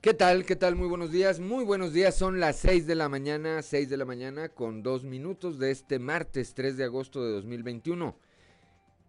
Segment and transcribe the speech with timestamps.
[0.00, 0.46] ¿Qué tal?
[0.46, 0.76] ¿Qué tal?
[0.76, 1.40] Muy buenos días.
[1.40, 2.14] Muy buenos días.
[2.14, 5.98] Son las 6 de la mañana, 6 de la mañana con dos minutos de este
[5.98, 8.16] martes 3 de agosto de 2021.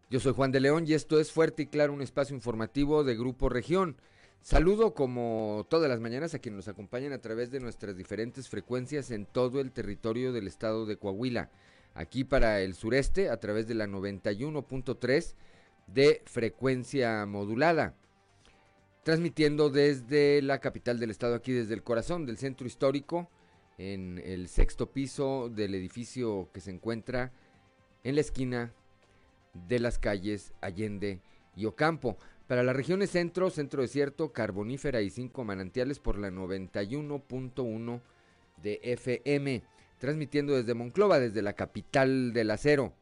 [0.09, 3.15] Yo soy Juan de León y esto es Fuerte y Claro, un espacio informativo de
[3.15, 3.97] Grupo Región.
[4.41, 9.11] Saludo como todas las mañanas a quienes nos acompañan a través de nuestras diferentes frecuencias
[9.11, 11.51] en todo el territorio del estado de Coahuila.
[11.93, 15.36] Aquí para el sureste a través de la 91.3
[15.86, 17.93] de frecuencia modulada
[19.09, 23.27] transmitiendo desde la capital del estado, aquí desde el corazón del centro histórico,
[23.79, 27.31] en el sexto piso del edificio que se encuentra
[28.03, 28.71] en la esquina
[29.67, 31.21] de las calles Allende
[31.55, 32.19] y Ocampo.
[32.45, 38.02] Para las regiones centro, centro desierto, carbonífera y cinco manantiales por la 91.1
[38.61, 39.64] de FM,
[39.97, 42.94] transmitiendo desde Monclova, desde la capital del acero.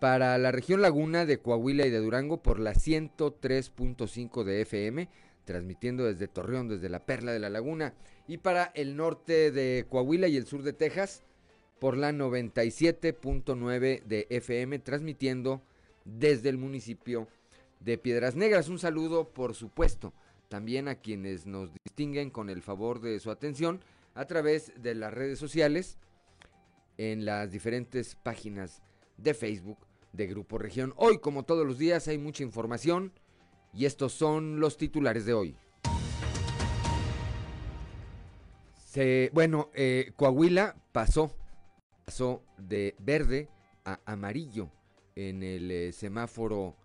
[0.00, 5.08] Para la región laguna de Coahuila y de Durango por la 103.5 de FM,
[5.44, 7.94] transmitiendo desde Torreón, desde la Perla de la Laguna,
[8.26, 11.24] y para el norte de Coahuila y el sur de Texas
[11.78, 15.62] por la 97.9 de FM, transmitiendo
[16.04, 17.28] desde el municipio
[17.80, 18.68] de Piedras Negras.
[18.68, 20.12] Un saludo, por supuesto,
[20.48, 23.80] también a quienes nos distinguen con el favor de su atención
[24.14, 25.98] a través de las redes sociales,
[26.96, 28.80] en las diferentes páginas
[29.16, 29.78] de Facebook
[30.12, 30.94] de Grupo Región.
[30.96, 33.12] Hoy, como todos los días, hay mucha información
[33.74, 35.56] y estos son los titulares de hoy.
[39.32, 41.34] bueno, eh, Coahuila pasó,
[42.04, 43.48] pasó de verde
[43.84, 44.70] a amarillo
[45.16, 46.76] en el eh, semáforo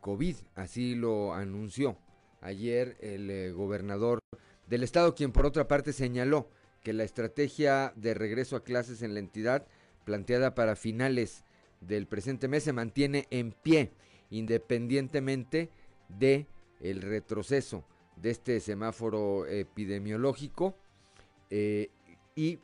[0.00, 1.96] COVID, así lo anunció
[2.40, 4.18] ayer el eh, gobernador
[4.66, 6.50] del estado, quien por otra parte señaló
[6.82, 9.66] que la estrategia de regreso a clases en la entidad
[10.04, 11.44] planteada para finales
[11.80, 13.92] del presente mes se mantiene en pie,
[14.30, 15.83] independientemente de
[16.80, 17.84] el retroceso
[18.16, 20.76] de este semáforo epidemiológico
[21.50, 21.90] eh,
[22.34, 22.58] y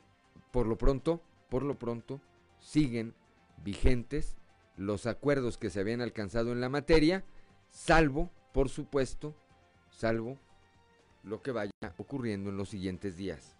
[0.51, 2.21] por lo pronto, por lo pronto
[2.59, 3.13] siguen
[3.63, 4.37] vigentes
[4.77, 7.23] los acuerdos que se habían alcanzado en la materia,
[7.69, 9.35] salvo, por supuesto,
[9.89, 10.37] salvo
[11.23, 13.55] lo que vaya ocurriendo en los siguientes días.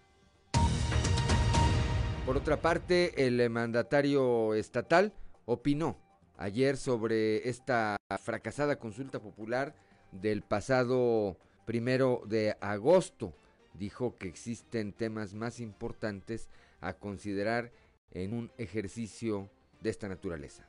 [2.26, 5.14] Por otra parte, el mandatario estatal
[5.46, 5.98] opinó
[6.42, 9.76] ayer sobre esta fracasada consulta popular
[10.12, 13.34] del pasado primero de agosto.
[13.76, 16.50] Dijo que existen temas más importantes
[16.82, 17.72] a considerar
[18.12, 19.50] en un ejercicio
[19.82, 20.68] de esta naturaleza.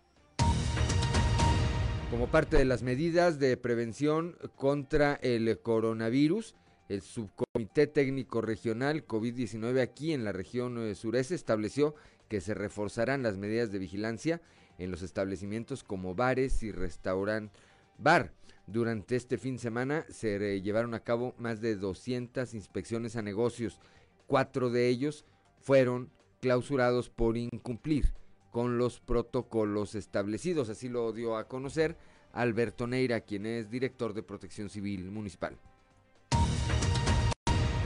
[2.11, 6.55] Como parte de las medidas de prevención contra el coronavirus,
[6.91, 11.95] el Subcomité Técnico Regional COVID-19 aquí en la región eh, sureste estableció
[12.29, 14.43] que se reforzarán las medidas de vigilancia
[14.79, 17.53] en los establecimientos como bares y restaurant
[17.99, 18.33] bar.
[18.67, 23.81] Durante este fin de semana se llevaron a cabo más de 200 inspecciones a negocios.
[24.27, 25.25] Cuatro de ellos
[25.61, 28.15] fueron clausurados por incumplir
[28.51, 30.69] con los protocolos establecidos.
[30.69, 31.97] Así lo dio a conocer
[32.33, 35.59] Alberto Neira, quien es director de Protección Civil Municipal.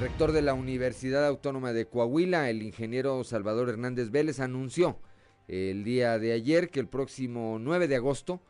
[0.01, 4.99] Rector de la Universidad Autónoma de Coahuila, el ingeniero Salvador Hernández Vélez, anunció
[5.49, 8.41] el día de ayer que el próximo 9 de agosto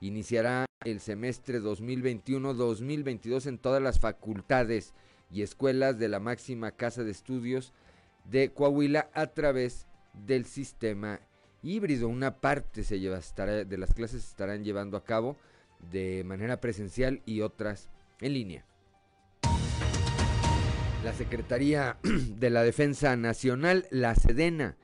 [0.00, 4.94] iniciará el semestre 2021-2022 en todas las facultades
[5.30, 7.72] y escuelas de la máxima casa de estudios
[8.24, 11.20] de Coahuila a través del sistema
[11.62, 12.08] híbrido.
[12.08, 15.36] Una parte se lleva, de las clases se estarán llevando a cabo
[15.90, 17.88] de manera presencial y otras
[18.20, 18.64] en línea.
[21.02, 24.76] La Secretaría de la Defensa Nacional, la Sedena,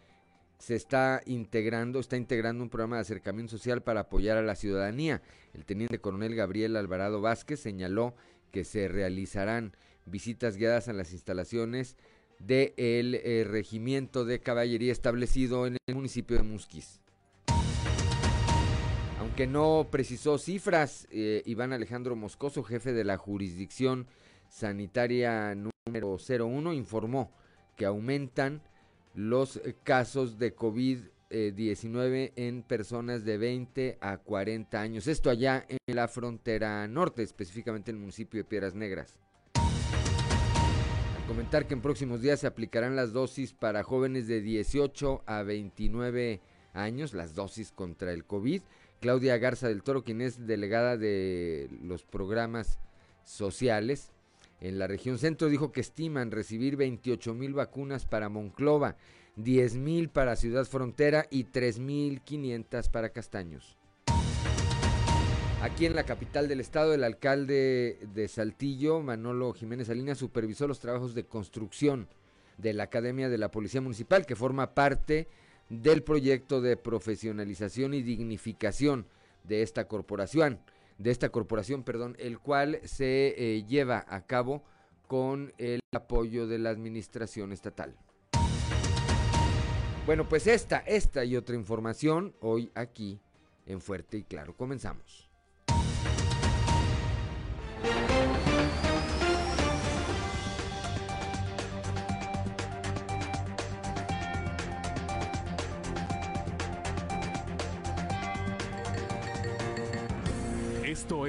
[0.61, 5.23] se está integrando, está integrando un programa de acercamiento social para apoyar a la ciudadanía.
[5.55, 8.15] El teniente coronel Gabriel Alvarado Vázquez señaló
[8.53, 11.97] que se realizarán visitas guiadas a las instalaciones
[12.39, 17.01] del eh, regimiento de caballería establecido en el municipio de Musquis.
[19.19, 24.09] Aunque no precisó cifras, eh, Iván Alejandro Moscoso, jefe de la jurisdicción
[24.51, 27.33] sanitaria número 01, informó
[27.77, 28.61] que aumentan
[29.15, 35.07] los casos de COVID-19 en personas de 20 a 40 años.
[35.07, 39.19] Esto allá en la frontera norte, específicamente en el municipio de Piedras Negras.
[39.55, 45.43] Al comentar que en próximos días se aplicarán las dosis para jóvenes de 18 a
[45.43, 46.41] 29
[46.73, 48.63] años, las dosis contra el COVID,
[49.01, 52.79] Claudia Garza del Toro, quien es delegada de los programas
[53.25, 54.13] sociales,
[54.61, 58.97] en la región centro dijo que estiman recibir 28 mil vacunas para Monclova,
[59.37, 63.79] 10 mil para Ciudad Frontera y 3 mil 500 para Castaños.
[65.63, 70.81] Aquí en la capital del estado, el alcalde de Saltillo, Manolo Jiménez Salinas, supervisó los
[70.81, 72.09] trabajos de construcción
[72.57, 75.29] de la Academia de la Policía Municipal, que forma parte
[75.69, 79.07] del proyecto de profesionalización y dignificación
[79.45, 80.61] de esta corporación,
[81.01, 84.63] de esta corporación, perdón, el cual se eh, lleva a cabo
[85.07, 87.97] con el apoyo de la administración estatal.
[90.05, 93.19] Bueno, pues esta, esta y otra información hoy aquí
[93.67, 94.55] en Fuerte y Claro.
[94.55, 95.31] Comenzamos.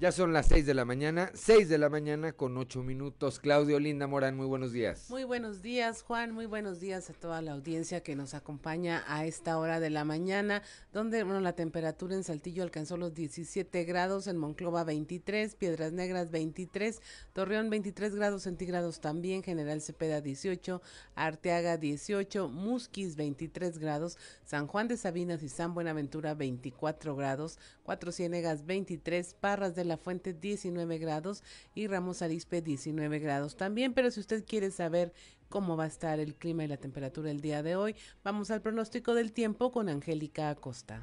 [0.00, 3.40] Ya son las 6 de la mañana, 6 de la mañana con 8 minutos.
[3.40, 5.10] Claudio Linda Morán, muy buenos días.
[5.10, 6.30] Muy buenos días, Juan.
[6.30, 10.04] Muy buenos días a toda la audiencia que nos acompaña a esta hora de la
[10.04, 10.62] mañana,
[10.92, 16.30] donde bueno, la temperatura en Saltillo alcanzó los 17 grados, en Monclova 23, Piedras Negras
[16.30, 17.02] 23,
[17.32, 20.80] Torreón 23 grados centígrados también, General Cepeda 18,
[21.16, 28.12] Arteaga 18, Musquis 23 grados, San Juan de Sabinas y San Buenaventura 24 grados, Cuatro
[28.12, 31.42] Ciénegas 23, Parras de la Fuente 19 grados
[31.74, 33.94] y Ramos Arispe 19 grados también.
[33.94, 35.14] Pero si usted quiere saber
[35.48, 38.60] cómo va a estar el clima y la temperatura el día de hoy, vamos al
[38.60, 41.02] pronóstico del tiempo con Angélica Acosta.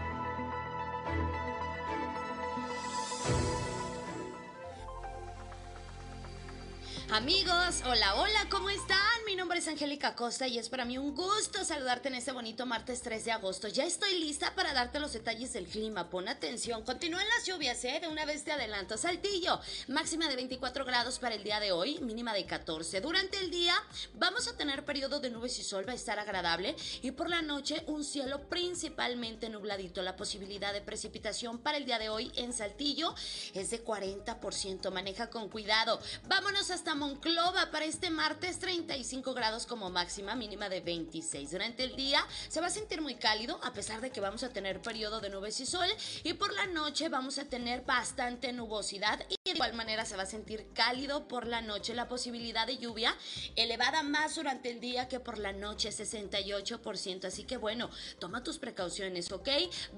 [7.13, 8.97] Amigos, hola, hola, ¿cómo están?
[9.25, 12.65] Mi nombre es Angélica Costa y es para mí un gusto saludarte en este bonito
[12.65, 13.67] martes 3 de agosto.
[13.67, 16.09] Ya estoy lista para darte los detalles del clima.
[16.09, 17.99] Pon atención, continúan las lluvias, ¿eh?
[17.99, 18.97] De una vez te adelanto.
[18.97, 19.59] Saltillo,
[19.89, 23.01] máxima de 24 grados para el día de hoy, mínima de 14.
[23.01, 23.75] Durante el día
[24.13, 26.77] vamos a tener periodo de nubes y sol, va a estar agradable.
[27.01, 30.01] Y por la noche un cielo principalmente nubladito.
[30.01, 33.13] La posibilidad de precipitación para el día de hoy en Saltillo
[33.53, 34.91] es de 40%.
[34.91, 35.99] Maneja con cuidado.
[36.29, 41.49] Vámonos hasta Monclova para este martes 35 grados como máxima, mínima de 26.
[41.49, 44.49] Durante el día se va a sentir muy cálido a pesar de que vamos a
[44.49, 45.87] tener periodo de nubes y sol
[46.23, 50.23] y por la noche vamos a tener bastante nubosidad y de igual manera se va
[50.23, 51.93] a sentir cálido por la noche.
[51.93, 53.13] La posibilidad de lluvia
[53.57, 57.25] elevada más durante el día que por la noche, 68%.
[57.25, 57.89] Así que bueno,
[58.19, 59.49] toma tus precauciones, ¿ok?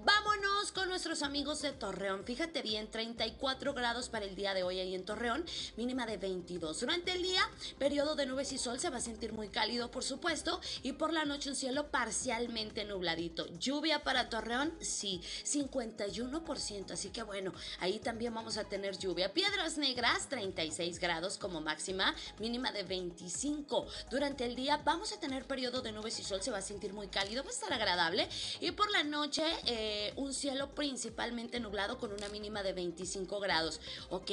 [0.04, 2.24] Vámonos con nuestros amigos de Torreón.
[2.26, 5.46] Fíjate bien, 34 grados para el día de hoy ahí en Torreón,
[5.78, 6.80] mínima de 22.
[6.80, 7.48] Durante el día,
[7.78, 11.14] periodo de nubes y sol se va a sentir muy cálido, por supuesto, y por
[11.14, 13.46] la noche un cielo parcialmente nubladito.
[13.60, 19.32] Lluvia para Torreón, sí, 51%, así que bueno, ahí también vamos a tener lluvia.
[19.44, 23.86] Piedras Negras, 36 grados como máxima, mínima de 25.
[24.10, 26.94] Durante el día vamos a tener periodo de nubes y sol, se va a sentir
[26.94, 28.30] muy cálido, va a estar agradable,
[28.62, 33.82] y por la noche eh, un cielo principalmente nublado con una mínima de 25 grados.
[34.12, 34.32] Ok,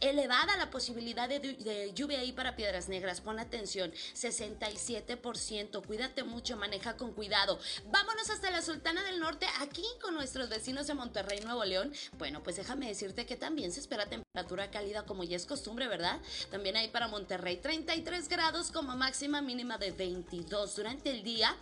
[0.00, 3.20] elevada la posibilidad de, lluvia ahí para Piedras Negras.
[3.20, 5.86] Pon atención, 67%.
[5.86, 7.60] Cuídate mucho, maneja con cuidado.
[7.92, 11.92] Vámonos hasta la Sultana del Norte, aquí con nuestros vecinos de Monterrey, Nuevo León.
[12.18, 16.18] Bueno, pues déjame decirte que también se espera temperatura cálida como ya es costumbre, ¿verdad?
[16.50, 20.74] También ahí para Monterrey, 33 grados como máxima mínima de 22.
[20.74, 21.54] Durante el día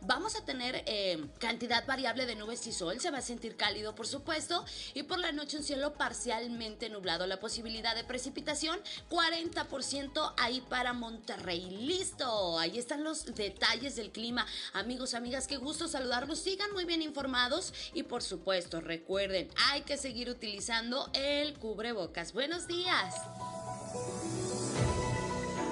[0.00, 2.98] vamos a tener eh, cantidad variable de nubes y sol.
[2.98, 4.64] Se va a sentir cálido, por supuesto.
[4.94, 7.28] Y por la noche un cielo parcialmente nublado.
[7.28, 11.70] La posibilidad de precipitación, 40 ciento ahí para Monterrey.
[11.70, 14.44] Listo, ahí están los detalles del clima.
[14.72, 16.40] Amigos, amigas, qué gusto saludarlos.
[16.40, 22.15] Sigan muy bien informados y por supuesto, recuerden, hay que seguir utilizando el cubrebocas.
[22.32, 23.14] Buenos días.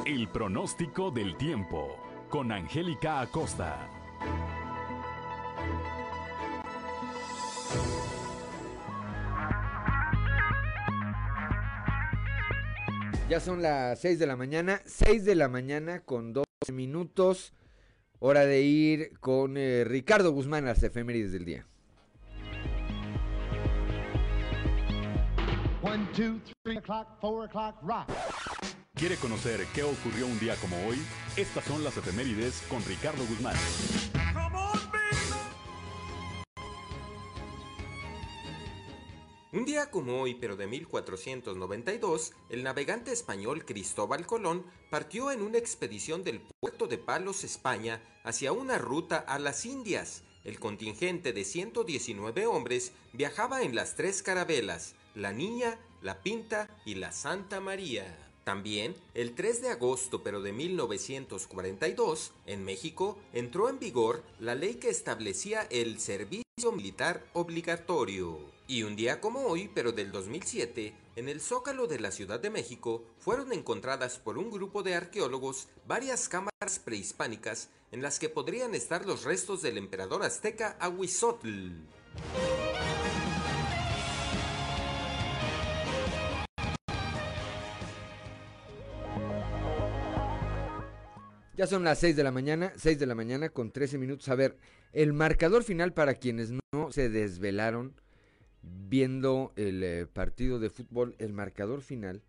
[0.04, 1.96] El pronóstico del tiempo
[2.28, 3.88] con Angélica Acosta.
[13.30, 17.54] Ya son las 6 de la mañana, 6 de la mañana con 12 minutos.
[18.18, 21.66] Hora de ir con eh, Ricardo Guzmán a las efemérides del día.
[28.94, 30.96] ¿Quiere conocer qué ocurrió un día como hoy?
[31.36, 33.54] Estas son las efemérides con Ricardo Guzmán.
[39.52, 45.58] Un día como hoy, pero de 1492, el navegante español Cristóbal Colón partió en una
[45.58, 50.22] expedición del puerto de Palos, España, hacia una ruta a las Indias.
[50.44, 56.96] El contingente de 119 hombres viajaba en las tres carabelas, la Niña, la Pinta y
[56.96, 58.18] la Santa María.
[58.44, 64.74] También, el 3 de agosto pero de 1942, en México, entró en vigor la ley
[64.74, 68.38] que establecía el servicio militar obligatorio.
[68.66, 72.50] Y un día como hoy, pero del 2007, en el zócalo de la Ciudad de
[72.50, 78.74] México fueron encontradas por un grupo de arqueólogos varias cámaras prehispánicas en las que podrían
[78.74, 81.72] estar los restos del emperador azteca Ahuizotl.
[91.56, 94.28] Ya son las 6 de la mañana, 6 de la mañana con 13 minutos.
[94.28, 94.56] A ver,
[94.92, 97.94] el marcador final para quienes no se desvelaron
[98.62, 102.22] viendo el eh, partido de fútbol, el marcador final,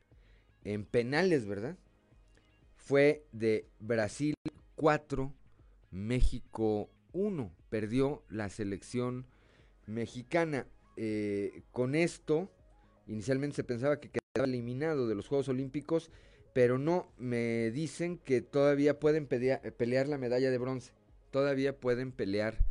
[0.63, 1.75] en penales, ¿verdad?
[2.75, 4.35] Fue de Brasil
[4.75, 5.33] 4,
[5.89, 7.51] México 1.
[7.69, 9.25] Perdió la selección
[9.87, 10.67] mexicana.
[10.97, 12.51] Eh, con esto,
[13.07, 16.11] inicialmente se pensaba que quedaba eliminado de los Juegos Olímpicos,
[16.55, 20.93] pero no, me dicen que todavía pueden pelear la medalla de bronce.
[21.29, 22.63] Todavía pueden pelear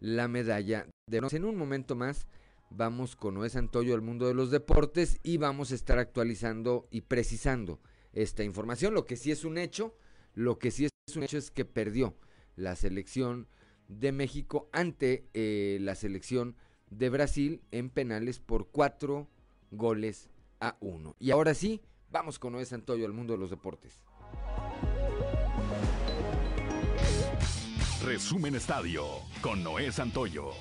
[0.00, 1.36] la medalla de bronce.
[1.36, 2.26] En un momento más
[2.70, 7.02] vamos con Noé Santoyo al mundo de los deportes y vamos a estar actualizando y
[7.02, 7.78] precisando
[8.14, 8.94] esta información.
[8.94, 9.94] Lo que sí es un hecho,
[10.34, 12.16] lo que sí es un hecho es que perdió
[12.56, 13.46] la selección
[13.86, 16.56] de México ante eh, la selección
[16.90, 19.28] de Brasil en penales por cuatro
[19.70, 21.14] goles a uno.
[21.20, 24.02] Y ahora sí, vamos con Noé Santoyo al mundo de los deportes.
[28.04, 29.04] Resumen Estadio
[29.42, 30.52] con Noé Santoyo.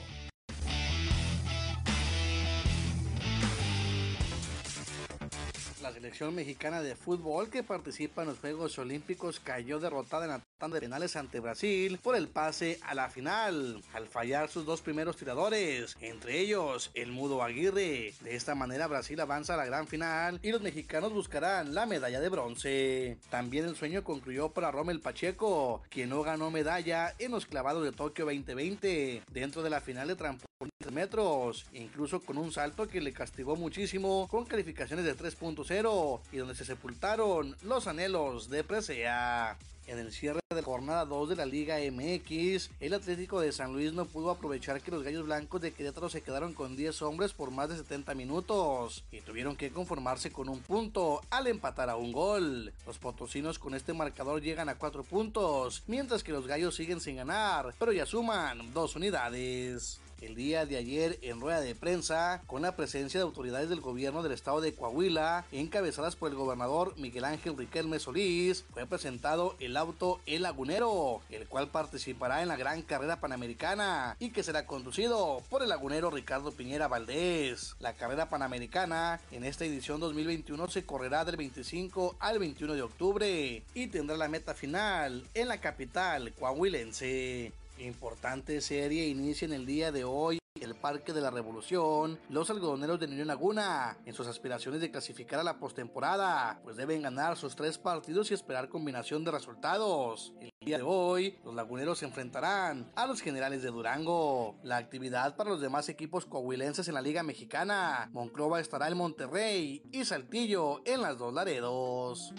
[5.99, 10.75] Selección mexicana de fútbol que participa en los Juegos Olímpicos cayó derrotada en la tanda
[10.75, 15.17] de penales ante Brasil por el pase a la final, al fallar sus dos primeros
[15.17, 18.13] tiradores, entre ellos el Mudo Aguirre.
[18.21, 22.21] De esta manera Brasil avanza a la gran final y los mexicanos buscarán la medalla
[22.21, 23.17] de bronce.
[23.29, 27.91] También el sueño concluyó para Rommel Pacheco, quien no ganó medalla en los clavados de
[27.91, 33.11] Tokio 2020 dentro de la final de trampolín metros, incluso con un salto que le
[33.11, 39.57] castigó muchísimo con calificaciones de 3.0 y donde se sepultaron los anhelos de Presea.
[39.87, 43.73] En el cierre de la jornada 2 de la Liga MX, el Atlético de San
[43.73, 47.33] Luis no pudo aprovechar que los Gallos Blancos de Querétaro se quedaron con 10 hombres
[47.33, 51.95] por más de 70 minutos y tuvieron que conformarse con un punto al empatar a
[51.95, 52.71] un gol.
[52.85, 57.15] Los potosinos con este marcador llegan a 4 puntos, mientras que los Gallos siguen sin
[57.15, 62.61] ganar, pero ya suman 2 unidades el día de ayer en rueda de prensa con
[62.61, 67.25] la presencia de autoridades del gobierno del estado de Coahuila, encabezadas por el gobernador Miguel
[67.25, 72.81] Ángel Riquelme Solís, fue presentado el auto El Lagunero, el cual participará en la gran
[72.81, 77.75] carrera panamericana y que será conducido por el lagunero Ricardo Piñera Valdés.
[77.79, 83.63] La carrera panamericana en esta edición 2021 se correrá del 25 al 21 de octubre
[83.73, 87.51] y tendrá la meta final en la capital coahuilense.
[87.79, 92.99] Importante serie inicia en el día de hoy el Parque de la Revolución, los algodoneros
[92.99, 97.55] de Niño Laguna, en sus aspiraciones de clasificar a la postemporada, pues deben ganar sus
[97.55, 100.33] tres partidos y esperar combinación de resultados.
[100.41, 104.57] El día de hoy, los laguneros se enfrentarán a los generales de Durango.
[104.63, 109.81] La actividad para los demás equipos coahuilenses en la Liga Mexicana, Monclova estará en Monterrey
[109.93, 112.33] y Saltillo en las dos Laredos.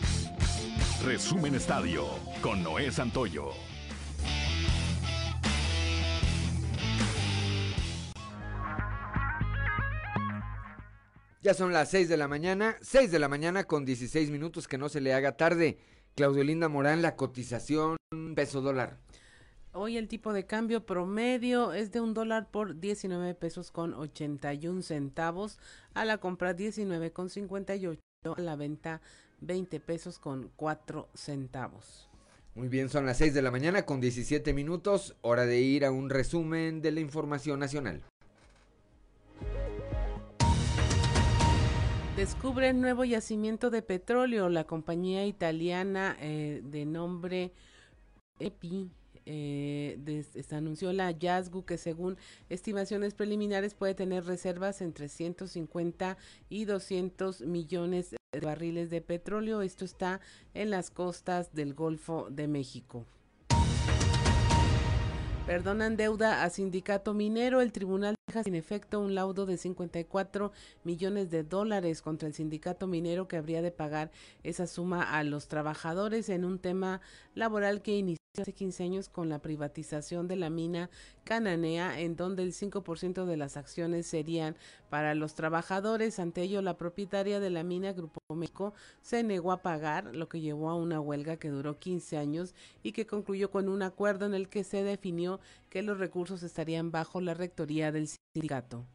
[1.03, 2.05] Resumen Estadio
[2.43, 3.53] con Noé Santoyo.
[11.43, 14.77] Ya son las 6 de la mañana, 6 de la mañana con 16 minutos, que
[14.77, 15.79] no se le haga tarde.
[16.15, 17.97] Claudio Linda Morán, la cotización
[18.35, 18.99] peso dólar.
[19.73, 24.83] Hoy el tipo de cambio promedio es de un dólar por 19 pesos con 81
[24.83, 25.59] centavos,
[25.95, 27.99] a la compra 19 con 58,
[28.37, 29.01] a la venta
[29.41, 32.11] 20 pesos con 4 centavos.
[32.55, 35.91] Muy bien, son las 6 de la mañana con 17 minutos, hora de ir a
[35.91, 38.03] un resumen de la información nacional.
[42.21, 44.51] Descubre nuevo yacimiento de petróleo.
[44.51, 47.51] La compañía italiana eh, de nombre
[48.39, 48.91] EPI
[49.25, 52.19] eh, anunció la Yazgu que según
[52.51, 56.19] estimaciones preliminares puede tener reservas entre 150
[56.51, 59.63] y 200 millones de barriles de petróleo.
[59.63, 60.21] Esto está
[60.53, 63.07] en las costas del Golfo de México.
[65.47, 67.61] Perdonan deuda a sindicato minero.
[67.61, 70.53] El tribunal deja sin efecto un laudo de 54
[70.85, 74.11] millones de dólares contra el sindicato minero que habría de pagar
[74.45, 77.01] esa suma a los trabajadores en un tema
[77.35, 80.89] laboral que inició hace 15 años con la privatización de la mina
[81.25, 84.57] cananea, en donde el 5% de las acciones serían
[84.89, 86.21] para los trabajadores.
[86.21, 88.73] Ante ello, la propietaria de la mina, Grupo México,
[89.03, 92.93] se negó a pagar, lo que llevó a una huelga que duró 15 años y
[92.93, 97.21] que concluyó con un acuerdo en el que se definió que los recursos estarían bajo
[97.21, 98.87] la rectoría del sindicato.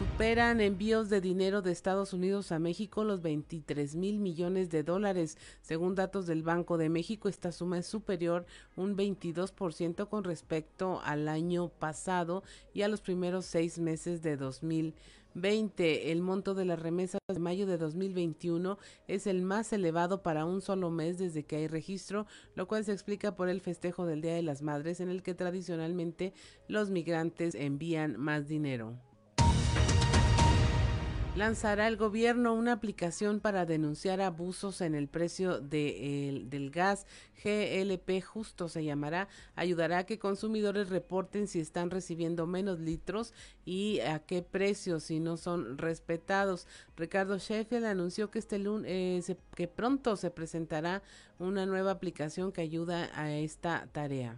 [0.00, 5.36] Superan envíos de dinero de Estados Unidos a México los 23 mil millones de dólares.
[5.60, 11.28] Según datos del Banco de México, esta suma es superior un 22% con respecto al
[11.28, 12.42] año pasado
[12.72, 16.10] y a los primeros seis meses de 2020.
[16.12, 20.62] El monto de las remesas de mayo de 2021 es el más elevado para un
[20.62, 24.32] solo mes desde que hay registro, lo cual se explica por el festejo del Día
[24.32, 26.32] de las Madres en el que tradicionalmente
[26.68, 28.98] los migrantes envían más dinero
[31.36, 37.06] lanzará el gobierno una aplicación para denunciar abusos en el precio de, del gas.
[37.42, 39.28] GLP Justo se llamará.
[39.54, 43.32] Ayudará a que consumidores reporten si están recibiendo menos litros
[43.64, 46.66] y a qué precios si no son respetados.
[46.96, 51.02] Ricardo Sheffield anunció que este lunes, eh, que pronto se presentará
[51.38, 54.36] una nueva aplicación que ayuda a esta tarea.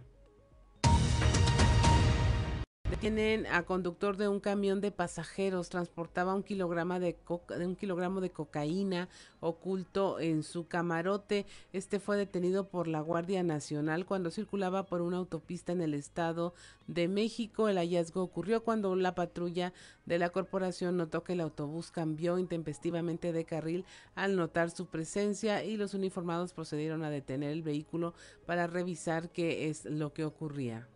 [2.93, 7.17] Detienen a conductor de un camión de pasajeros, transportaba un de,
[7.65, 9.09] un kilogramo de cocaína
[9.39, 11.47] oculto en su camarote.
[11.73, 16.53] Este fue detenido por la Guardia Nacional cuando circulaba por una autopista en el estado
[16.85, 17.67] de México.
[17.67, 19.73] El hallazgo ocurrió cuando la patrulla
[20.05, 25.63] de la corporación notó que el autobús cambió intempestivamente de carril al notar su presencia
[25.63, 28.13] y los uniformados procedieron a detener el vehículo
[28.45, 30.87] para revisar qué es lo que ocurría.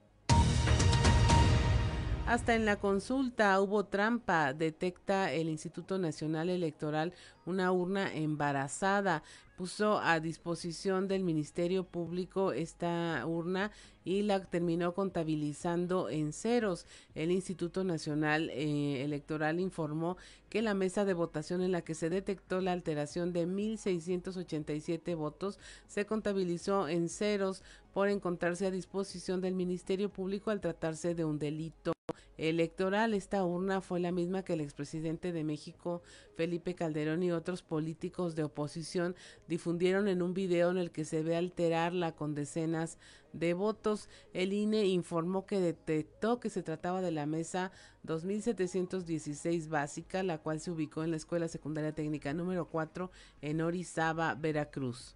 [2.27, 7.13] Hasta en la consulta hubo trampa, detecta el Instituto Nacional Electoral
[7.47, 9.23] una urna embarazada.
[9.57, 13.71] Puso a disposición del Ministerio Público esta urna
[14.05, 16.85] y la terminó contabilizando en ceros.
[17.15, 20.15] El Instituto Nacional eh, Electoral informó
[20.49, 25.57] que la mesa de votación en la que se detectó la alteración de 1.687 votos
[25.87, 31.39] se contabilizó en ceros por encontrarse a disposición del Ministerio Público al tratarse de un
[31.39, 31.93] delito
[32.37, 33.13] electoral.
[33.13, 36.01] Esta urna fue la misma que el expresidente de México,
[36.35, 39.15] Felipe Calderón, y otros políticos de oposición
[39.47, 42.97] difundieron en un video en el que se ve alterarla con decenas
[43.33, 44.09] de votos.
[44.33, 47.71] El INE informó que detectó que se trataba de la mesa
[48.03, 54.35] 2716 básica, la cual se ubicó en la Escuela Secundaria Técnica número 4 en Orizaba,
[54.35, 55.15] Veracruz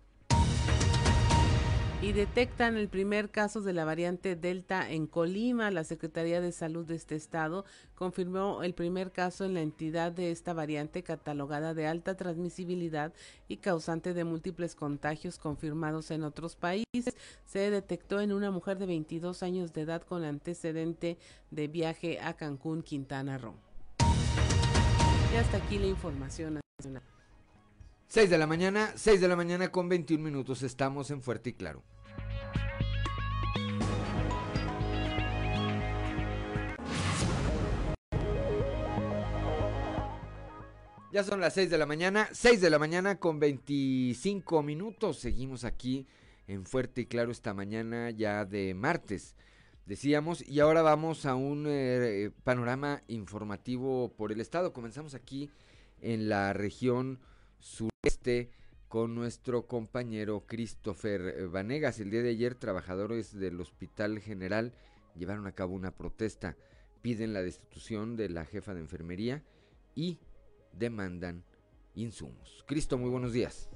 [2.01, 5.69] y detectan el primer caso de la variante Delta en Colima.
[5.69, 10.31] La Secretaría de Salud de este estado confirmó el primer caso en la entidad de
[10.31, 13.13] esta variante catalogada de alta transmisibilidad
[13.47, 17.15] y causante de múltiples contagios confirmados en otros países.
[17.45, 21.19] Se detectó en una mujer de 22 años de edad con antecedente
[21.51, 23.53] de viaje a Cancún, Quintana Roo.
[25.31, 27.03] Y hasta aquí la información nacional.
[28.07, 30.63] 6 de la mañana, 6 de la mañana con 21 minutos.
[30.63, 31.81] Estamos en Fuerte y Claro.
[41.11, 45.19] Ya son las 6 de la mañana, 6 de la mañana con 25 minutos.
[45.19, 46.07] Seguimos aquí
[46.47, 49.35] en Fuerte y Claro esta mañana ya de martes.
[49.85, 54.71] Decíamos, y ahora vamos a un eh, panorama informativo por el estado.
[54.71, 55.49] Comenzamos aquí
[55.99, 57.19] en la región
[57.59, 58.49] sureste
[58.87, 61.99] con nuestro compañero Christopher Vanegas.
[61.99, 64.71] El día de ayer trabajadores del Hospital General
[65.17, 66.55] llevaron a cabo una protesta.
[67.01, 69.43] Piden la destitución de la jefa de enfermería
[69.93, 70.19] y
[70.73, 71.43] demandan
[71.95, 72.63] insumos.
[72.67, 73.69] Cristo, muy buenos días.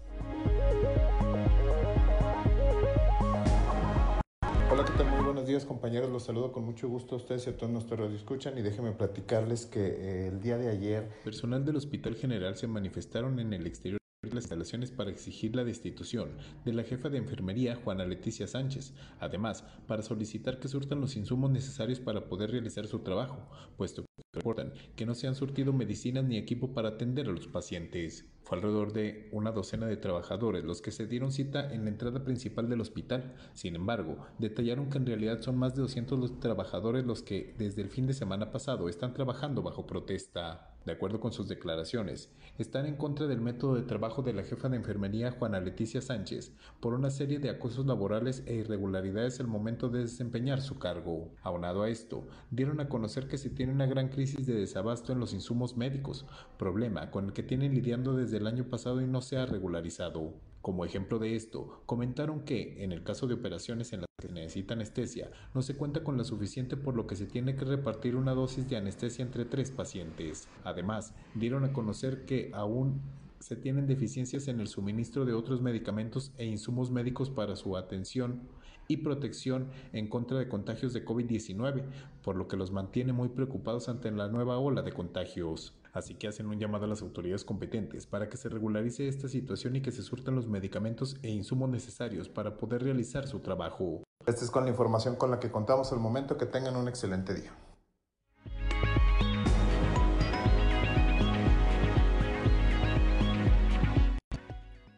[4.72, 5.10] Hola, ¿qué tal?
[5.10, 8.14] Muy buenos días compañeros, los saludo con mucho gusto a ustedes y a todos nuestros
[8.14, 12.68] escuchan y déjenme platicarles que eh, el día de ayer personal del Hospital General se
[12.68, 14.00] manifestaron en el exterior
[14.34, 16.32] las instalaciones para exigir la destitución
[16.64, 21.52] de la jefa de enfermería Juana Leticia Sánchez, además para solicitar que surtan los insumos
[21.52, 24.06] necesarios para poder realizar su trabajo, puesto
[24.36, 28.26] reportan que no se han surtido medicinas ni equipo para atender a los pacientes.
[28.44, 32.24] Fue alrededor de una docena de trabajadores los que se dieron cita en la entrada
[32.24, 33.34] principal del hospital.
[33.54, 37.82] Sin embargo, detallaron que en realidad son más de 200 los trabajadores los que desde
[37.82, 40.75] el fin de semana pasado están trabajando bajo protesta.
[40.86, 44.70] De acuerdo con sus declaraciones, están en contra del método de trabajo de la jefa
[44.70, 49.90] de enfermería Juana Leticia Sánchez por una serie de acosos laborales e irregularidades al momento
[49.90, 51.32] de desempeñar su cargo.
[51.42, 55.20] Aunado a esto, dieron a conocer que se tiene una gran crisis de desabasto en
[55.20, 56.28] los insumos médicos,
[56.60, 60.36] problema con el que tienen lidiando desde el año pasado y no se ha regularizado.
[60.66, 64.34] Como ejemplo de esto, comentaron que, en el caso de operaciones en las que se
[64.34, 68.16] necesita anestesia, no se cuenta con la suficiente por lo que se tiene que repartir
[68.16, 70.48] una dosis de anestesia entre tres pacientes.
[70.64, 73.00] Además, dieron a conocer que aún
[73.46, 78.42] se tienen deficiencias en el suministro de otros medicamentos e insumos médicos para su atención
[78.88, 81.84] y protección en contra de contagios de COVID-19,
[82.24, 86.28] por lo que los mantiene muy preocupados ante la nueva ola de contagios así que
[86.28, 89.92] hacen un llamado a las autoridades competentes para que se regularice esta situación y que
[89.92, 94.04] se surtan los medicamentos e insumos necesarios para poder realizar su trabajo.
[94.26, 96.36] Esta es con la información con la que contamos al momento.
[96.38, 97.54] Que tengan un excelente día.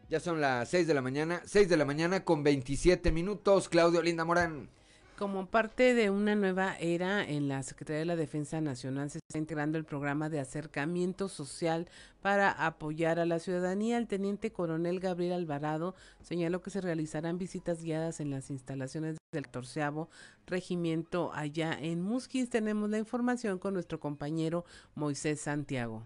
[0.08, 3.68] Ya son las 6 de la mañana, 6 de la mañana con 27 minutos.
[3.68, 4.70] Claudio Linda Morán.
[5.18, 9.36] Como parte de una nueva era en la Secretaría de la Defensa Nacional se está
[9.36, 11.88] integrando el programa de acercamiento social
[12.22, 13.98] para apoyar a la ciudadanía.
[13.98, 19.48] El teniente coronel Gabriel Alvarado señaló que se realizarán visitas guiadas en las instalaciones del
[19.48, 20.08] torceavo
[20.46, 22.48] regimiento allá en Musquis.
[22.48, 26.04] Tenemos la información con nuestro compañero Moisés Santiago.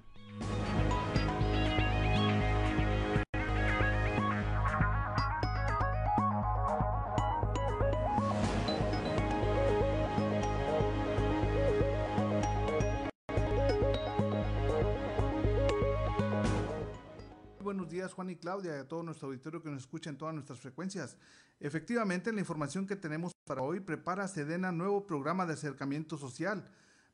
[18.12, 20.60] Días, Juan y Claudia, y a todo nuestro auditorio que nos escucha en todas nuestras
[20.60, 21.16] frecuencias.
[21.60, 26.64] Efectivamente, la información que tenemos para hoy prepara Sedena nuevo programa de acercamiento social.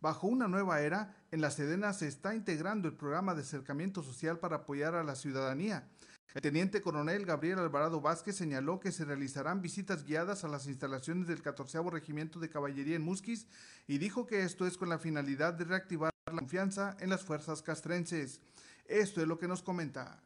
[0.01, 4.39] Bajo una nueva era, en la Sedena se está integrando el programa de acercamiento social
[4.39, 5.89] para apoyar a la ciudadanía.
[6.35, 11.27] El teniente coronel Gabriel Alvarado Vázquez señaló que se realizarán visitas guiadas a las instalaciones
[11.27, 13.47] del 14 Regimiento de Caballería en Musquis
[13.87, 17.63] y dijo que esto es con la finalidad de reactivar la confianza en las fuerzas
[17.63, 18.41] castrenses.
[18.87, 20.23] Esto es lo que nos comenta.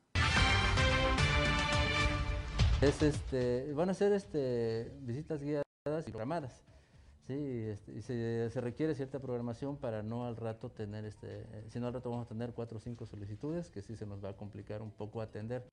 [2.82, 5.62] Es este, van a ser este, visitas guiadas
[6.08, 6.64] y programadas.
[7.28, 11.86] Sí, este, y se, requiere cierta programación para no al rato tener, este, si no
[11.86, 14.36] al rato vamos a tener cuatro o cinco solicitudes que sí se nos va a
[14.36, 15.64] complicar un poco atender,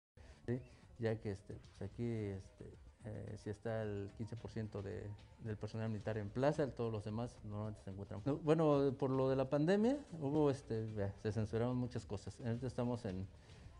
[0.99, 5.09] ya que este, pues aquí este, eh, si está el 15% de,
[5.43, 8.21] del personal militar en plaza, todos los demás normalmente se encuentran.
[8.43, 10.85] Bueno, por lo de la pandemia, hubo, este,
[11.23, 12.39] se censuraron muchas cosas.
[12.39, 13.27] Ahorita estamos en,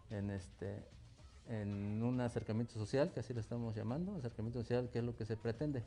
[0.09, 0.83] en este,
[1.49, 5.25] en un acercamiento social, que así lo estamos llamando, acercamiento social, que es lo que
[5.25, 5.83] se pretende.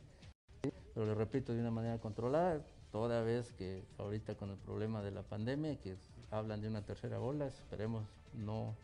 [0.95, 5.13] Pero le repito, de una manera controlada, toda vez que ahorita con el problema de
[5.13, 5.97] la pandemia, que
[6.31, 8.75] hablan de una tercera ola, esperemos no,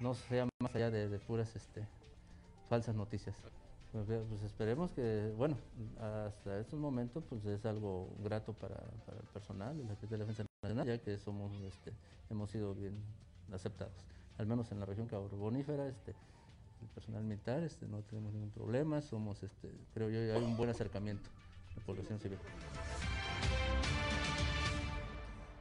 [0.00, 1.86] no sea más allá de, puras este,
[2.68, 3.36] falsas noticias.
[3.92, 5.56] Pues, pues, esperemos que, bueno,
[6.00, 10.98] hasta estos momentos pues es algo grato para, el personal de la Defensa Nacional, ya
[10.98, 11.92] que somos, este,
[12.28, 12.96] hemos sido bien
[13.52, 16.14] aceptados al menos en la región carbonífera, este,
[16.82, 20.70] el personal militar, este, no tenemos ningún problema, somos, este, creo yo, hay un buen
[20.70, 21.30] acercamiento
[21.74, 22.38] de población civil.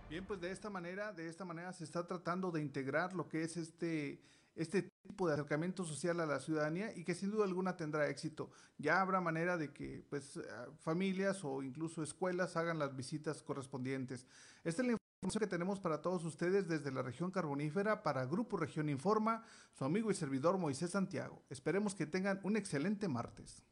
[0.09, 3.43] Bien, pues de esta manera, de esta manera se está tratando de integrar lo que
[3.43, 4.21] es este
[4.55, 8.51] este tipo de acercamiento social a la ciudadanía y que sin duda alguna tendrá éxito.
[8.77, 10.39] Ya habrá manera de que pues
[10.79, 14.27] familias o incluso escuelas hagan las visitas correspondientes.
[14.63, 14.97] Esta es la
[15.31, 20.11] que tenemos para todos ustedes desde la región carbonífera para Grupo Región Informa, su amigo
[20.11, 21.41] y servidor Moisés Santiago.
[21.49, 23.63] Esperemos que tengan un excelente martes.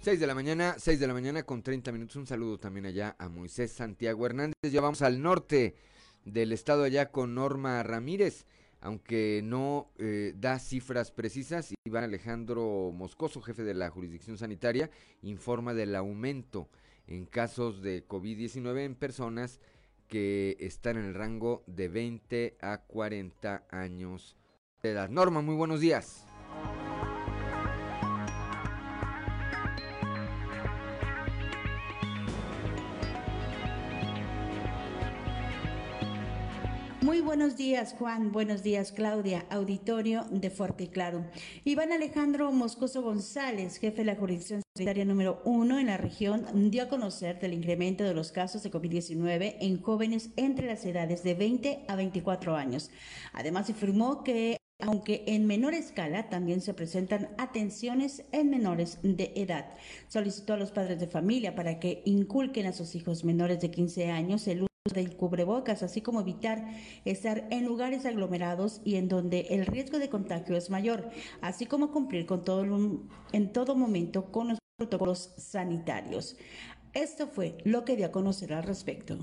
[0.00, 2.16] Seis de la mañana, seis de la mañana con 30 minutos.
[2.16, 4.54] Un saludo también allá a Moisés Santiago Hernández.
[4.62, 5.74] Ya vamos al norte
[6.24, 8.46] del estado allá con Norma Ramírez
[8.80, 14.90] aunque no eh, da cifras precisas, Iván Alejandro Moscoso, jefe de la jurisdicción sanitaria,
[15.22, 16.68] informa del aumento
[17.06, 19.60] en casos de COVID-19 en personas
[20.06, 24.36] que están en el rango de 20 a 40 años
[24.82, 25.08] de edad.
[25.08, 26.24] Norma, muy buenos días.
[37.24, 38.32] Buenos días, Juan.
[38.32, 39.44] Buenos días, Claudia.
[39.50, 41.24] Auditorio de Fuerte y Claro.
[41.64, 46.84] Iván Alejandro Moscoso González, jefe de la jurisdicción sanitaria número uno en la región, dio
[46.84, 51.34] a conocer del incremento de los casos de COVID-19 en jóvenes entre las edades de
[51.34, 52.90] 20 a 24 años.
[53.32, 59.66] Además, afirmó que aunque en menor escala también se presentan atenciones en menores de edad.
[60.06, 64.10] Solicitó a los padres de familia para que inculquen a sus hijos menores de 15
[64.12, 66.64] años el del cubrebocas, así como evitar
[67.04, 71.08] estar en lugares aglomerados y en donde el riesgo de contagio es mayor,
[71.40, 72.64] así como cumplir con todo
[73.32, 76.36] en todo momento con los protocolos sanitarios.
[76.94, 79.18] Esto fue lo que dio a conocer al respecto.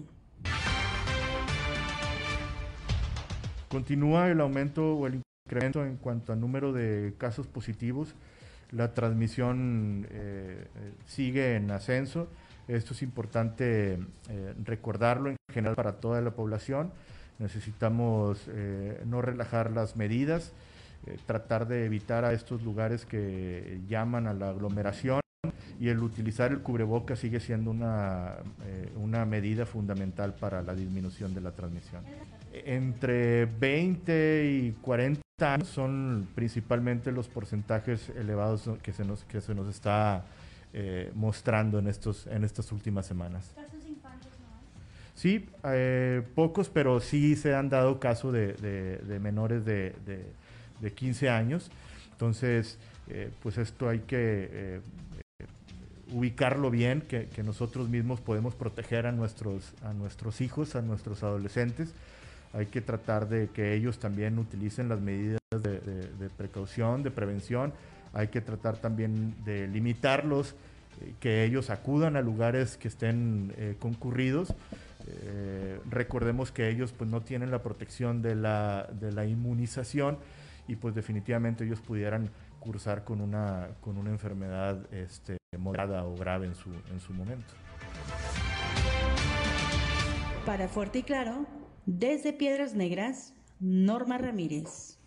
[3.70, 8.16] Continúa el aumento o el incremento en cuanto al número de casos positivos.
[8.72, 12.28] La transmisión eh, eh, sigue en ascenso.
[12.68, 14.00] Esto es importante
[14.30, 16.92] eh, recordarlo en general para toda la población.
[17.38, 18.48] Necesitamos
[19.06, 20.54] no relajar las medidas,
[21.26, 25.20] tratar de evitar a estos lugares que llaman a la aglomeración
[25.78, 28.38] y el utilizar el cubreboca sigue siendo una,
[28.96, 32.04] una medida fundamental para la disminución de la transmisión.
[32.54, 39.54] Entre 20 y 40 años son principalmente los porcentajes elevados que se nos, que se
[39.54, 40.24] nos está
[40.78, 43.50] eh, mostrando en, estos, en estas últimas semanas.
[43.56, 44.48] ¿Casos infantes no
[45.16, 49.96] Sí, eh, pocos, pero sí se han dado casos de, de, menores de,
[50.82, 51.72] de, 15 años.
[52.12, 54.82] Entonces, eh, pues esto hay que
[56.12, 61.24] ubicarlo bien, que, que, nosotros mismos podemos proteger a nuestros, a nuestros hijos, a nuestros
[61.24, 61.94] adolescentes
[62.56, 67.74] hay que tratar de que ellos también utilicen las medidas de, precaución, de prevención,
[68.16, 70.56] hay que tratar también de limitarlos,
[71.02, 74.56] eh, que ellos acudan a lugares que estén eh, concurridos.
[75.08, 80.18] Eh, recordemos que ellos pues no tienen la protección de la, de la inmunización
[80.68, 86.48] y pues definitivamente ellos pudieran cursar con una, con una enfermedad este, moderada o grave
[86.48, 87.54] en su, en su momento.
[90.46, 91.46] Para Fuerte y Claro,
[91.86, 94.98] desde Piedras Negras, Norma Ramírez.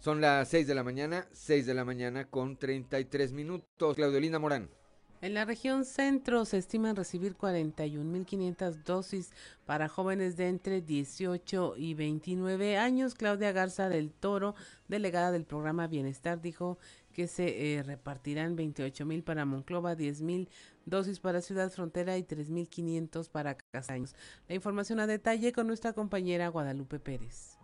[0.00, 3.96] Son las 6 de la mañana, 6 de la mañana con 33 minutos.
[3.96, 4.70] Claudelina Morán.
[5.20, 9.32] En la región centro se estiman recibir 41.500 dosis
[9.66, 13.16] para jóvenes de entre 18 y 29 años.
[13.16, 14.54] Claudia Garza del Toro,
[14.86, 16.78] delegada del programa Bienestar, dijo
[17.12, 20.48] que se eh, repartirán 28 mil para Monclova, 10 mil
[20.86, 24.14] dosis para Ciudad Frontera y 3.500 para Castaños.
[24.46, 27.58] La información a detalle con nuestra compañera Guadalupe Pérez.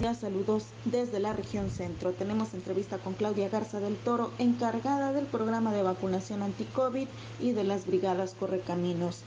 [0.00, 2.12] Saludos desde la región centro.
[2.12, 7.06] Tenemos entrevista con Claudia Garza del Toro, encargada del programa de vacunación anti-COVID
[7.38, 9.22] y de las brigadas Correcaminos.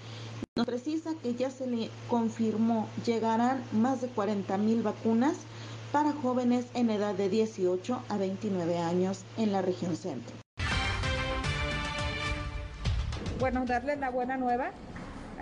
[0.55, 5.35] Nos precisa que ya se le confirmó llegarán más de 40 mil vacunas
[5.91, 10.35] para jóvenes en edad de 18 a 29 años en la región centro.
[13.39, 14.71] Bueno, darles la buena nueva.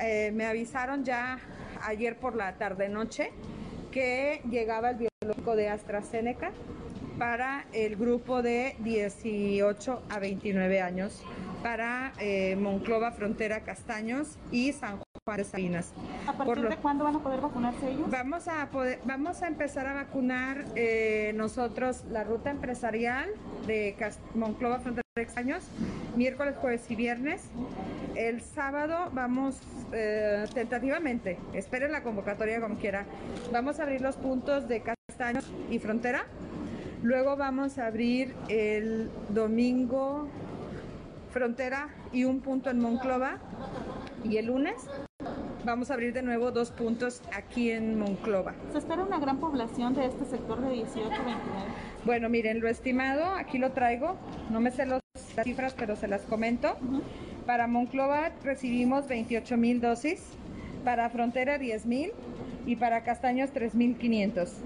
[0.02, 1.39] Eh, me avisaron ya
[1.84, 3.32] ayer por la tarde-noche
[3.91, 6.51] que llegaba el biológico de AstraZeneca
[7.19, 11.21] para el grupo de 18 a 29 años,
[11.62, 15.93] para eh, Monclova, Frontera, Castaños y San Juan de Sabinas.
[16.25, 18.10] ¿A partir de cuándo van a poder vacunarse ellos?
[18.10, 23.30] Vamos a, poder, vamos a empezar a vacunar eh, nosotros la ruta empresarial
[23.67, 23.95] de
[24.34, 25.62] Monclova, Frontera, Castaños,
[26.15, 27.41] miércoles, jueves y viernes.
[28.15, 29.60] El sábado vamos
[29.91, 33.04] eh, tentativamente, esperen la convocatoria como quiera,
[33.52, 36.28] vamos a abrir los puntos de Castaños y Frontera.
[37.04, 40.30] Luego vamos a abrir el domingo
[41.34, 43.38] Frontera y un punto en Monclova.
[44.23, 44.88] Y el lunes
[45.63, 48.53] vamos a abrir de nuevo dos puntos aquí en Monclova.
[48.71, 51.41] ¿Se espera una gran población de este sector de 18 29?
[52.05, 54.17] Bueno, miren, lo estimado, aquí lo traigo.
[54.49, 55.01] No me sé las
[55.43, 56.77] cifras, pero se las comento.
[57.45, 60.21] Para Monclova recibimos 28 mil dosis,
[60.84, 62.12] para Frontera 10 mil
[62.65, 64.57] y para Castaños 3 mil 500.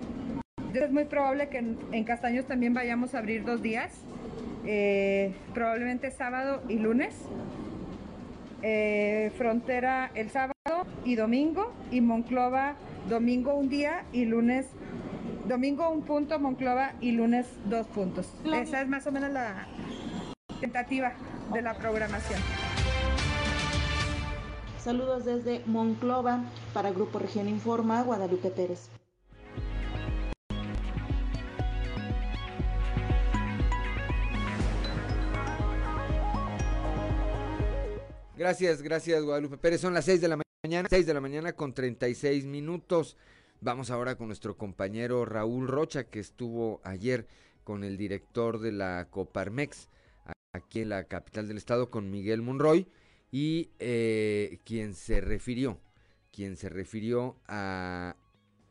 [0.73, 3.93] Es muy probable que en, Castaños también vayamos a abrir dos días,
[4.65, 7.15] eh, probablemente sábado y lunes.
[8.67, 10.56] Eh, frontera el sábado
[11.04, 12.73] y domingo y Monclova
[13.08, 14.65] domingo un día y lunes
[15.47, 18.34] domingo un punto Monclova y lunes dos puntos.
[18.43, 19.67] Esa es más o menos la
[20.60, 21.13] tentativa
[21.54, 22.41] de la programación.
[24.80, 26.39] Saludos desde Monclova
[26.73, 28.89] para Grupo Región Informa, Guadalupe Pérez.
[38.45, 39.81] Gracias, gracias Guadalupe Pérez.
[39.81, 43.17] Son las 6 de la mañana, 6 de la mañana con 36 minutos.
[43.60, 47.25] Vamos ahora con nuestro compañero Raúl Rocha, que estuvo ayer
[47.63, 49.89] con el director de la Coparmex,
[50.53, 52.88] aquí en la capital del estado, con Miguel Monroy,
[53.31, 55.79] y eh, quien se refirió,
[56.31, 58.15] quien se refirió a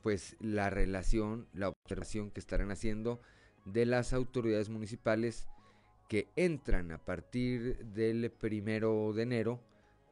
[0.03, 3.21] pues la relación, la observación que estarán haciendo
[3.65, 5.49] de las autoridades municipales
[6.15, 9.59] que entran a partir del primero de enero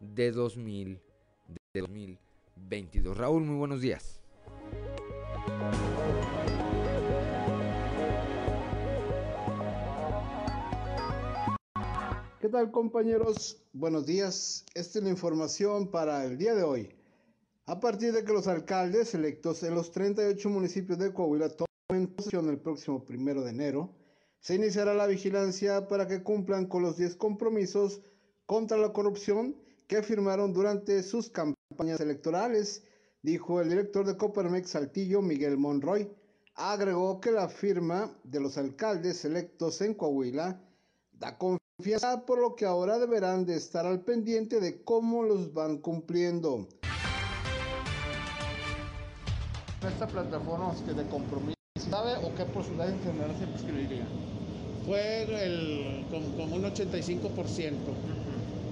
[0.00, 1.00] de, 2000,
[1.46, 3.16] de 2022.
[3.16, 4.20] Raúl, muy buenos días.
[12.40, 13.62] ¿Qué tal compañeros?
[13.72, 14.66] Buenos días.
[14.74, 16.92] Esta es la información para el día de hoy.
[17.66, 22.48] A partir de que los alcaldes electos en los 38 municipios de Coahuila tomen posesión
[22.48, 24.01] el próximo primero de enero,
[24.42, 28.02] se iniciará la vigilancia para que cumplan con los 10 compromisos
[28.44, 32.82] contra la corrupción que firmaron durante sus campañas electorales,
[33.22, 36.10] dijo el director de Coparmex Saltillo, Miguel Monroy.
[36.56, 40.60] Agregó que la firma de los alcaldes electos en Coahuila
[41.12, 45.78] da confianza, por lo que ahora deberán de estar al pendiente de cómo los van
[45.78, 46.66] cumpliendo.
[49.86, 51.61] Esta plataforma que de compromiso,
[51.92, 54.06] ¿sabe o qué porcentaje en general se prescribiría?
[54.86, 57.72] Fue el, como, un 85%,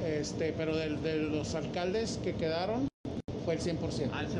[0.06, 2.88] este, pero de, de, los alcaldes que quedaron
[3.44, 4.11] fue el 100%.
[4.12, 4.30] Al 100%.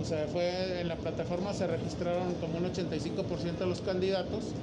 [0.00, 4.54] O sea, fue en la plataforma se registraron como un 85% de los candidatos,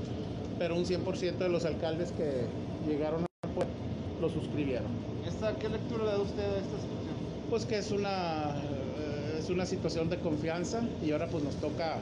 [0.58, 2.48] pero un 100% de los alcaldes que
[2.90, 3.74] llegaron al pueblo
[4.22, 4.88] lo suscribieron.
[5.28, 7.16] ¿Esta, ¿Qué lectura le da usted a esta situación?
[7.52, 8.56] Pues que es una,
[8.98, 12.00] eh, es una situación de confianza y ahora pues nos toca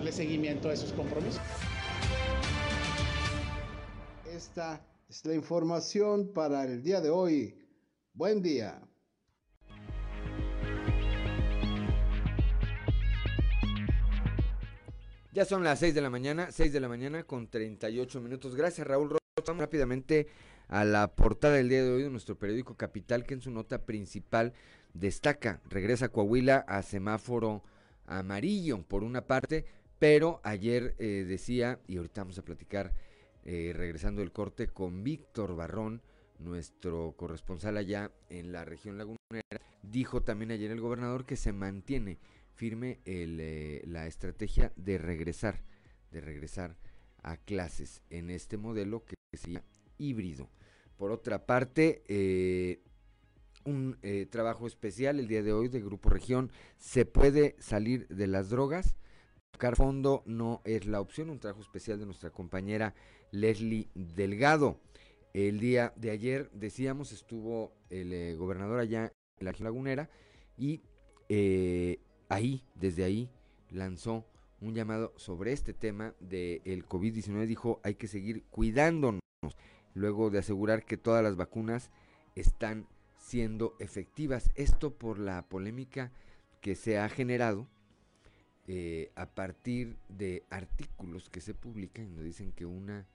[0.00, 1.42] darle seguimiento a esos compromisos.
[4.34, 7.54] Esta es la información para el día de hoy.
[8.14, 8.80] Buen día.
[15.34, 18.56] Ya son las 6 de la mañana, 6 de la mañana con 38 minutos.
[18.56, 19.20] Gracias Raúl Rocha.
[19.46, 20.28] Vamos rápidamente
[20.68, 23.84] a la portada del día de hoy de nuestro periódico Capital, que en su nota
[23.84, 24.54] principal
[24.94, 27.62] destaca, regresa Coahuila a semáforo
[28.06, 29.66] amarillo por una parte,
[30.00, 32.94] pero ayer eh, decía, y ahorita vamos a platicar
[33.44, 36.00] eh, regresando el corte con Víctor Barrón,
[36.38, 42.18] nuestro corresponsal allá en la región lagunera, dijo también ayer el gobernador que se mantiene
[42.54, 45.60] firme eh, la estrategia de regresar,
[46.10, 46.76] de regresar
[47.22, 49.62] a clases en este modelo que sería
[49.98, 50.48] híbrido.
[50.96, 52.80] Por otra parte,
[53.64, 53.98] un
[54.30, 58.96] trabajo especial el día de hoy de Grupo Región, se puede salir de las drogas,
[59.60, 62.94] tocar fondo no es la opción, un trabajo especial de nuestra compañera
[63.30, 64.80] Leslie Delgado.
[65.34, 70.08] El día de ayer, decíamos, estuvo el eh, gobernador allá en la lagunera
[70.56, 70.80] y
[71.28, 73.28] eh, ahí, desde ahí,
[73.68, 74.24] lanzó
[74.62, 77.46] un llamado sobre este tema del el COVID-19.
[77.46, 79.20] Dijo, hay que seguir cuidándonos,
[79.92, 81.90] luego de asegurar que todas las vacunas
[82.34, 82.86] están
[83.18, 84.50] siendo efectivas.
[84.54, 86.12] Esto por la polémica
[86.62, 87.68] que se ha generado
[88.72, 93.08] eh, a partir de artículos que se publican y nos dicen que una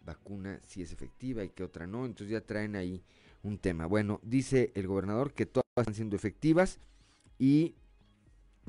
[0.00, 3.04] vacuna sí es efectiva y que otra no, entonces ya traen ahí
[3.44, 3.86] un tema.
[3.86, 6.80] Bueno, dice el gobernador que todas están siendo efectivas
[7.38, 7.76] y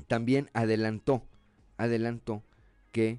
[0.06, 1.24] también adelantó,
[1.76, 2.44] adelantó
[2.92, 3.18] que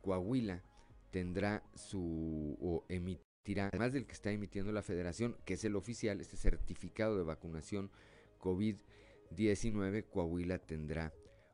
[0.00, 0.62] Coahuila
[1.10, 6.20] tendrá su o emitirá, además del que está emitiendo la federación, que es el oficial,
[6.20, 7.90] este certificado de vacunación
[8.38, 11.12] COVID-19, Coahuila tendrá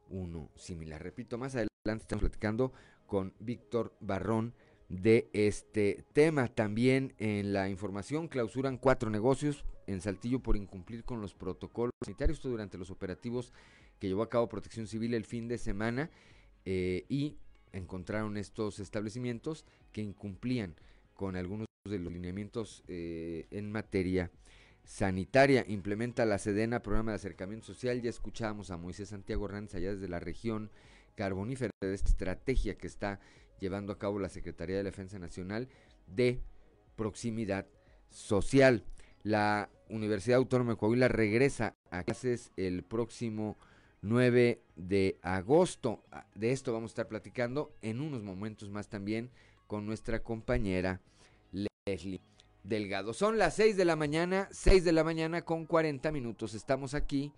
[0.08, 1.02] uno similar.
[1.02, 2.72] Repito, más adelante estamos platicando
[3.06, 4.54] con Víctor Barrón
[4.88, 6.48] de este tema.
[6.48, 12.42] También en la información clausuran cuatro negocios en Saltillo por incumplir con los protocolos sanitarios,
[12.42, 13.52] durante los operativos
[13.98, 16.10] que llevó a cabo Protección Civil el fin de semana
[16.64, 17.36] eh, y
[17.72, 20.74] encontraron estos establecimientos que incumplían
[21.14, 24.30] con algunos de los lineamientos eh, en materia
[24.86, 25.64] sanitaria.
[25.68, 28.00] Implementa la Sedena programa de acercamiento social.
[28.00, 30.70] Ya escuchábamos a Moisés Santiago Ranz allá desde la región
[31.16, 33.20] carbonífera de esta estrategia que está
[33.60, 35.68] llevando a cabo la Secretaría de Defensa Nacional
[36.06, 36.40] de
[36.94, 37.66] proximidad
[38.10, 38.84] social.
[39.22, 43.58] La Universidad Autónoma de Coahuila regresa a clases el próximo
[44.02, 46.04] 9 de agosto.
[46.12, 49.30] Ah, de esto vamos a estar platicando en unos momentos más también
[49.66, 51.00] con nuestra compañera
[51.50, 52.20] Leslie
[52.68, 53.14] Delgado.
[53.14, 56.54] Son las 6 de la mañana, 6 de la mañana con 40 minutos.
[56.54, 57.32] Estamos aquí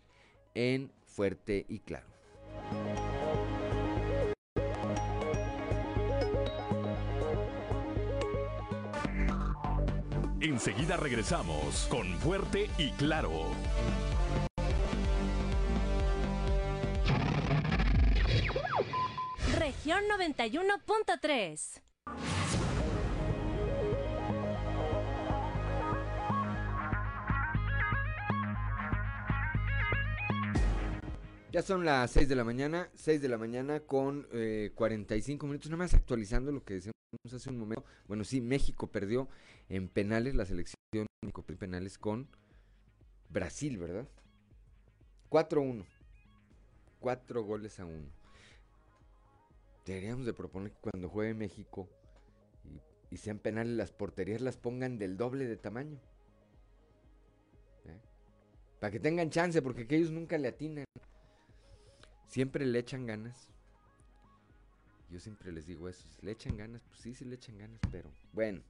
[0.55, 2.07] en Fuerte y Claro.
[10.41, 13.51] Enseguida regresamos con Fuerte y Claro.
[19.59, 21.88] Región 91.3
[31.59, 35.69] Ya son las 6 de la mañana, 6 de la mañana con eh, 45 minutos,
[35.69, 36.95] nada más actualizando lo que decíamos
[37.35, 37.85] hace un momento.
[38.07, 39.29] Bueno, sí, México perdió
[39.69, 40.77] en penales, la selección
[41.21, 42.29] México perdió penales con
[43.29, 44.07] Brasil, ¿verdad?
[45.31, 45.85] 4-1.
[47.01, 48.09] 4 goles a 1.
[49.85, 51.89] Deberíamos de proponer que cuando juegue México
[53.11, 55.99] y, sean penales las porterías las pongan del doble de tamaño.
[57.85, 58.01] ¿Eh?
[58.79, 60.85] Para que tengan chance, porque que ellos nunca le atinan.
[62.29, 63.49] Siempre le echan ganas.
[65.11, 66.07] Yo siempre les digo eso.
[66.21, 66.83] ¿Le echan ganas?
[66.87, 68.63] Pues sí, sí le echan ganas, pero bueno.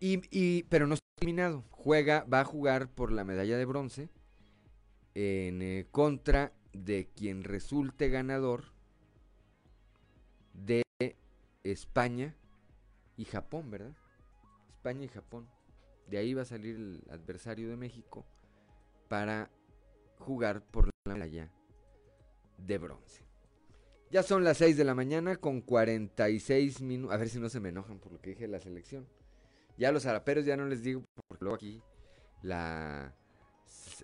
[0.00, 1.64] Y, pero no está terminado.
[1.70, 4.10] Juega, va a jugar por la medalla de bronce
[5.14, 8.64] en eh, contra de quien resulte ganador
[10.52, 10.82] de
[11.62, 12.34] España
[13.16, 13.94] y Japón, ¿verdad?
[14.70, 15.48] España y Japón.
[16.08, 18.26] De ahí va a salir el adversario de México
[19.08, 19.48] para
[20.18, 21.48] jugar por la medalla
[22.66, 23.22] de bronce.
[24.10, 27.14] Ya son las 6 de la mañana con 46 minutos.
[27.14, 29.06] A ver si no se me enojan por lo que dije de la selección.
[29.78, 31.82] Ya los zaraperos ya no les digo, porque luego aquí
[32.42, 33.14] la,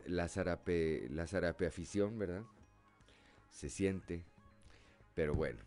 [0.07, 2.43] la, zarape, la zarape afición, ¿verdad?
[3.51, 4.25] Se siente.
[5.15, 5.61] Pero bueno.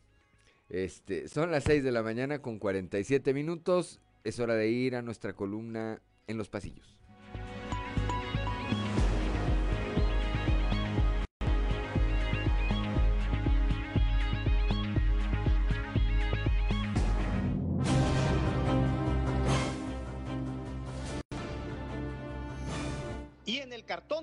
[0.70, 4.00] Este, son las 6 de la mañana con 47 minutos.
[4.24, 7.01] Es hora de ir a nuestra columna en los pasillos.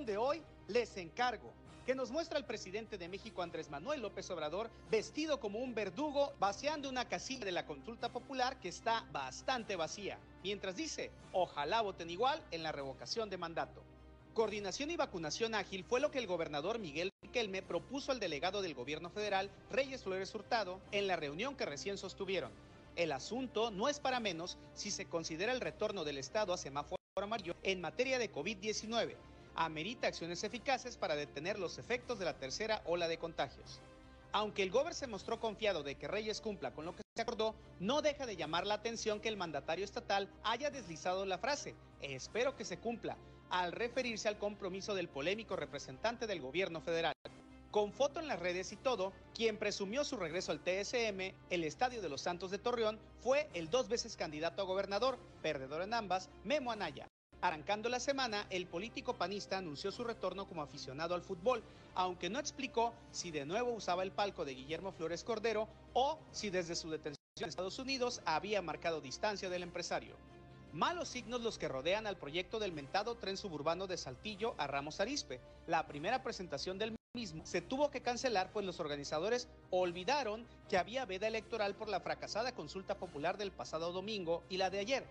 [0.09, 1.53] De hoy les encargo
[1.85, 6.33] que nos muestra el presidente de México Andrés Manuel López Obrador vestido como un verdugo
[6.41, 12.09] vaciando una casilla de la consulta popular que está bastante vacía, mientras dice, ojalá voten
[12.09, 13.83] igual en la revocación de mandato.
[14.33, 18.73] Coordinación y vacunación ágil fue lo que el gobernador Miguel Riquelme propuso al delegado del
[18.73, 22.51] gobierno federal, Reyes Flores Hurtado, en la reunión que recién sostuvieron.
[22.97, 26.99] El asunto no es para menos si se considera el retorno del Estado a semáforo
[27.17, 29.17] amarillo en materia de COVID-19.
[29.61, 33.81] Amerita acciones eficaces para detener los efectos de la tercera ola de contagios.
[34.31, 37.57] Aunque el gobernador se mostró confiado de que Reyes cumpla con lo que se acordó,
[37.81, 42.55] no deja de llamar la atención que el mandatario estatal haya deslizado la frase, espero
[42.55, 43.17] que se cumpla,
[43.51, 47.15] al referirse al compromiso del polémico representante del gobierno federal.
[47.73, 52.01] Con foto en las redes y todo, quien presumió su regreso al TSM, el Estadio
[52.01, 56.31] de los Santos de Torreón, fue el dos veces candidato a gobernador, perdedor en ambas,
[56.45, 57.09] Memo Anaya.
[57.41, 61.63] Arrancando la semana, el político panista anunció su retorno como aficionado al fútbol,
[61.95, 66.51] aunque no explicó si de nuevo usaba el palco de Guillermo Flores Cordero o si
[66.51, 70.17] desde su detención en Estados Unidos había marcado distancia del empresario.
[70.73, 74.99] Malos signos los que rodean al proyecto del mentado tren suburbano de Saltillo a Ramos
[74.99, 75.41] Arispe.
[75.69, 81.07] La primera presentación del mismo se tuvo que cancelar pues los organizadores olvidaron que había
[81.07, 85.07] veda electoral por la fracasada consulta popular del pasado domingo y la de ayer.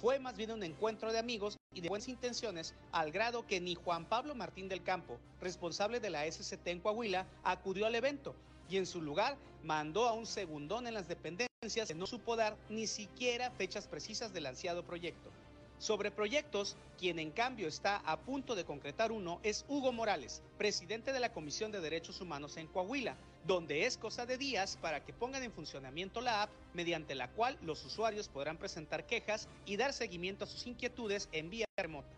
[0.00, 3.74] Fue más bien un encuentro de amigos y de buenas intenciones al grado que ni
[3.74, 8.34] Juan Pablo Martín del Campo, responsable de la SCT en Coahuila, acudió al evento
[8.68, 12.56] y en su lugar mandó a un segundón en las dependencias que no supo dar
[12.68, 15.30] ni siquiera fechas precisas del ansiado proyecto.
[15.78, 21.12] Sobre proyectos, quien en cambio está a punto de concretar uno es Hugo Morales, presidente
[21.12, 23.16] de la Comisión de Derechos Humanos en Coahuila,
[23.46, 27.58] donde es cosa de días para que pongan en funcionamiento la app mediante la cual
[27.62, 32.08] los usuarios podrán presentar quejas y dar seguimiento a sus inquietudes en vía remota.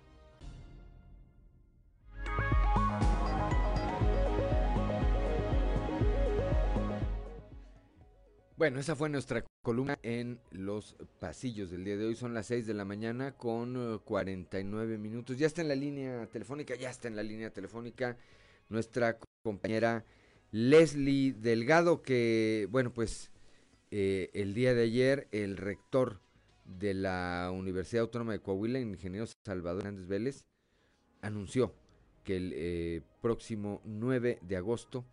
[8.56, 12.14] Bueno, esa fue nuestra columna en los pasillos del día de hoy.
[12.14, 15.36] Son las 6 de la mañana con 49 minutos.
[15.36, 18.16] Ya está en la línea telefónica, ya está en la línea telefónica
[18.68, 20.04] nuestra compañera
[20.54, 23.32] Leslie Delgado, que, bueno, pues
[23.90, 26.20] eh, el día de ayer el rector
[26.64, 30.46] de la Universidad Autónoma de Coahuila, el ingeniero Salvador Hernández Vélez,
[31.22, 31.74] anunció
[32.22, 35.04] que el eh, próximo 9 de agosto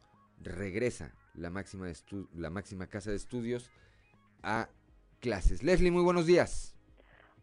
[0.44, 1.88] regresa la máxima,
[2.36, 3.72] la máxima casa de estudios
[4.44, 4.70] a
[5.22, 5.64] clases.
[5.64, 6.78] Leslie, muy buenos días.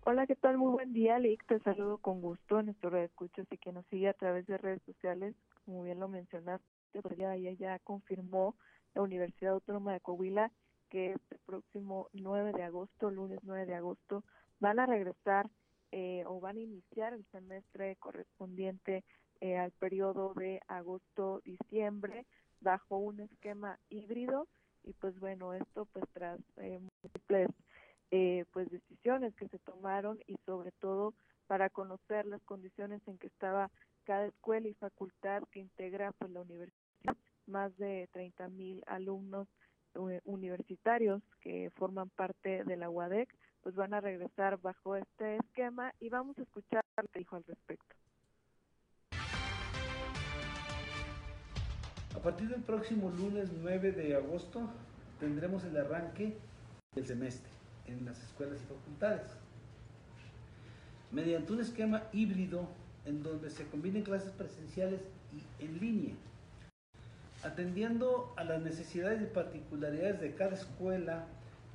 [0.04, 0.56] Hola, ¿qué tal?
[0.56, 1.44] Muy buen día, Lick.
[1.48, 4.56] Te saludo con gusto en nuestro red escuchas y que nos sigue a través de
[4.56, 5.34] redes sociales.
[5.64, 8.56] Como bien lo mencionaste, pues ya, ya, ya confirmó
[8.94, 10.52] la Universidad Autónoma de Coahuila
[10.88, 14.24] que este próximo 9 de agosto, lunes 9 de agosto,
[14.58, 15.48] van a regresar
[15.92, 19.04] eh, o van a iniciar el semestre correspondiente
[19.40, 22.26] eh, al periodo de agosto-diciembre
[22.60, 24.48] bajo un esquema híbrido.
[24.84, 27.50] Y pues bueno, esto pues tras eh, múltiples
[28.10, 31.14] eh, pues decisiones que se tomaron y sobre todo
[31.46, 33.70] para conocer las condiciones en que estaba
[34.08, 37.14] cada escuela y facultad que integra pues la universidad,
[37.46, 39.46] más de 30 mil alumnos
[39.96, 43.28] eh, universitarios que forman parte de la UADEC,
[43.60, 47.44] pues van a regresar bajo este esquema y vamos a escuchar lo que dijo al
[47.44, 47.94] respecto.
[52.16, 54.70] A partir del próximo lunes 9 de agosto
[55.20, 56.34] tendremos el arranque
[56.94, 57.52] del semestre
[57.86, 59.36] en las escuelas y facultades.
[61.12, 62.70] Mediante un esquema híbrido
[63.08, 65.00] en donde se combinen clases presenciales
[65.32, 66.14] y en línea,
[67.42, 71.24] atendiendo a las necesidades y particularidades de cada escuela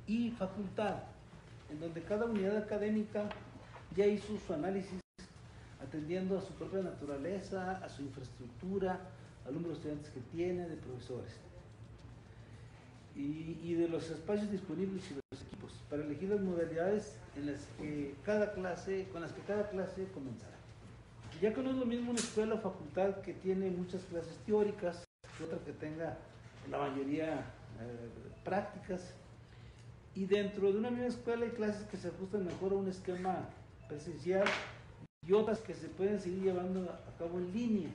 [0.06, 1.02] y facultad,
[1.70, 3.28] en donde cada unidad académica
[3.96, 5.00] ya hizo su análisis
[5.82, 9.00] atendiendo a su propia naturaleza, a su infraestructura,
[9.44, 11.32] al número de estudiantes que tiene, de profesores.
[13.16, 17.60] Y, de los espacios disponibles y de los equipos para elegir las modalidades en las
[17.78, 20.53] que cada clase, con las que cada clase comenzará.
[21.40, 25.04] Ya que no es lo mismo una escuela o facultad que tiene muchas clases teóricas,
[25.36, 26.16] que otra que tenga
[26.70, 27.40] la mayoría
[27.80, 28.08] eh,
[28.44, 29.14] prácticas,
[30.14, 33.48] y dentro de una misma escuela hay clases que se ajustan mejor a un esquema
[33.88, 34.44] presencial
[35.26, 37.90] y otras que se pueden seguir llevando a cabo en línea.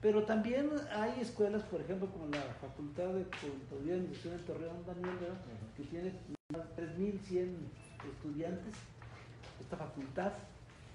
[0.00, 4.84] Pero también hay escuelas, por ejemplo, como la Facultad de Contaduría y Administración de Torreón,
[4.84, 5.16] Daniel,
[5.76, 6.12] que tiene
[6.76, 7.54] 3.100
[8.12, 8.74] estudiantes,
[9.60, 10.32] esta facultad.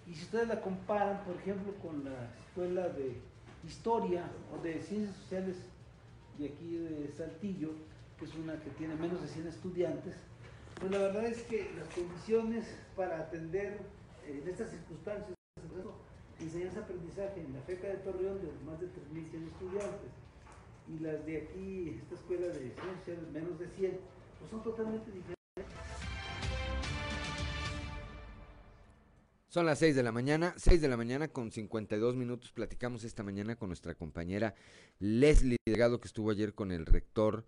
[0.09, 3.17] Y si ustedes la comparan, por ejemplo, con la Escuela de
[3.65, 5.57] Historia o de Ciencias Sociales
[6.37, 7.71] de aquí de Saltillo,
[8.17, 10.15] que es una que tiene menos de 100 estudiantes,
[10.79, 13.79] pues la verdad es que las condiciones para atender
[14.27, 15.37] en estas circunstancias
[16.39, 20.11] enseñanza-aprendizaje en la FECA de Torreón de más de 3.100 estudiantes
[20.87, 23.99] y las de aquí, esta escuela de ciencias, menos de 100,
[24.39, 25.36] pues son totalmente diferentes.
[29.57, 32.51] Son las 6 de la mañana, 6 de la mañana con 52 minutos.
[32.51, 34.53] Platicamos esta mañana con nuestra compañera
[34.99, 37.43] Leslie Delgado, que estuvo ayer con el rector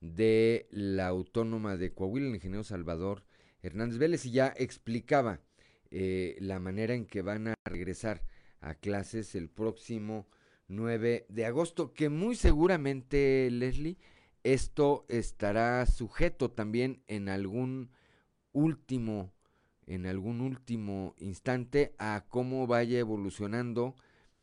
[0.00, 3.26] de la Autónoma de Coahuila, el ingeniero Salvador
[3.60, 5.40] Hernández Vélez, y ya explicaba
[5.90, 8.22] eh, la manera en que van a regresar
[8.62, 10.26] a clases el próximo
[10.68, 13.98] 9 de agosto, que muy seguramente, Leslie,
[14.42, 17.90] esto estará sujeto también en algún
[18.52, 19.34] último
[19.86, 23.94] en algún último instante a cómo vaya evolucionando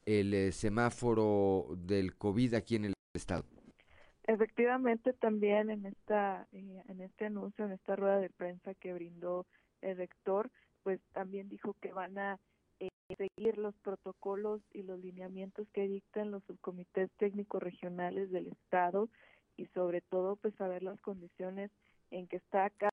[0.06, 3.46] el eh, semáforo del COVID aquí en el estado.
[4.24, 9.46] Efectivamente, también en esta eh, en este anuncio, en esta rueda de prensa que brindó
[9.82, 10.52] el rector,
[10.84, 12.40] pues también dijo que van a
[12.80, 19.10] eh, seguir los protocolos y los lineamientos que dictan los subcomités técnicos regionales del estado
[19.58, 21.72] y sobre todo pues saber las condiciones
[22.12, 22.92] en que está cada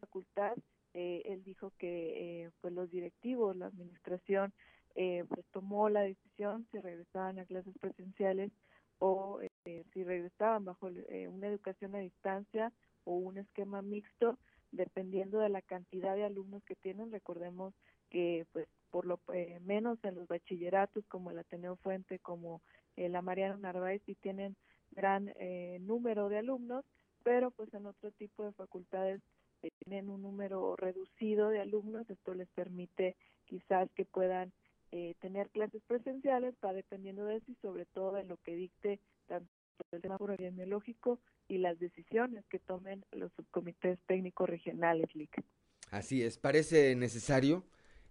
[0.00, 0.54] facultad
[0.94, 4.52] eh, él dijo que eh, pues los directivos, la administración,
[4.94, 8.52] eh, pues tomó la decisión si regresaban a clases presenciales
[8.98, 12.72] o eh, si regresaban bajo eh, una educación a distancia
[13.04, 14.38] o un esquema mixto,
[14.70, 17.10] dependiendo de la cantidad de alumnos que tienen.
[17.10, 17.74] Recordemos
[18.10, 22.62] que pues por lo eh, menos en los bachilleratos como el Ateneo Fuente, como
[22.94, 24.54] la Mariana Narváez, sí tienen
[24.90, 25.32] gran
[25.80, 26.84] número de alumnos,
[27.24, 29.22] pero pues en otro tipo de facultades
[29.70, 34.52] tienen un número reducido de alumnos, esto les permite quizás que puedan
[34.90, 39.00] eh, tener clases presenciales, va dependiendo de eso y sobre todo de lo que dicte
[39.26, 39.48] tanto
[39.90, 45.42] el semáforo epidemiológico y las decisiones que tomen los subcomités técnicos regionales, LIC.
[45.90, 47.64] Así es, parece necesario,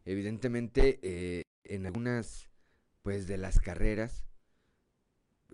[0.05, 2.49] evidentemente, eh, en algunas
[3.01, 4.25] pues de las carreras,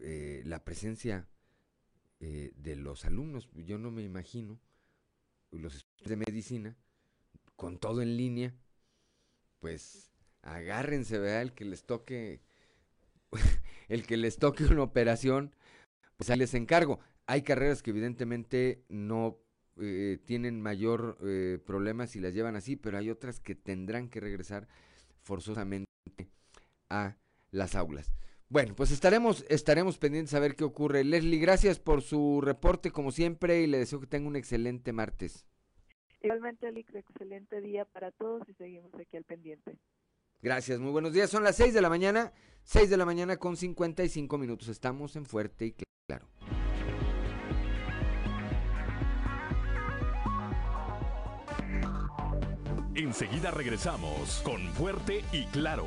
[0.01, 1.27] eh, la presencia
[2.19, 3.49] eh, de los alumnos.
[3.53, 4.59] Yo no me imagino
[5.51, 6.77] los estudiantes de medicina,
[7.55, 8.53] con todo en línea,
[9.59, 11.41] pues agárrense, ¿verdad?
[11.41, 12.41] El que les toque,
[13.89, 15.55] el que les toque una operación,
[16.15, 16.99] pues ahí les encargo.
[17.25, 19.39] Hay carreras que evidentemente no
[19.79, 24.19] eh, tienen mayor eh, problema si las llevan así, pero hay otras que tendrán que
[24.19, 24.67] regresar
[25.21, 25.87] forzosamente
[26.89, 27.17] a
[27.51, 28.11] las aulas.
[28.49, 31.03] Bueno, pues estaremos, estaremos pendientes a ver qué ocurre.
[31.03, 35.45] Leslie, gracias por su reporte como siempre y le deseo que tenga un excelente martes.
[36.21, 39.77] Igualmente, Alex, excelente día para todos y seguimos aquí al pendiente.
[40.41, 41.29] Gracias, muy buenos días.
[41.29, 42.31] Son las 6 de la mañana,
[42.63, 44.69] 6 de la mañana con 55 minutos.
[44.69, 45.75] Estamos en Fuerte y
[46.07, 46.27] Claro.
[52.95, 55.86] Enseguida regresamos con Fuerte y Claro.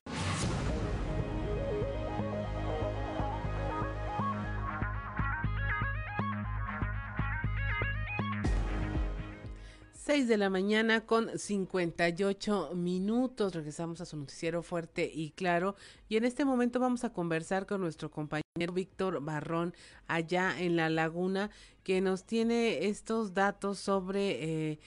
[10.10, 13.54] 6 de la mañana con 58 minutos.
[13.54, 15.76] Regresamos a su noticiero fuerte y claro.
[16.08, 19.72] Y en este momento vamos a conversar con nuestro compañero Víctor Barrón
[20.08, 21.50] allá en la laguna
[21.84, 24.80] que nos tiene estos datos sobre eh,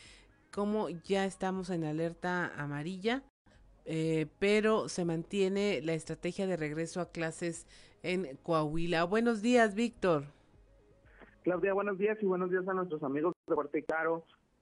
[0.52, 3.24] cómo ya estamos en alerta amarilla.
[3.86, 7.66] Eh, pero se mantiene la estrategia de regreso a clases
[8.02, 9.06] en Coahuila.
[9.06, 10.26] Buenos días, Víctor.
[11.44, 13.84] Claudia, buenos días y buenos días a nuestros amigos de Fuerte y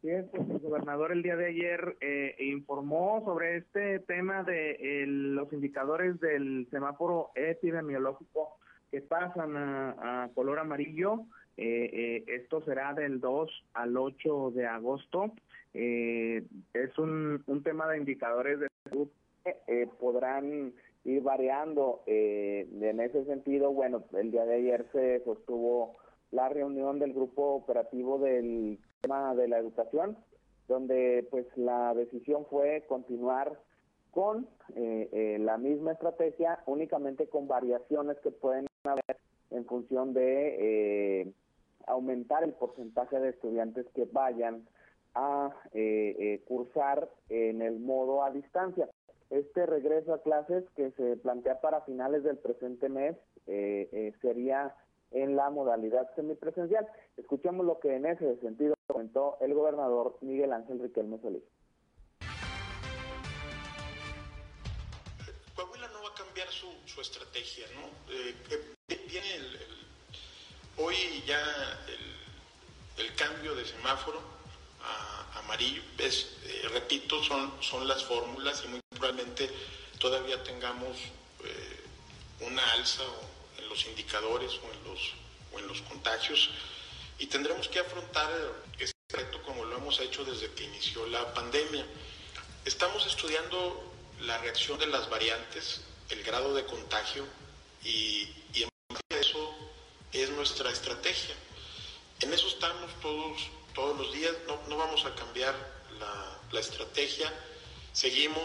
[0.01, 0.27] Claro.
[0.31, 6.19] Pues, el gobernador el día de ayer eh, informó sobre este tema de los indicadores
[6.19, 8.57] del semáforo epidemiológico
[8.89, 11.21] que pasan a, color amarillo.
[11.57, 15.33] Eh, eh, esto será del 2 al 8 de agosto.
[15.73, 19.07] es un, un tema de indicadores de salud
[19.43, 20.73] que podrán
[21.03, 22.01] ir variando.
[22.07, 25.95] en ese sentido, bueno, el día de ayer se sostuvo
[26.31, 30.17] la reunión del grupo operativo del tema de la educación,
[30.67, 33.59] donde pues la decisión fue continuar
[34.11, 39.17] con eh, eh, la misma estrategia, únicamente con variaciones que pueden haber
[39.49, 41.33] en función de eh,
[41.87, 44.67] aumentar el porcentaje de estudiantes que vayan
[45.13, 45.53] a
[46.47, 48.87] cursar en el modo a distancia.
[49.29, 53.17] Este regreso a clases que se plantea para finales del presente mes
[54.21, 54.73] sería
[55.12, 56.88] en la modalidad semipresencial.
[57.18, 61.43] Escuchemos lo que en ese sentido comentó el gobernador Miguel Ángel Riquelme Solís.
[65.55, 68.14] Coahuila no va a cambiar su, estrategia, ¿no?
[68.14, 68.36] Eh,
[68.89, 69.28] eh, viene
[70.78, 70.95] hoy
[71.26, 71.39] ya
[72.97, 74.20] el, cambio de semáforo
[74.82, 79.47] a amarillo, es, eh, repito, son, son las fórmulas y muy probablemente
[79.99, 80.97] todavía tengamos
[82.39, 83.40] una alza en
[83.72, 85.13] los indicadores o en los,
[85.53, 86.49] o en los contagios
[87.17, 88.30] y tendremos que afrontar
[88.78, 91.86] este reto como lo hemos hecho desde que inició la pandemia.
[92.65, 93.91] Estamos estudiando
[94.22, 97.26] la reacción de las variantes, el grado de contagio
[97.84, 98.67] y, y
[99.09, 99.55] eso
[100.11, 101.36] es nuestra estrategia.
[102.19, 103.41] En eso estamos todos,
[103.74, 105.55] todos los días, no, no vamos a cambiar
[105.97, 107.34] la, la estrategia,
[107.93, 108.43] seguimos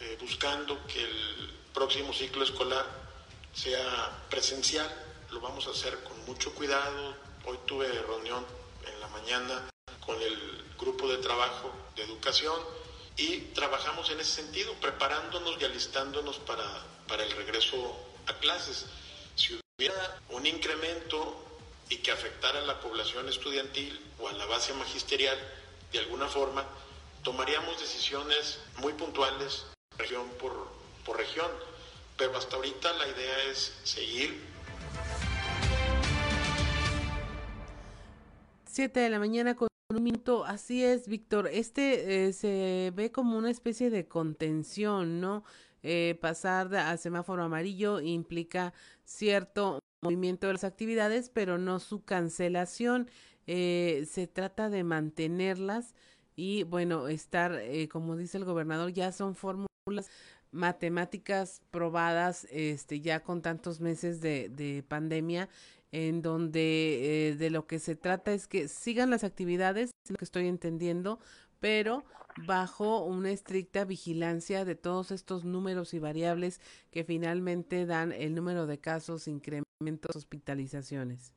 [0.00, 3.07] eh, buscando que el próximo ciclo escolar
[3.54, 4.88] sea presencial,
[5.30, 7.14] lo vamos a hacer con mucho cuidado,
[7.48, 8.44] Hoy tuve reunión
[8.86, 9.70] en la mañana
[10.04, 12.60] con el grupo de trabajo de educación
[13.16, 16.64] y trabajamos en ese sentido, preparándonos y alistándonos para,
[17.06, 17.96] para el regreso
[18.26, 18.84] a clases.
[19.34, 21.42] Si hubiera un incremento
[21.88, 25.38] y que afectara a la población estudiantil o a la base magisterial
[25.90, 26.66] de alguna forma,
[27.22, 29.64] tomaríamos decisiones muy puntuales
[29.96, 30.68] región por,
[31.06, 31.50] por región.
[32.18, 34.40] Pero hasta ahorita la idea es seguir
[38.78, 40.44] 7 de la mañana con un minuto.
[40.44, 41.48] Así es, Víctor.
[41.48, 45.44] Este eh, se ve como una especie de contención, ¿no?
[45.82, 48.72] Eh, pasar al semáforo amarillo implica
[49.04, 53.08] cierto movimiento de las actividades, pero no su cancelación.
[53.46, 55.94] Eh, se trata de mantenerlas
[56.36, 57.60] y, bueno, estar,
[57.90, 59.68] como dice el gobernador, ya son fórmulas
[60.52, 65.48] matemáticas probadas, este, ya con tantos meses de, de pandemia
[65.92, 70.24] en donde eh, de lo que se trata es que sigan las actividades, lo que
[70.24, 71.18] estoy entendiendo,
[71.60, 72.04] pero
[72.46, 78.66] bajo una estricta vigilancia de todos estos números y variables que finalmente dan el número
[78.66, 81.34] de casos, incrementos, hospitalizaciones.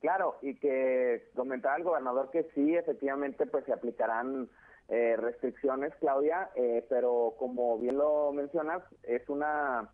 [0.00, 4.48] Claro, y que comentaba el gobernador que sí, efectivamente, pues se aplicarán
[4.92, 9.90] eh, restricciones, Claudia, eh, pero como bien lo mencionas, es una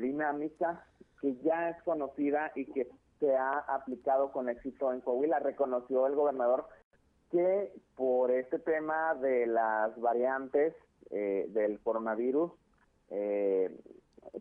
[0.00, 0.86] dinámica
[1.20, 2.88] que ya es conocida y que
[3.20, 5.38] se ha aplicado con éxito en Coahuila.
[5.40, 6.66] Reconoció el gobernador
[7.30, 10.74] que por este tema de las variantes
[11.10, 12.52] eh, del coronavirus,
[13.10, 13.70] eh,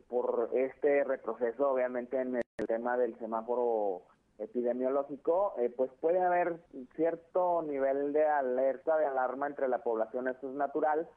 [0.08, 4.04] por este retroceso obviamente en el tema del semáforo
[4.38, 6.58] epidemiológico, eh, pues puede haber
[6.96, 11.08] cierto nivel de alerta, de alarma entre la población, eso es natural,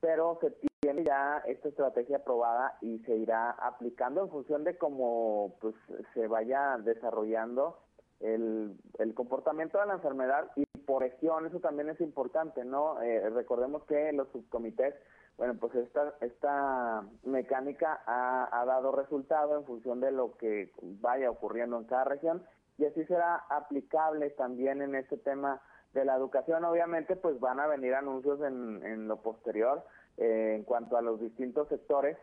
[0.00, 5.56] pero se tiene ya esta estrategia aprobada y se irá aplicando en función de cómo
[5.60, 5.74] pues
[6.14, 7.78] se vaya desarrollando
[8.20, 13.02] el, el comportamiento de la enfermedad y por región, eso también es importante, ¿no?
[13.02, 14.94] Eh, recordemos que los subcomités,
[15.36, 20.70] bueno, pues esta, esta mecánica ha, ha dado resultado en función de lo que
[21.00, 22.42] vaya ocurriendo en cada región
[22.78, 25.62] y así será aplicable también en este tema
[25.92, 26.64] de la educación.
[26.64, 29.84] Obviamente, pues van a venir anuncios en, en lo posterior
[30.18, 32.16] eh, en cuanto a los distintos sectores,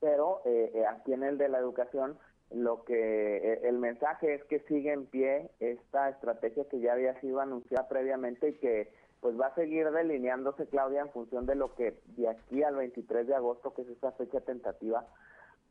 [0.00, 2.18] pero eh, eh, aquí en el de la educación
[2.50, 7.40] lo que el mensaje es que sigue en pie esta estrategia que ya había sido
[7.40, 8.90] anunciada previamente y que
[9.20, 13.26] pues va a seguir delineándose Claudia en función de lo que de aquí al 23
[13.26, 15.06] de agosto que es esta fecha tentativa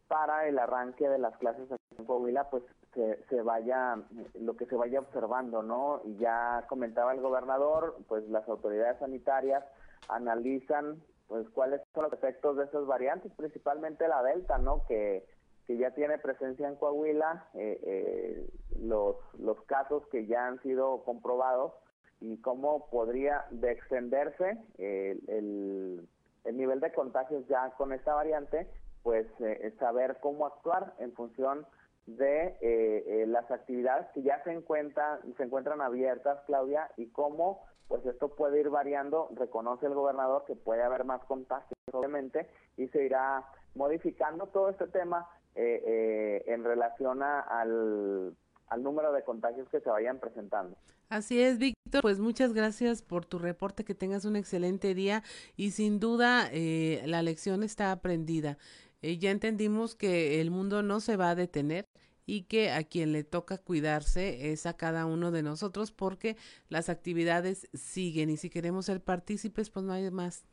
[0.07, 1.67] para el arranque de las clases
[1.97, 2.63] en Coahuila pues
[2.97, 3.99] se, se vaya
[4.39, 9.63] lo que se vaya observando no y ya comentaba el gobernador pues las autoridades sanitarias
[10.09, 14.83] analizan pues cuáles son los efectos de esas variantes, principalmente la delta, ¿no?
[14.87, 15.25] Que,
[15.65, 21.03] que ya tiene presencia en Coahuila, eh, eh, los, los casos que ya han sido
[21.03, 21.73] comprobados
[22.21, 26.07] y cómo podría de extenderse el,
[26.45, 28.67] el, nivel de contagios ya con esta variante,
[29.03, 31.65] pues eh, saber cómo actuar en función
[32.07, 38.29] de las actividades que ya se encuentran, se encuentran abiertas, Claudia, y cómo pues esto
[38.29, 43.45] puede ir variando, reconoce el gobernador que puede haber más contagios, obviamente, y se irá
[43.75, 48.35] modificando todo este tema eh, eh, en relación al,
[48.79, 50.75] número de contagios que se vayan presentando.
[51.09, 55.23] Así es, Víctor, pues muchas gracias por tu reporte, que tengas un excelente día
[55.55, 58.57] y sin duda eh, la lección está aprendida.
[59.01, 61.85] Ya entendimos que el mundo no se va a detener,
[62.27, 66.35] y que a quien le toca cuidarse es a cada uno de nosotros porque
[66.67, 70.43] las actividades siguen y si queremos ser partícipes pues no hay más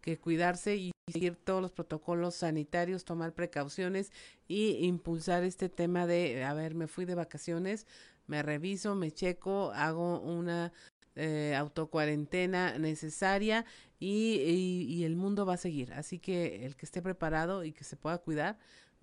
[0.00, 4.10] que cuidarse y seguir todos los protocolos sanitarios, tomar precauciones
[4.48, 7.86] y impulsar este tema de, a ver, me fui de vacaciones,
[8.26, 10.72] me reviso, me checo, hago una
[11.16, 13.64] eh, autocuarentena necesaria
[13.98, 15.92] y, y, el mundo va a seguir.
[15.92, 18.58] Así que el que esté preparado y que se pueda cuidar,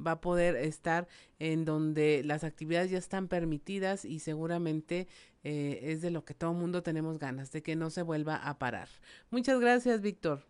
[0.06, 1.08] va a poder estar
[1.40, 5.08] en donde las actividades ya están permitidas y seguramente
[5.44, 8.36] eh, es de lo que todo el mundo tenemos ganas, de que no se vuelva
[8.36, 8.88] a parar.
[9.30, 10.42] Muchas gracias, Víctor.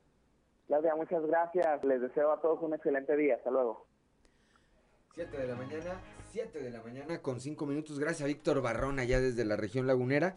[0.68, 1.84] Claudia, muchas gracias.
[1.84, 3.36] Les deseo a todos un excelente día.
[3.36, 3.86] Hasta luego.
[5.16, 6.01] Siete de la mañana,
[6.32, 7.99] siete de la mañana con cinco minutos.
[7.99, 10.36] Gracias a Víctor Barrón allá desde la región lagunera.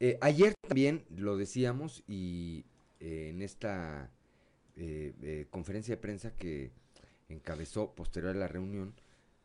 [0.00, 2.64] Eh, ayer también lo decíamos y
[3.00, 4.10] eh, en esta
[5.50, 6.72] conferencia de prensa que
[7.28, 8.94] encabezó posterior a la reunión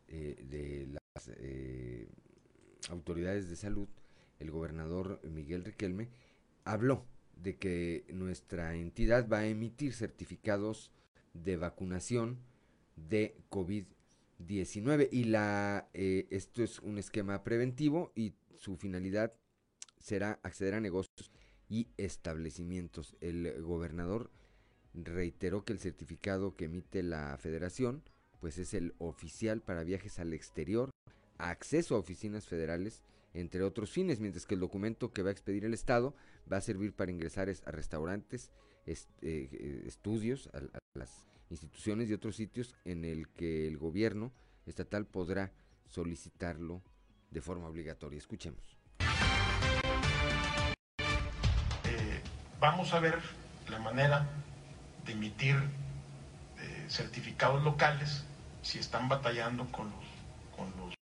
[0.07, 2.07] eh, de las eh,
[2.89, 3.87] autoridades de salud,
[4.39, 6.09] el gobernador Miguel Riquelme,
[6.65, 10.91] habló de que nuestra entidad va a emitir certificados
[11.33, 12.39] de vacunación
[12.95, 19.33] de COVID-19 y la eh, esto es un esquema preventivo y su finalidad
[19.99, 21.31] será acceder a negocios
[21.67, 23.15] y establecimientos.
[23.21, 24.31] El gobernador
[24.93, 28.03] reiteró que el certificado que emite la federación
[28.39, 30.91] pues es el oficial para viajes al exterior,
[31.37, 35.65] acceso a oficinas federales, entre otros fines, mientras que el documento que va a expedir
[35.65, 36.15] el Estado
[36.51, 38.51] va a servir para ingresar a restaurantes,
[38.85, 40.61] eh, estudios, a,
[40.95, 44.31] las instituciones y otros sitios en el que el gobierno
[44.65, 45.51] estatal podrá
[45.85, 46.81] solicitarlo
[47.31, 48.17] de forma obligatoria.
[48.17, 48.78] Escuchemos.
[52.59, 53.19] Vamos a ver
[53.67, 54.25] la manera
[55.09, 55.55] emitir
[56.59, 58.23] eh, certificados locales
[58.61, 60.05] si están batallando con los,
[60.55, 60.93] con los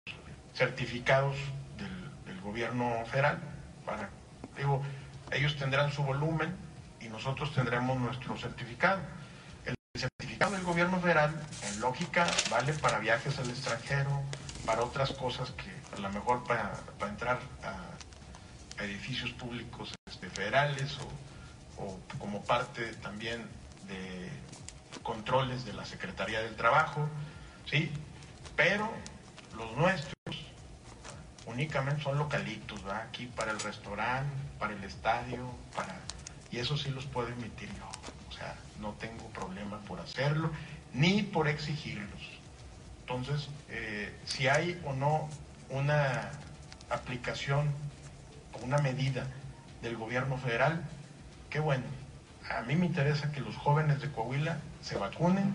[0.55, 1.37] certificados
[1.77, 3.41] del, gobierno federal.
[3.85, 4.09] Para,
[4.57, 4.81] digo,
[5.33, 6.55] ellos tendrán su volumen
[7.01, 9.01] y nosotros tendremos nuestro certificado.
[9.65, 11.35] El certificado del gobierno federal,
[11.65, 14.23] en lógica, vale para viajes al extranjero,
[14.65, 20.97] para otras cosas que a lo mejor para, para entrar a, edificios públicos este, federales
[20.99, 21.09] o,
[21.79, 23.43] o como parte también
[23.89, 24.31] de
[25.03, 27.09] controles de la Secretaría del Trabajo,
[27.71, 27.91] ¿sí?
[28.57, 28.91] Pero
[29.57, 30.17] los nuestros
[31.47, 33.03] únicamente son localitos, ¿verdad?
[33.09, 35.95] Aquí para el restaurante, para el estadio, para...
[36.51, 37.89] Y eso sí los puedo emitir yo.
[38.29, 40.51] O sea, no tengo problema por hacerlo,
[40.93, 42.21] ni por exigirlos.
[43.01, 45.29] Entonces, eh, si hay o no
[45.71, 46.31] una
[46.91, 47.71] aplicación
[48.53, 49.27] o una medida
[49.83, 50.83] del gobierno federal,
[51.57, 51.85] qué bueno
[52.51, 55.55] a mí me interesa que los jóvenes de Coahuila se vacunen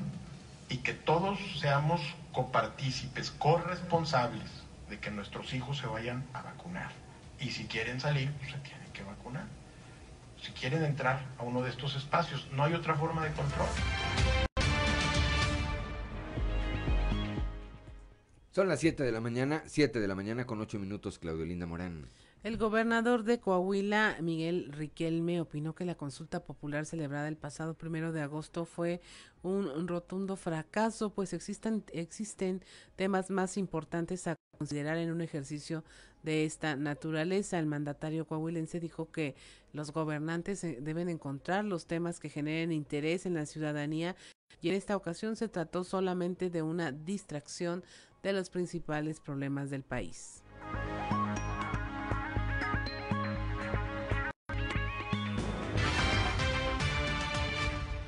[0.68, 4.50] y que todos seamos copartícipes, corresponsables
[4.90, 6.92] de que nuestros hijos se vayan a vacunar.
[7.40, 9.46] Y si quieren salir, pues se tienen que vacunar.
[10.42, 13.68] Si quieren entrar a uno de estos espacios, no hay otra forma de control.
[18.50, 21.68] Son las 7 de la mañana, 7 de la mañana con 8 minutos, Claudio Linda
[21.68, 22.08] Morán.
[22.44, 28.12] El gobernador de Coahuila, Miguel Riquelme, opinó que la consulta popular celebrada el pasado primero
[28.12, 29.00] de agosto fue
[29.44, 32.64] un rotundo fracaso, pues existen, existen
[32.96, 35.84] temas más importantes a considerar en un ejercicio
[36.24, 37.60] de esta naturaleza.
[37.60, 39.36] El mandatario coahuilense dijo que
[39.72, 44.16] los gobernantes eh, deben encontrar los temas que generen interés en la ciudadanía
[44.62, 47.84] y en esta ocasión se trató solamente de una distracción
[48.24, 50.42] de los principales problemas del país.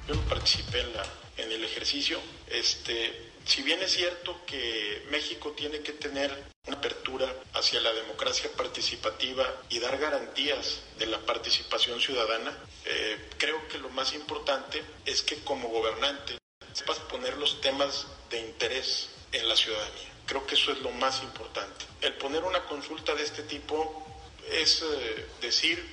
[0.08, 1.04] Yo no participé en, la,
[1.38, 2.20] en el ejercicio.
[2.48, 6.32] Este, si bien es cierto que México tiene que tener
[6.68, 13.68] una apertura hacia la democracia participativa y dar garantías de la participación ciudadana, eh, creo
[13.68, 16.38] que lo más importante es que como gobernante
[16.74, 20.12] sepas poner los temas de interés en la ciudadanía.
[20.26, 21.86] Creo que eso es lo más importante.
[22.02, 24.06] El poner una consulta de este tipo
[24.52, 25.84] es eh, decir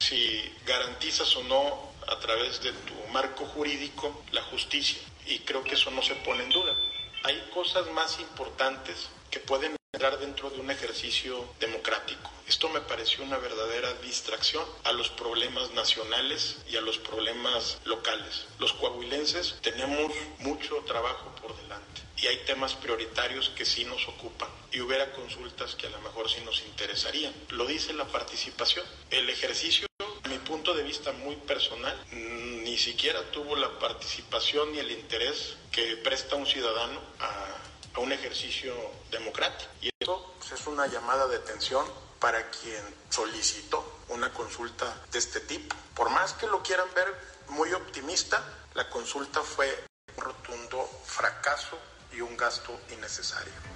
[0.00, 5.74] si garantizas o no a través de tu marco jurídico la justicia y creo que
[5.74, 6.74] eso no se pone en duda.
[7.22, 12.30] Hay cosas más importantes que pueden entrar dentro de un ejercicio democrático.
[12.46, 18.46] Esto me pareció una verdadera distracción a los problemas nacionales y a los problemas locales.
[18.58, 24.48] Los coahuilenses tenemos mucho trabajo por delante y hay temas prioritarios que sí nos ocupan
[24.72, 27.32] y hubiera consultas que a lo mejor sí nos interesarían.
[27.50, 28.84] Lo dice la participación.
[29.10, 29.86] El ejercicio,
[30.28, 35.96] mi punto de vista muy personal, ni siquiera tuvo la participación ni el interés que
[35.98, 38.74] presta un ciudadano a, a un ejercicio
[39.10, 39.70] democrático.
[39.80, 41.84] Y eso pues, es una llamada de atención
[42.18, 45.76] para quien solicitó una consulta de este tipo.
[45.94, 47.14] Por más que lo quieran ver
[47.48, 48.42] muy optimista,
[48.74, 49.84] la consulta fue
[50.16, 51.78] un rotundo fracaso
[52.12, 53.73] y un gasto innecesario.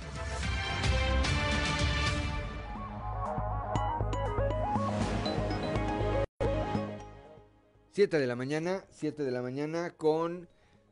[7.98, 10.46] Siete de la mañana, siete de la mañana con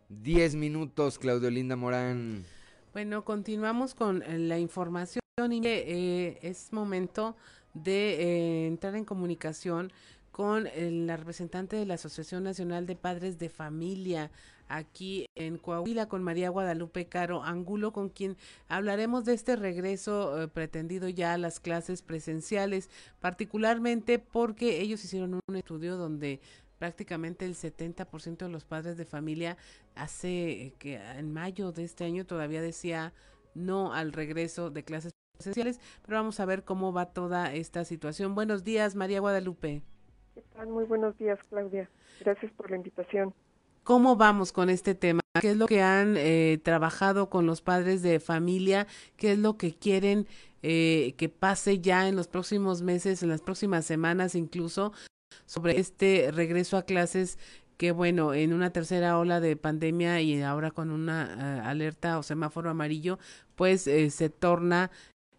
[0.08, 2.44] diez minutos, Claudio Linda Morán.
[2.92, 7.36] Bueno, continuamos con eh, la información y eh, es momento
[7.74, 9.92] de eh, entrar en comunicación
[10.32, 14.32] con la representante de la Asociación Nacional de Padres de Familia,
[14.68, 18.36] aquí en Coahuila con María Guadalupe Caro Angulo, con quien
[18.68, 22.90] hablaremos de este regreso eh, pretendido ya a las clases presenciales,
[23.20, 26.40] particularmente porque ellos hicieron un estudio donde
[26.78, 29.56] prácticamente el 70% de los padres de familia
[29.94, 33.12] hace que en mayo de este año todavía decía
[33.54, 38.34] no al regreso de clases presenciales, pero vamos a ver cómo va toda esta situación.
[38.34, 39.82] Buenos días, María Guadalupe.
[40.66, 41.88] Muy buenos días, Claudia.
[42.20, 43.34] Gracias por la invitación.
[43.82, 45.20] ¿Cómo vamos con este tema?
[45.40, 48.86] ¿Qué es lo que han eh, trabajado con los padres de familia?
[49.16, 50.26] ¿Qué es lo que quieren
[50.62, 54.92] eh, que pase ya en los próximos meses, en las próximas semanas incluso,
[55.44, 57.38] sobre este regreso a clases
[57.76, 62.22] que bueno, en una tercera ola de pandemia y ahora con una uh, alerta o
[62.22, 63.18] semáforo amarillo,
[63.54, 64.90] pues eh, se torna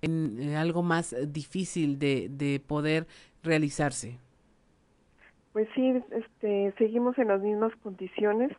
[0.02, 3.08] en algo más difícil de, de poder
[3.44, 4.20] realizarse.
[5.54, 8.52] Pues sí, este, seguimos en las mismas condiciones.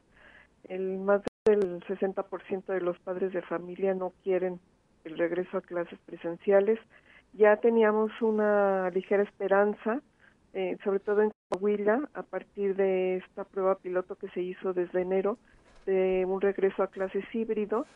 [0.65, 4.59] El más del 60% de los padres de familia no quieren
[5.05, 6.81] el regreso a clases presenciales.
[7.35, 10.03] Ya teníamos una ligera esperanza,
[10.55, 15.03] eh, sobre todo en Coahuila, a partir de esta prueba piloto que se hizo desde
[15.03, 15.39] enero,
[15.87, 17.87] de un regreso a clases híbrido.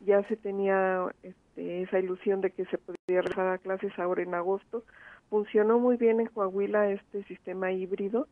[0.00, 4.34] Ya se tenía este, esa ilusión de que se podía regresar a clases ahora en
[4.34, 4.84] agosto.
[5.30, 8.26] Funcionó muy bien en Coahuila este sistema híbrido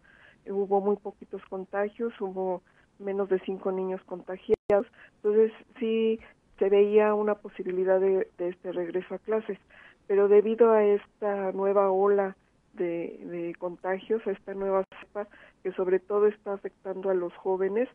[0.48, 2.62] hubo muy poquitos contagios, hubo
[2.98, 6.20] menos de cinco niños contagiados, entonces sí
[6.58, 9.58] se veía una posibilidad de, este regreso a clases,
[10.06, 12.36] pero debido a esta nueva ola
[12.74, 15.28] de, de contagios, a esta nueva cepa
[15.62, 17.88] que sobre todo está afectando a los jóvenes,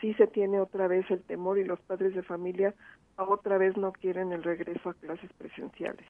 [0.00, 2.74] sí se tiene otra vez el temor y los padres de familia
[3.16, 6.06] otra vez no quieren el regreso a clases presenciales.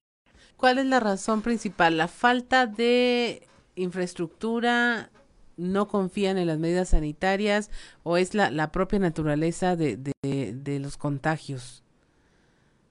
[0.56, 1.96] ¿Cuál es la razón principal?
[1.96, 3.42] ¿La falta de
[3.76, 5.10] infraestructura,
[5.58, 7.70] no confían en las medidas sanitarias
[8.04, 11.84] o es la, la propia naturaleza de, de, los contagios?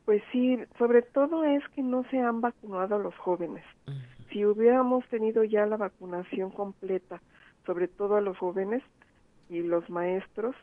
[0.05, 3.63] Pues sí, sobre todo es que no se han vacunado a los jóvenes.
[4.31, 7.21] Si hubiéramos tenido ya la vacunación completa,
[7.65, 8.83] sobre todo a los jóvenes
[9.49, 10.55] y los maestros,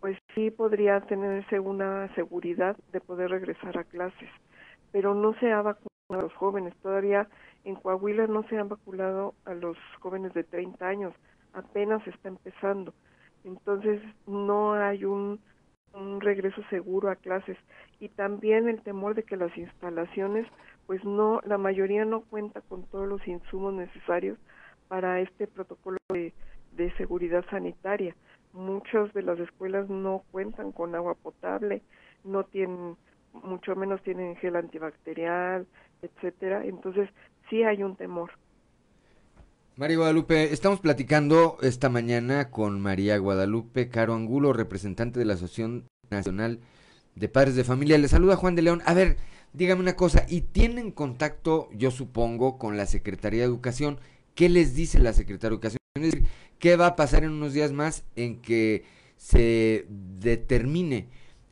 [0.00, 4.28] pues sí podría tenerse una seguridad de poder regresar a clases.
[4.90, 6.74] Pero no se ha vacunado a los jóvenes.
[6.82, 7.28] Todavía
[7.64, 11.14] en Coahuila no se han vacunado a los jóvenes de 30 años,
[11.52, 12.92] apenas está empezando.
[13.44, 15.40] Entonces no hay un
[15.94, 17.56] un regreso seguro a clases
[18.00, 20.46] y también el temor de que las instalaciones
[20.86, 24.38] pues no la mayoría no cuenta con todos los insumos necesarios
[24.88, 26.32] para este protocolo de,
[26.72, 28.14] de seguridad sanitaria
[28.52, 31.82] muchas de las escuelas no cuentan con agua potable
[32.24, 32.96] no tienen
[33.32, 35.66] mucho menos tienen gel antibacterial
[36.02, 37.08] etcétera entonces
[37.48, 38.30] sí hay un temor
[39.74, 45.88] María Guadalupe, estamos platicando esta mañana con María Guadalupe Caro Angulo, representante de la Asociación
[46.10, 46.60] Nacional
[47.14, 47.96] de Padres de Familia.
[47.96, 48.82] Le saluda Juan de León.
[48.84, 49.16] A ver,
[49.52, 54.00] dígame una cosa, ¿y tienen contacto, yo supongo, con la Secretaría de Educación?
[54.34, 55.78] ¿Qué les dice la Secretaría de Educación?
[55.94, 56.26] Es decir,
[56.58, 58.84] ¿qué va a pasar en unos días más en que
[59.16, 61.08] se determine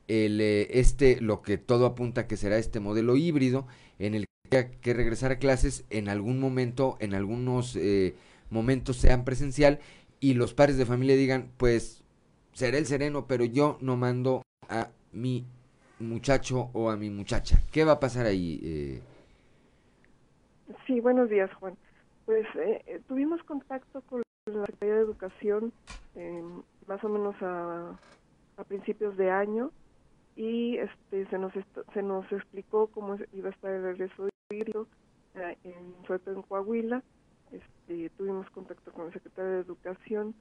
[0.09, 3.67] el, eh, este, lo que todo apunta que será este modelo híbrido
[3.99, 8.17] en el que regresar a clases en algún momento, en algunos eh,
[8.51, 9.79] momentos sean presencial
[10.19, 12.03] y los padres de familia digan, pues
[12.53, 15.47] seré el sereno, pero yo no mando a mi
[16.01, 17.59] muchacho o a mi muchacha.
[17.73, 18.61] ¿Qué va a pasar ahí?
[18.63, 19.03] Eh?
[20.87, 21.77] Sí, buenos días, Juan.
[22.27, 25.73] Pues eh, tuvimos contacto con la Secretaría de Educación
[26.87, 27.97] más o menos a,
[28.57, 29.71] a principios de año
[30.37, 31.53] y este se nos
[31.93, 37.03] se nos explicó cómo iba a estar el regreso eh, en, sobre en Coahuila.
[37.53, 40.35] Este, tuvimos contacto con el secretario de Educación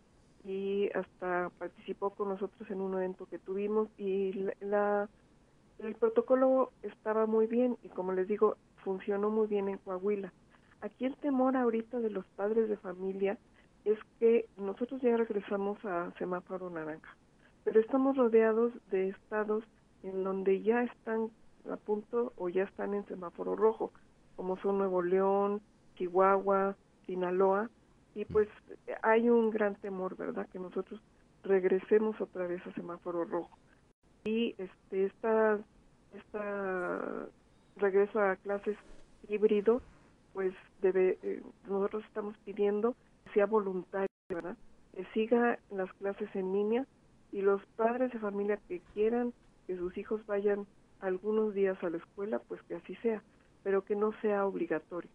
[0.46, 5.10] y hasta participó con nosotros en un evento que tuvimos y la,
[5.80, 10.32] el protocolo estaba muy bien y como les digo, funcionó muy bien en Coahuila.
[10.82, 13.38] Aquí el temor ahorita de los padres de familia
[13.86, 17.16] es que nosotros ya regresamos a semáforo naranja,
[17.64, 19.64] pero estamos rodeados de estados
[20.04, 21.30] en donde ya están
[21.70, 23.92] a punto o ya están en semáforo rojo,
[24.36, 25.62] como son Nuevo León,
[25.96, 26.76] Chihuahua,
[27.06, 27.70] Sinaloa,
[28.16, 28.48] y pues
[29.02, 31.02] hay un gran temor, ¿verdad?, que nosotros
[31.44, 33.58] regresemos otra vez a semáforo rojo.
[34.24, 35.60] Y este esta,
[37.78, 38.78] regreso a clases
[39.28, 39.82] híbrido,
[40.34, 42.96] pues debe, eh, nosotros estamos pidiendo
[43.26, 44.58] que sea voluntario, ¿verdad?,
[44.96, 46.86] que siga las clases en línea
[47.32, 49.34] y los padres de familia que quieran
[49.68, 50.66] que sus hijos vayan
[51.00, 53.22] algunos días a la escuela, pues que así sea,
[53.64, 55.10] pero que no sea obligatorio,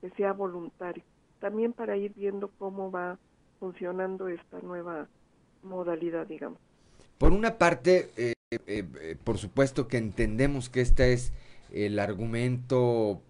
[0.00, 1.04] que sea voluntario.
[1.38, 3.18] También para ir viendo cómo va
[3.58, 5.06] funcionando esta nueva
[5.62, 6.58] modalidad, digamos.
[7.18, 11.32] Por una parte, eh, eh, eh, por supuesto que entendemos que este es
[11.72, 13.22] el argumento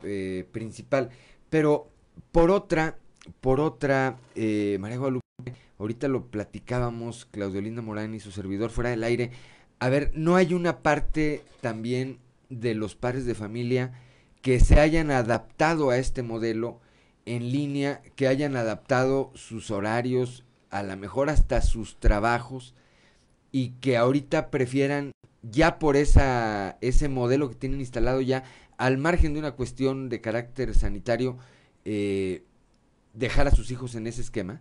[0.50, 1.10] principal,
[1.50, 1.90] pero
[2.32, 2.96] por otra,
[3.42, 5.26] por otra, María Guadalupe,
[5.78, 9.30] ahorita lo platicábamos, Claudio Linda Morán y su servidor fuera del aire,
[9.78, 12.18] a ver, ¿no hay una parte también
[12.48, 13.92] de los padres de familia
[14.40, 16.80] que se hayan adaptado a este modelo
[17.26, 22.74] en línea, que hayan adaptado sus horarios, a lo mejor hasta sus trabajos,
[23.52, 28.44] y que ahorita prefieran ya por esa, ese modelo que tienen instalado ya,
[28.76, 31.36] al margen de una cuestión de carácter sanitario,
[31.84, 32.44] eh,
[33.14, 34.60] dejar a sus hijos en ese esquema?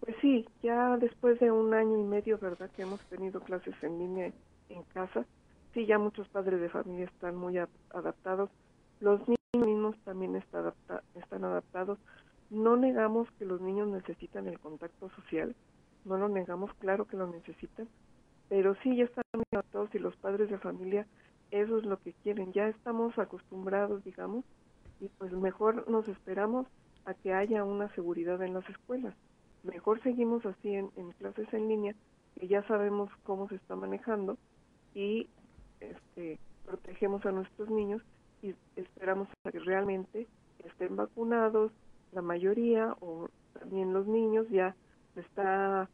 [0.00, 2.70] Pues sí, ya después de un año y medio, ¿verdad?
[2.76, 4.32] Que hemos tenido clases en línea
[4.68, 5.26] en casa,
[5.74, 7.58] sí, ya muchos padres de familia están muy
[7.90, 8.50] adaptados.
[9.00, 9.20] Los
[9.52, 10.74] niños también está
[11.14, 11.98] están adaptados.
[12.50, 15.54] No negamos que los niños necesitan el contacto social,
[16.08, 17.88] no lo negamos, claro que lo necesitan,
[18.48, 21.06] pero sí, ya están muy adaptados y los padres de familia,
[21.50, 22.52] eso es lo que quieren.
[22.52, 24.44] Ya estamos acostumbrados, digamos,
[25.00, 26.66] y pues mejor nos esperamos
[27.04, 29.14] a que haya una seguridad en las escuelas
[29.62, 31.94] mejor seguimos así en, clases en línea,
[32.34, 34.38] que ya sabemos cómo se está manejando
[34.94, 35.28] y
[35.80, 38.02] este, protegemos a nuestros niños
[38.42, 40.26] y esperamos a que realmente
[40.64, 41.72] estén vacunados,
[42.12, 43.28] la mayoría o
[43.58, 44.74] también los niños ya
[45.16, 45.88] está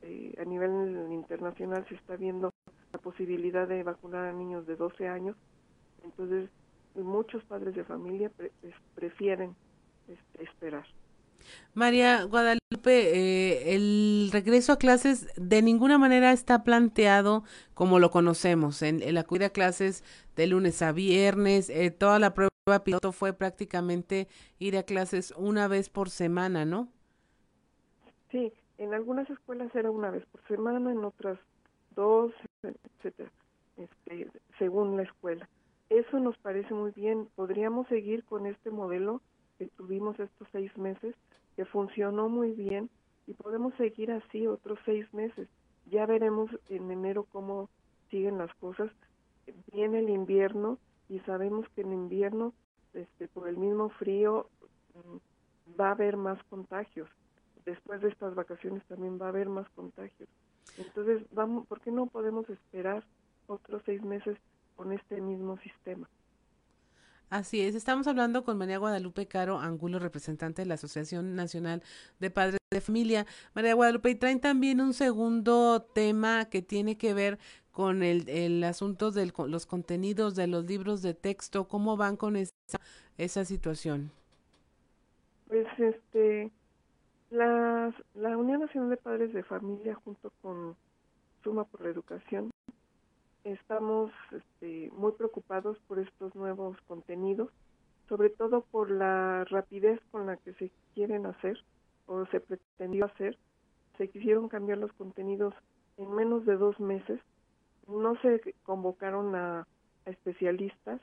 [0.00, 2.52] este, a nivel internacional se está viendo
[2.92, 5.36] la posibilidad de vacunar a niños de 12 años.
[6.04, 6.48] Entonces
[6.94, 8.30] muchos padres de familia
[8.94, 9.54] prefieren
[10.08, 10.84] este, esperar.
[11.72, 17.44] María Guadalupe, eh, el regreso a clases de ninguna manera está planteado
[17.74, 20.02] como lo conocemos, en el acudir a clases
[20.34, 22.50] de lunes a viernes, eh, toda la prueba
[22.84, 24.28] piloto fue prácticamente
[24.58, 26.88] ir a clases una vez por semana, ¿no?
[28.30, 31.38] Sí, en algunas escuelas era una vez por semana, en otras
[31.94, 33.30] dos, etcétera,
[33.76, 35.48] este, según la escuela.
[35.90, 37.28] Eso nos parece muy bien.
[37.34, 39.20] Podríamos seguir con este modelo
[39.58, 41.14] que tuvimos estos seis meses
[41.56, 42.88] que funcionó muy bien
[43.26, 45.48] y podemos seguir así otros seis meses.
[45.86, 47.68] Ya veremos en enero cómo
[48.10, 48.90] siguen las cosas.
[49.72, 52.52] Viene el invierno y sabemos que en invierno,
[52.92, 54.48] este, por el mismo frío,
[54.94, 57.08] mm, va a haber más contagios.
[57.68, 60.26] Después de estas vacaciones también va a haber más contagios.
[60.78, 63.04] Entonces, vamos, ¿por qué no podemos esperar
[63.46, 64.38] otros seis meses
[64.74, 66.08] con este mismo sistema?
[67.28, 71.82] Así es, estamos hablando con María Guadalupe Caro Angulo, representante de la Asociación Nacional
[72.20, 73.26] de Padres de Familia.
[73.54, 77.38] María Guadalupe, y traen también un segundo tema que tiene que ver
[77.70, 81.68] con el, el asunto de los contenidos de los libros de texto.
[81.68, 82.80] ¿Cómo van con esa,
[83.18, 84.10] esa situación?
[85.48, 86.50] Pues este,
[87.30, 90.76] la, la Unión Nacional de Padres de Familia junto con
[91.42, 92.50] Suma por la Educación
[93.44, 97.50] estamos este, muy preocupados por estos nuevos contenidos,
[98.08, 101.58] sobre todo por la rapidez con la que se quieren hacer
[102.06, 103.38] o se pretendió hacer.
[103.96, 105.54] Se quisieron cambiar los contenidos
[105.96, 107.20] en menos de dos meses.
[107.86, 109.66] No se convocaron a,
[110.04, 111.00] especialistas,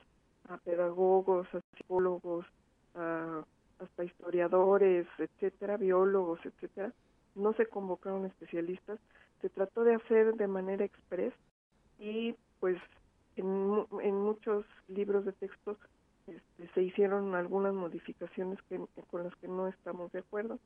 [0.48, 2.46] a pedagogos, a psicólogos,
[2.94, 3.44] a,
[3.78, 6.92] hasta historiadores, etcétera, biólogos, etcétera.
[7.34, 8.98] No se convocaron especialistas.
[9.40, 11.34] Se trató de hacer de manera express
[11.98, 12.78] y pues
[13.36, 15.76] en, en muchos libros de texto
[16.26, 18.58] este, se hicieron algunas modificaciones
[19.10, 20.58] con las que no estamos de acuerdo.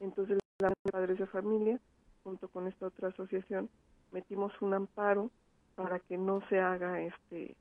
[0.00, 1.78] Entonces, la Padres de Familia,
[2.22, 3.68] junto con esta otra asociación,
[4.12, 5.30] metimos un amparo
[5.76, 7.56] para que no se haga este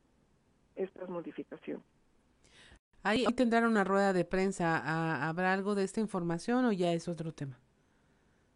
[0.75, 1.85] estas modificaciones.
[3.03, 5.27] Ahí tendrán una rueda de prensa.
[5.27, 7.59] ¿Habrá algo de esta información o ya es otro tema?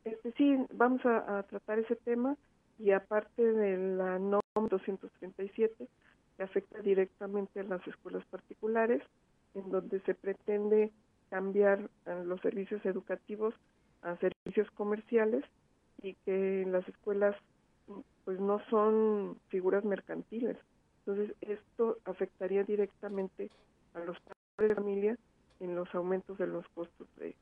[0.06, 2.38] Este sí, vamos a tratar ese tema
[2.80, 5.88] y aparte de la NOM 237
[6.38, 9.02] que afecta directamente a las escuelas particulares,
[9.54, 10.91] en donde se pretende
[11.30, 11.89] cambiar
[12.26, 13.54] los servicios educativos
[14.02, 15.43] a servicios comerciales
[16.02, 17.36] y que las escuelas
[18.24, 20.58] pues no son figuras mercantiles.
[21.06, 23.50] Entonces esto afectaría directamente
[23.93, 24.18] a los
[24.58, 25.18] de familia
[25.60, 27.36] en los aumentos de los costos de,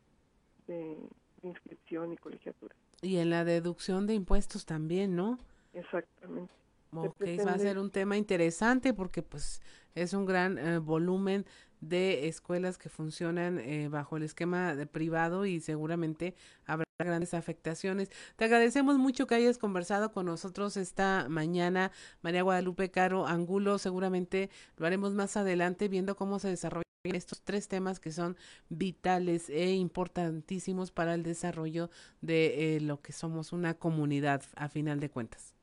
[0.68, 0.98] de
[1.44, 2.76] inscripción y colegiatura.
[3.02, 5.38] Y en la deducción de impuestos también, ¿no?
[5.74, 6.54] Exactamente.
[6.92, 9.62] Ok, va a ser un tema interesante porque pues
[9.96, 11.46] es un gran eh, volumen
[11.82, 16.36] de escuelas que funcionan eh, bajo el esquema de privado y seguramente
[16.66, 18.10] habrá grandes afectaciones.
[18.38, 21.92] Te agradecemos mucho que hayas conversado con nosotros esta mañana,
[22.22, 23.78] María Guadalupe Caro Angulo.
[23.78, 28.36] Seguramente lo haremos más adelante viendo cómo se desarrolla estos tres temas que son
[28.70, 31.90] vitales e importantísimos para el desarrollo
[32.22, 35.54] de eh, lo que somos una comunidad a final de cuentas.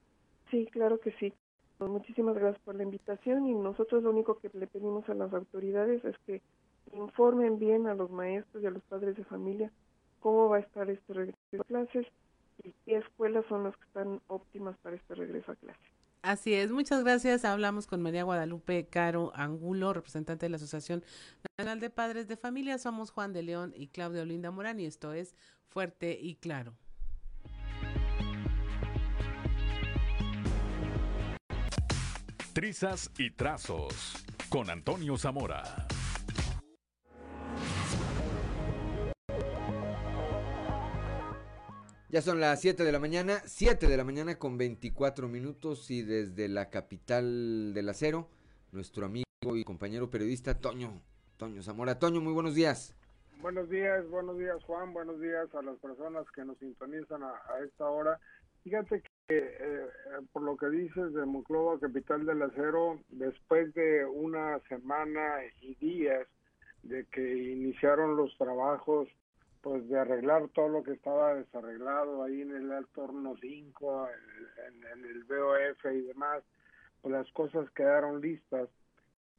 [0.50, 1.32] Sí, claro que sí.
[1.78, 5.32] Pues muchísimas gracias por la invitación y nosotros lo único que le pedimos a las
[5.32, 6.42] autoridades es que
[6.92, 9.72] informen bien a los maestros y a los padres de familia
[10.20, 12.06] cómo va a estar este regreso a clases
[12.62, 15.91] y qué escuelas son las que están óptimas para este regreso a clases.
[16.22, 17.44] Así es, muchas gracias.
[17.44, 21.04] Hablamos con María Guadalupe Caro Angulo, representante de la Asociación
[21.58, 22.78] Nacional de Padres de Familia.
[22.78, 25.34] Somos Juan de León y Claudia Olinda Morán y esto es
[25.66, 26.74] Fuerte y Claro.
[32.52, 35.88] Trizas y trazos con Antonio Zamora.
[42.12, 46.02] Ya son las 7 de la mañana, 7 de la mañana con 24 minutos y
[46.02, 48.28] desde la capital del acero,
[48.70, 51.00] nuestro amigo y compañero periodista Toño,
[51.38, 51.98] Toño Zamora.
[51.98, 52.94] Toño, muy buenos días.
[53.40, 57.34] Buenos días, buenos días Juan, buenos días a las personas que nos sintonizan a,
[57.64, 58.20] esta hora.
[58.62, 59.08] Fíjate que
[59.38, 59.86] eh,
[60.34, 66.28] por lo que dices de Monclova, capital del acero, después de una semana y días
[66.82, 69.08] de que iniciaron los trabajos
[69.62, 74.08] pues de arreglar todo lo que estaba desarreglado ahí en el Altorno 5,
[74.68, 76.42] en, el BOF y demás,
[77.00, 78.68] pues las cosas quedaron listas.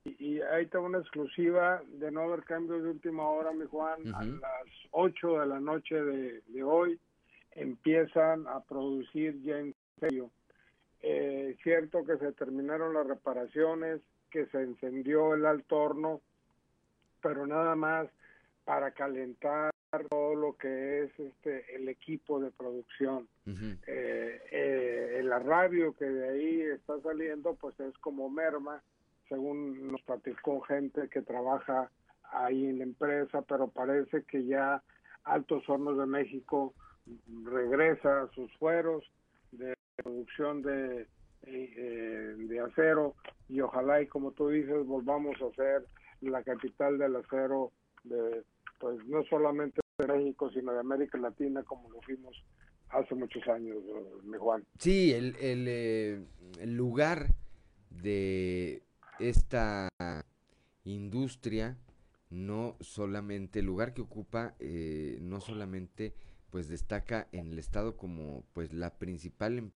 [0.05, 4.23] Y, ahí tengo una exclusiva de no haber cambios de última hora, mi Juan, a
[4.23, 6.99] las 8 de la noche de, de hoy
[7.51, 10.31] empiezan a producir ya en serio.
[11.01, 14.01] Eh, cierto que se terminaron las reparaciones,
[14.31, 16.21] que se encendió el alto horno,
[17.21, 18.07] pero nada más
[18.65, 23.27] para calentar todo lo que es este el equipo de producción.
[23.45, 28.81] eh, eh, la radio que de ahí está saliendo, pues es como merma,
[29.29, 31.89] según nos platicó gente que trabaja
[32.31, 34.81] ahí en la empresa, pero parece que ya
[35.23, 36.73] Altos Hornos de México
[37.43, 39.03] regresa a sus fueros
[39.51, 41.07] de producción de,
[41.43, 43.15] eh, de acero
[43.49, 45.85] y ojalá y como tú dices volvamos a ser
[46.21, 47.71] la capital del acero
[48.03, 48.43] de
[48.79, 52.35] pues no solamente de México, sino de América Latina, como lo fuimos
[52.89, 53.77] hace muchos años,
[54.23, 54.63] mi Juan.
[54.79, 56.21] Sí, el, el, eh,
[56.59, 57.33] el lugar
[57.89, 58.83] de
[59.19, 59.89] esta
[60.83, 61.77] industria,
[62.29, 66.13] no solamente, el lugar que ocupa, eh, no solamente
[66.49, 69.71] pues destaca en el estado como pues la principal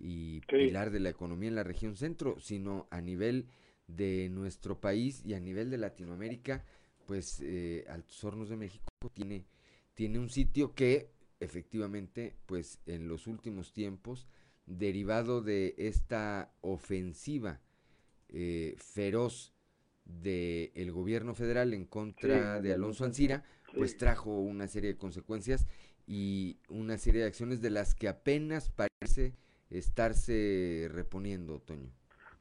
[0.00, 3.46] y pilar de la economía en la región centro, sino a nivel
[3.88, 6.64] de nuestro país y a nivel de Latinoamérica,
[7.08, 9.46] pues eh, Altos Hornos de México tiene,
[9.94, 11.08] tiene un sitio que
[11.40, 14.28] efectivamente, pues en los últimos tiempos,
[14.66, 17.62] derivado de esta ofensiva
[18.28, 19.54] eh, feroz
[20.04, 23.42] del el gobierno federal en contra de Alonso Ancira,
[23.74, 25.66] pues trajo una serie de consecuencias
[26.06, 29.32] y una serie de acciones de las que apenas parece
[29.70, 31.90] estarse reponiendo, Toño.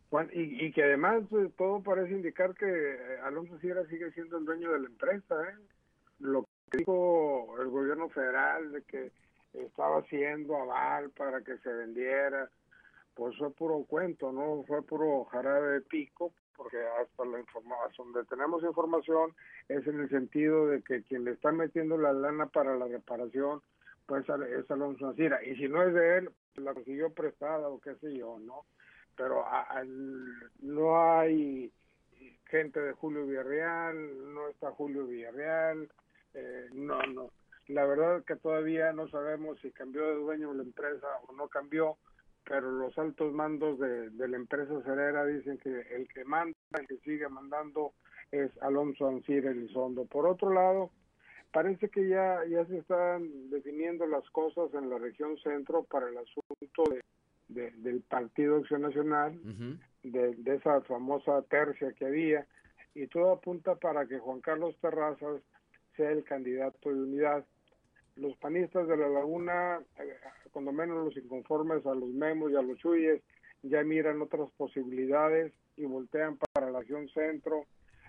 [0.09, 4.45] Juan, y, que además eh, todo parece indicar que eh, Alonso Ancira sigue siendo el
[4.45, 5.35] dueño de la empresa.
[5.49, 5.55] ¿eh?
[6.19, 9.11] Lo que dijo el gobierno federal de que
[9.53, 12.49] estaba haciendo aval para que se vendiera,
[13.15, 18.29] pues fue puro cuento, no fue puro jarabe de pico, porque hasta la información, donde
[18.29, 19.34] tenemos información
[19.67, 23.61] es en el sentido de que quien le está metiendo la lana para la reparación
[24.05, 27.79] pues es Alonso Ancira y si no es de él pues la consiguió prestada o
[27.79, 28.63] qué sé yo no
[29.18, 29.44] pero
[30.61, 31.72] no hay
[32.45, 35.89] gente de Julio Villarreal no está Julio Villarreal
[36.34, 37.31] eh, no no
[37.68, 41.98] la verdad que todavía no sabemos si cambió de dueño la empresa o no cambió
[42.48, 46.98] pero los altos mandos de, la empresa cerera dicen que el que manda, el que
[46.99, 47.94] sigue mandando
[48.31, 50.06] es Alonso Ancir Elizondo.
[50.06, 50.91] Por otro lado,
[51.52, 56.18] parece que ya, ya se están definiendo las cosas en la región centro para el
[56.18, 57.03] asunto de,
[57.48, 59.40] del Partido Acción Nacional,
[60.03, 62.45] de, de esa famosa tercia que había,
[62.94, 65.41] y todo apunta para que Juan Carlos Terrazas
[65.95, 67.45] sea el candidato de unidad
[68.18, 70.18] los panistas de la laguna, eh,
[70.52, 73.22] cuando menos los inconformes a los memos y a los chuyes,
[73.64, 77.65] ya miran otras posibilidades y voltean para la región centro.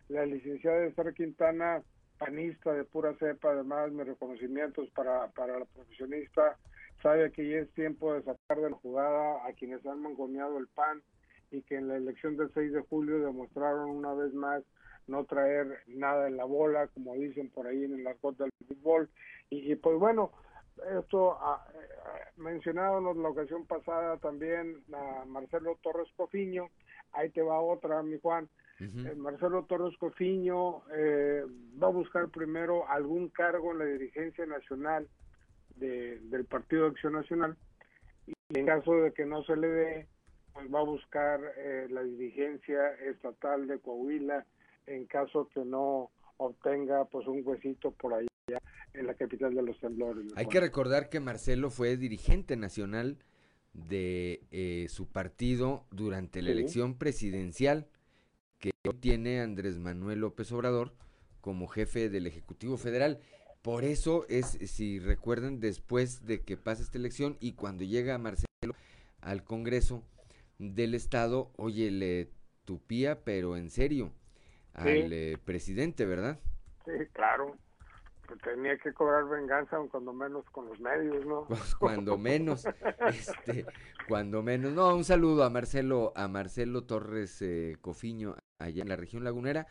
[0.09, 1.83] La licenciada Esther Quintana,
[2.19, 6.57] panista de pura cepa, además mis reconocimientos para, para la profesionista,
[7.03, 10.69] sabe que ya es tiempo de sacar de la jugada a quienes han mangoneado el
[10.69, 11.03] PAN
[11.51, 14.63] y que en la elección del 6 de julio demostraron una vez más
[15.07, 19.09] no traer nada en la bola, como dicen por ahí en el argot del fútbol.
[19.49, 20.33] Y, pues bueno,
[20.99, 21.79] esto ah, eh,
[22.37, 26.69] mencionábamos la ocasión pasada también a Marcelo Torres Cofiño,
[27.13, 28.49] ahí te va otra, mi Juan.
[28.81, 31.43] Eh, Marcelo Torres Cofiño eh,
[31.83, 35.09] va a buscar primero algún cargo en la dirigencia nacional
[35.79, 37.57] de, del Partido de Acción Nacional
[38.27, 40.07] y en caso de que no se le dé,
[40.53, 41.41] pues va a buscar
[41.91, 44.45] la dirigencia estatal de Coahuila
[44.87, 48.29] en caso que no obtenga pues un huesito por allá
[48.95, 50.27] en la capital de los temblores.
[50.37, 53.19] Hay que recordar que Marcelo fue dirigente nacional
[53.73, 57.87] de eh, su partido durante la elección presidencial
[58.59, 60.95] que tiene Andrés Manuel López Obrador
[61.41, 63.21] como jefe del Ejecutivo Federal.
[63.69, 68.75] Por eso es, si recuerdan, después de que pasa esta elección y cuando llega Marcelo
[69.21, 70.03] al Congreso
[70.59, 72.31] del Estado, oye, le
[72.65, 74.11] tupía, pero en serio,
[74.73, 76.41] al eh, presidente, ¿verdad?
[76.87, 77.59] Sí, claro.
[78.27, 81.45] Pues tenía que cobrar venganza, cuando menos con los medios, ¿no?
[81.49, 82.65] Pues cuando menos,
[83.07, 83.67] este,
[84.09, 84.73] cuando menos.
[84.73, 89.67] No, un saludo a Marcelo, a Marcelo Torres eh, Cofiño, allá en la región lagunera.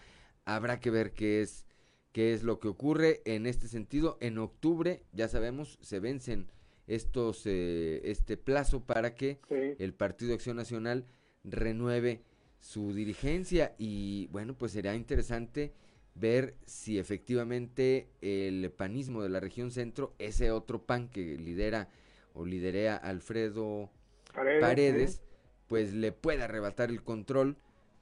[0.46, 1.67] Habrá que ver qué es,
[2.12, 4.18] qué es lo que ocurre en este sentido.
[4.22, 6.48] En octubre, ya sabemos, se vencen
[6.88, 9.40] estos, eh, este plazo para que
[9.80, 11.06] el Partido Acción Nacional
[11.44, 12.24] renueve
[12.60, 13.76] su dirigencia.
[13.78, 15.74] Y bueno, pues será interesante
[16.16, 21.90] ver si efectivamente el panismo de la región centro, ese otro PAN que lidera
[22.34, 23.92] o liderea Alfredo
[24.34, 25.22] Paredes,
[25.68, 27.58] pues le puede arrebatar el control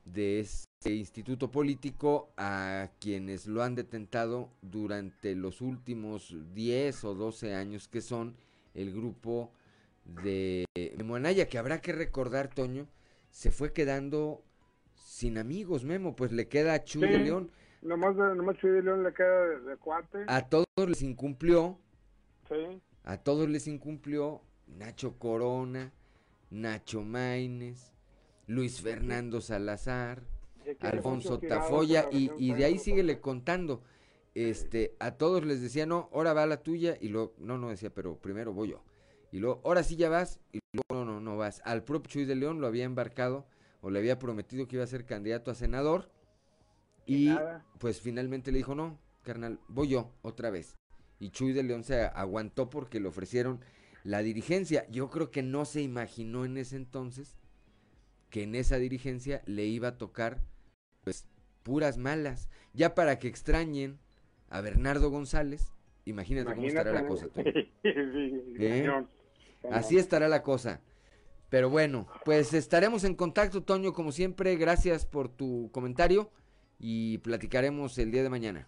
[0.05, 7.55] de ese instituto político a quienes lo han detentado durante los últimos 10 o 12
[7.55, 8.35] años que son
[8.73, 9.51] el grupo
[10.05, 10.65] de
[10.97, 11.17] Memo
[11.49, 12.87] que habrá que recordar, Toño,
[13.29, 14.43] se fue quedando
[14.93, 17.51] sin amigos, Memo, pues le queda a Chuy de León.
[17.81, 20.25] Nomás, nomás Chuy de León le queda de, cuate.
[20.27, 21.79] A todos les incumplió.
[22.49, 22.81] Sí.
[23.03, 25.91] A todos les incumplió Nacho Corona,
[26.49, 27.91] Nacho Maines,
[28.47, 30.21] Luis Fernando Salazar,
[30.79, 33.83] Alfonso Tafoya, y, y de ahí síguele contando.
[34.33, 37.93] Este, a todos les decía, no, ahora va la tuya, y luego, no, no decía,
[37.93, 38.83] pero primero voy yo.
[39.31, 41.61] Y luego, ahora sí ya vas, y luego, no, no, no vas.
[41.65, 43.45] Al propio Chuy de León lo había embarcado
[43.81, 46.09] o le había prometido que iba a ser candidato a senador
[47.05, 47.29] y,
[47.77, 50.75] pues finalmente le dijo, no, carnal, voy yo otra vez.
[51.19, 53.59] Y Chuy de León se aguantó porque le ofrecieron
[54.03, 54.87] la dirigencia.
[54.89, 57.37] Yo creo que no se imaginó en ese entonces
[58.29, 60.41] que en esa dirigencia le iba a tocar
[61.05, 61.25] pues
[61.63, 62.49] puras malas.
[62.73, 63.97] Ya para que extrañen
[64.49, 65.71] a Bernardo González,
[66.03, 67.27] imagínate, cómo estará la cosa.
[67.83, 69.05] ¿Eh?
[69.71, 70.81] Así estará la cosa.
[71.49, 74.57] Pero bueno, pues estaremos en contacto, Toño, como siempre.
[74.57, 76.29] Gracias por tu comentario
[76.77, 78.65] y platicaremos el día de mañana.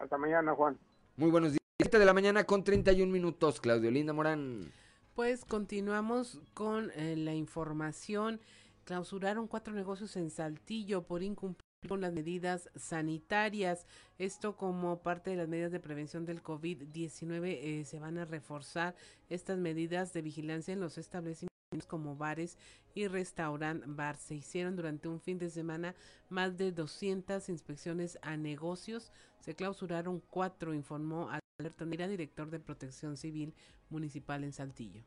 [0.00, 0.76] Hasta mañana, Juan.
[1.16, 1.60] Muy buenos días.
[1.80, 3.60] 7 de la mañana con 31 minutos.
[3.60, 4.72] Claudio Linda Morán.
[5.14, 8.40] Pues continuamos con eh, la información.
[8.84, 13.86] Clausuraron cuatro negocios en Saltillo por incumplir con las medidas sanitarias.
[14.18, 18.94] Esto como parte de las medidas de prevención del COVID-19 eh, se van a reforzar
[19.28, 21.54] estas medidas de vigilancia en los establecimientos
[21.88, 22.56] como bares
[22.94, 24.16] y restaurant bar.
[24.16, 25.94] Se hicieron durante un fin de semana
[26.28, 29.10] más de 200 inspecciones a negocios.
[29.40, 33.54] Se clausuraron cuatro, informó Alberto Nira, director de Protección Civil
[33.90, 35.02] Municipal en Saltillo.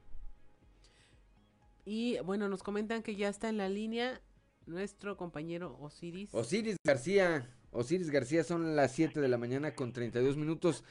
[1.86, 4.22] Y bueno, nos comentan que ya está en la línea
[4.68, 6.34] nuestro compañero Osiris.
[6.34, 7.50] Osiris García.
[7.72, 10.84] Osiris García, son las 7 de la mañana con 32 minutos.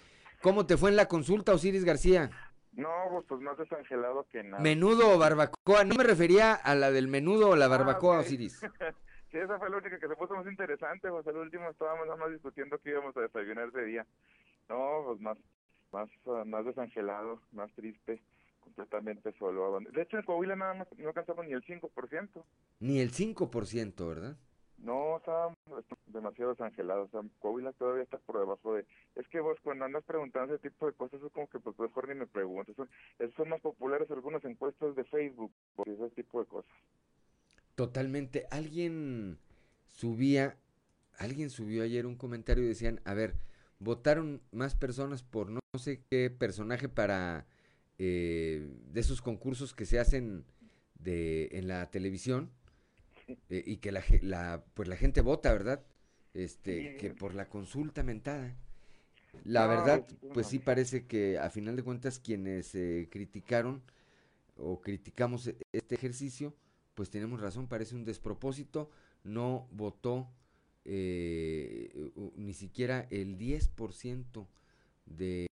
[0.43, 2.31] ¿Cómo te fue en la consulta, Osiris García?
[2.73, 4.63] No, pues, pues más desangelado que nada.
[4.63, 5.85] Menudo o barbacoa.
[5.85, 8.61] No me refería a la del menudo o la ah, barbacoa, Osiris.
[9.31, 12.19] sí, esa fue la única que se puso más interesante, pues el último estábamos nada
[12.19, 14.07] más discutiendo que íbamos a desayunar ese día.
[14.69, 15.39] No, pues más,
[15.93, 16.09] más,
[16.47, 18.21] más desangelado, más triste
[18.77, 19.81] completamente solo.
[19.81, 22.45] De hecho, en Coahuila nada más no alcanzamos ni el 5%.
[22.81, 24.37] Ni el 5%, ¿verdad?
[24.79, 25.49] No, está
[26.07, 27.05] demasiado desangelado.
[27.05, 28.85] O sea, Coahuila todavía está por debajo de...
[29.15, 32.09] Es que vos cuando andas preguntando ese tipo de cosas, es como que pues mejor
[32.09, 32.77] ni me preguntas.
[32.77, 32.89] Son,
[33.37, 36.71] son más populares algunas encuestas de Facebook, por ese tipo de cosas.
[37.75, 38.47] Totalmente.
[38.51, 39.39] Alguien
[39.87, 40.57] subía,
[41.19, 43.37] alguien subió ayer un comentario y decían, a ver,
[43.79, 47.47] votaron más personas por no sé qué personaje para
[47.99, 50.45] eh, de esos concursos que se hacen
[50.99, 52.51] de, en la televisión
[53.49, 55.83] eh, y que la, la, pues la gente vota, ¿verdad?
[56.35, 58.55] Este, que por la consulta mentada.
[59.45, 63.83] La verdad, pues sí parece que a final de cuentas quienes eh, criticaron
[64.57, 66.55] o criticamos e, este ejercicio,
[66.95, 68.91] pues tenemos razón, parece un despropósito,
[69.25, 70.29] no votó
[70.85, 74.47] ni siquiera el 10%
[75.07, 75.47] de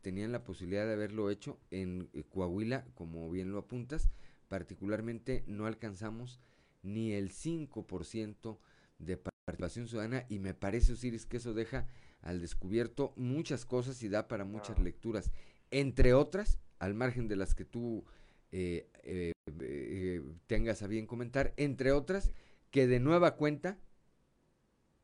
[0.00, 4.10] tenían la posibilidad de haberlo hecho en eh, Coahuila, como bien lo apuntas,
[4.48, 6.40] particularmente no alcanzamos
[6.82, 8.58] ni el 5%
[8.98, 11.86] de participación ciudadana y me parece, Osiris, que eso deja
[12.22, 15.30] al descubierto muchas cosas y da para muchas lecturas,
[15.70, 18.04] entre otras, al margen de las que tú
[18.52, 22.32] eh, eh, tengas a bien comentar, entre otras,
[22.70, 23.78] que de nueva cuenta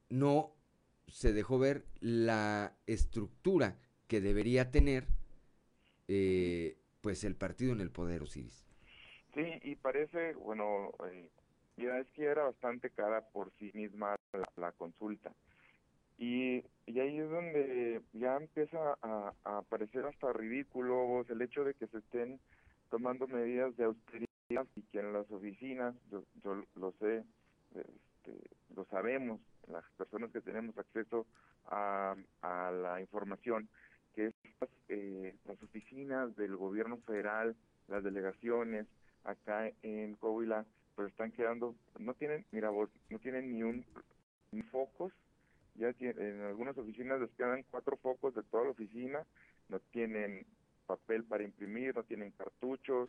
[0.08, 0.54] no
[1.08, 3.78] se dejó ver la estructura
[4.10, 5.06] que debería tener
[6.08, 8.66] eh, pues el partido en el poder, Osiris.
[9.32, 11.30] Sí, y parece, bueno, eh,
[11.76, 14.16] ya es que era bastante cara por sí misma
[14.56, 15.30] la, consulta.
[16.18, 21.86] Y, y, ahí es donde ya empieza a, aparecer hasta ridículo el hecho de que
[21.86, 22.40] se estén
[22.90, 27.22] tomando medidas de austeridad y que en las oficinas, yo, yo lo sé,
[27.76, 31.28] este, lo sabemos, las personas que tenemos acceso
[31.66, 33.68] a, a la información,
[34.14, 34.32] que
[34.88, 37.56] eh, las oficinas del gobierno federal,
[37.88, 38.86] las delegaciones
[39.24, 40.64] acá en Coahuila,
[40.94, 43.84] pues están quedando, no tienen, mira vos, no tienen ni un
[44.52, 45.12] ni focos,
[45.76, 49.24] ya en algunas oficinas les quedan cuatro focos de toda la oficina,
[49.68, 50.44] no tienen
[50.86, 53.08] papel para imprimir, no tienen cartuchos,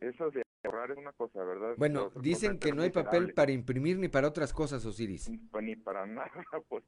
[0.00, 1.74] eso de ahorrar es una cosa, ¿verdad?
[1.76, 5.30] Bueno, dicen que no hay papel para imprimir ni para otras cosas, Osiris.
[5.50, 6.30] Pues ni para nada,
[6.68, 6.84] pues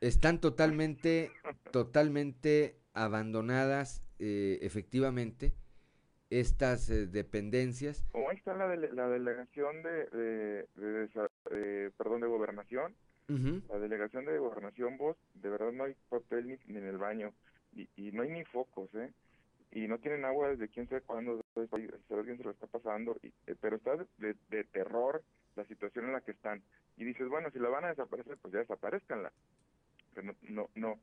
[0.00, 1.30] están totalmente,
[1.72, 5.54] totalmente abandonadas, eh, efectivamente,
[6.30, 8.04] estas eh, dependencias.
[8.12, 12.94] Como ahí está la, la delegación de, de, perdón, de gobernación,
[13.68, 17.32] la delegación de gobernación, vos, de verdad no hay papel ni, en el baño,
[17.72, 19.12] y, y, no hay ni focos, ¿eh?
[19.70, 23.28] Y no tienen agua desde quién sabe cuándo, si alguien se lo está pasando, y,
[23.46, 25.22] eh, pero está de, de terror
[25.54, 26.60] la situación en la que están.
[27.00, 29.32] Y dices, bueno, si la van a desaparecer, pues ya desaparezcanla.
[30.12, 30.98] Pero no, no,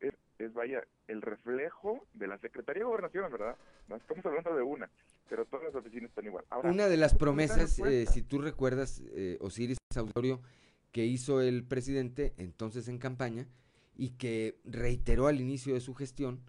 [0.00, 3.56] Es, es, vaya, el reflejo de la Secretaría de Gobernación, ¿verdad?
[3.86, 4.90] No estamos hablando de una,
[5.28, 6.44] pero todas las oficinas están igual.
[6.64, 10.40] una de las promesas, eh, si tú recuerdas, eh, Osiris Auditorio,
[10.90, 13.46] que hizo el presidente entonces en campaña
[13.94, 16.40] y que reiteró al inicio de su gestión,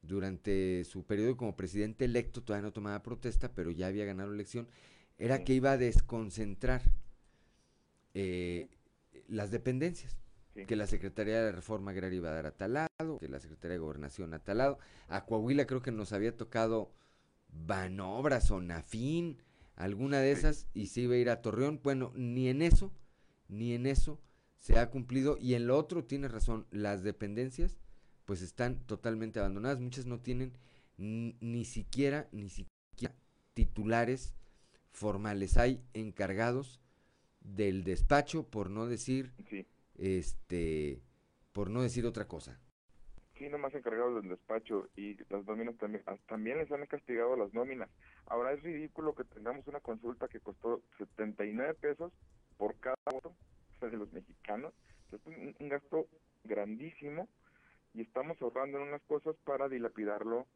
[0.00, 4.36] durante su periodo como presidente electo, todavía no tomaba protesta, pero ya había ganado la
[4.36, 4.66] elección,
[5.18, 6.80] era que iba a desconcentrar
[8.14, 8.68] eh,
[9.28, 10.16] las dependencias.
[10.66, 13.74] Que la Secretaría de Reforma Agraria iba a dar a tal lado, que la Secretaría
[13.74, 14.78] de Gobernación a tal lado.
[15.08, 16.92] A Coahuila creo que nos había tocado
[17.48, 19.38] Banobras o Nafín,
[19.76, 21.80] alguna de esas, y se iba a ir a Torreón.
[21.82, 22.92] Bueno, ni en eso,
[23.48, 24.20] ni en eso
[24.58, 25.38] se ha cumplido.
[25.38, 27.78] Y en lo otro, tiene razón, las dependencias
[28.24, 29.80] pues están totalmente abandonadas.
[29.80, 30.52] Muchas no tienen
[30.98, 33.14] ni siquiera, ni siquiera
[33.54, 34.34] titulares
[34.92, 35.56] formales.
[35.56, 36.80] Hay encargados
[37.40, 39.32] del despacho, por no decir,
[39.96, 41.02] este,
[41.52, 42.60] por no decir otra cosa.
[43.38, 47.54] Sí, nomás encargados del despacho y las nóminas también, ah, también les han castigado las
[47.54, 47.88] nóminas.
[48.26, 52.12] Ahora es ridículo que tengamos una consulta que costó 79 pesos
[52.58, 53.34] por cada voto
[53.80, 54.74] de los mexicanos.
[55.10, 56.06] Es un, un gasto
[56.44, 57.28] grandísimo
[57.94, 60.46] y estamos ahorrando en unas cosas para dilapidarlo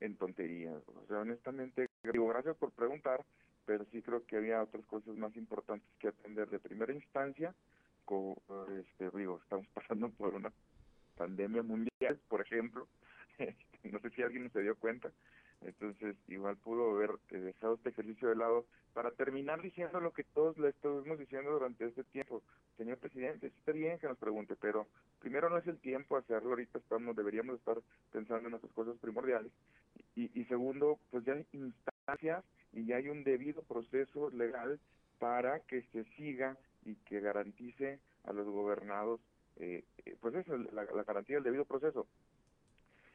[0.00, 0.82] en tonterías.
[0.88, 3.24] O sea, honestamente, digo, gracias por preguntar,
[3.66, 7.54] pero sí creo que había otras cosas más importantes que atender de primera instancia.
[8.04, 8.36] Con,
[8.78, 10.52] este, digo, estamos pasando por una
[11.16, 12.86] pandemia mundial, por ejemplo.
[13.38, 15.12] Este, no sé si alguien se dio cuenta.
[15.60, 18.64] Entonces, igual pudo haber eh, dejado este ejercicio de lado
[18.94, 22.42] para terminar diciendo lo que todos le estuvimos diciendo durante este tiempo.
[22.78, 24.86] Señor presidente, está bien que nos pregunte, pero
[25.18, 27.76] primero no es el tiempo hacerlo, ahorita estamos, deberíamos estar
[28.10, 29.52] pensando en nuestras cosas primordiales.
[30.14, 32.42] Y, y segundo, pues ya instancias
[32.76, 34.78] y hay un debido proceso legal
[35.18, 39.20] para que se siga y que garantice a los gobernados,
[39.56, 42.06] eh, eh pues eso, la, garantía del debido proceso.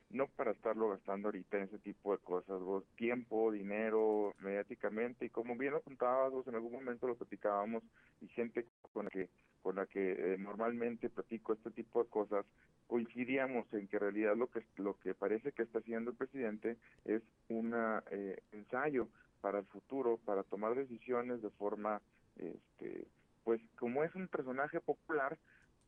[0.09, 5.29] No para estarlo gastando ahorita en ese tipo de cosas, vos, tiempo, dinero, mediáticamente, y
[5.29, 7.83] como bien lo contabas vos, en algún momento lo platicábamos,
[8.19, 9.29] y gente con la que,
[9.61, 12.45] con la que eh, normalmente platico este tipo de cosas,
[12.87, 16.75] coincidíamos en que en realidad lo que, lo que parece que está haciendo el presidente
[17.05, 17.73] es un
[18.11, 19.07] eh, ensayo
[19.41, 22.01] para el futuro, para tomar decisiones de forma,
[22.37, 23.07] este,
[23.43, 25.37] pues como es un personaje popular,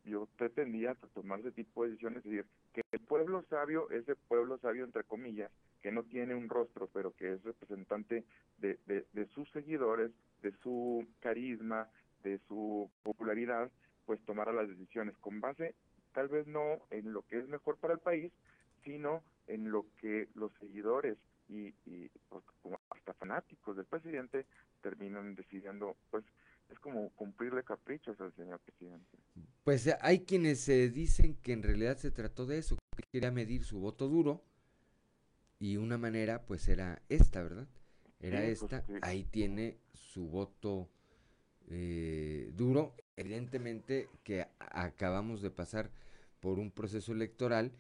[0.04, 4.58] yo pretendía tomar ese tipo de decisiones, es decir, que el pueblo sabio, ese pueblo
[4.58, 5.52] sabio entre comillas,
[5.82, 8.26] que no tiene un rostro, pero que es representante
[8.58, 10.12] de, de, sus seguidores,
[10.42, 11.90] de su carisma,
[12.24, 13.72] de su popularidad,
[14.06, 15.76] pues tomara las decisiones con base
[16.14, 18.32] tal vez no en lo que es mejor para el país,
[18.84, 21.18] sino en lo que los seguidores
[21.50, 22.44] y, y pues,
[23.04, 24.46] hasta fanáticos del presidente
[24.82, 26.24] terminan decidiendo, pues
[26.70, 29.18] es como cumplirle caprichos al señor presidente.
[29.64, 33.32] Pues eh, hay quienes se dicen que en realidad se trató de eso, que quería
[33.32, 34.42] medir su voto duro
[35.60, 37.68] y una manera pues era esta, ¿verdad?
[38.20, 40.90] Era pues, esta, ahí tiene su voto
[41.70, 42.96] eh, duro.
[43.18, 45.92] Evidentemente que acabamos de pasar
[46.40, 47.74] por un proceso electoral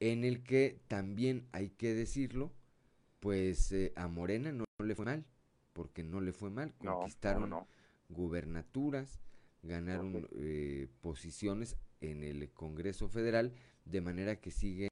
[0.00, 2.50] en el que también hay que decirlo,
[3.20, 5.24] pues eh, a Morena no, le fue mal,
[5.72, 7.54] porque no le fue mal, conquistaron
[8.08, 9.20] gubernaturas,
[9.62, 13.52] ganaron eh, posiciones en el Congreso Federal,
[13.84, 14.88] de manera que siguen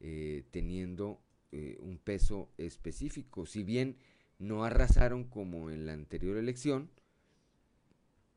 [0.00, 1.20] eh, teniendo
[1.52, 3.46] eh, un peso específico.
[3.46, 3.96] Si bien
[4.38, 6.90] no arrasaron como en la anterior elección,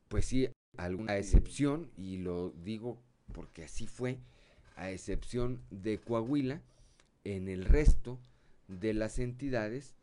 [0.08, 3.02] pues sí, alguna excepción, y lo digo
[3.34, 4.20] porque así fue,
[4.76, 6.62] a excepción de Coahuila,
[7.24, 8.20] en el resto
[8.68, 9.95] de las entidades,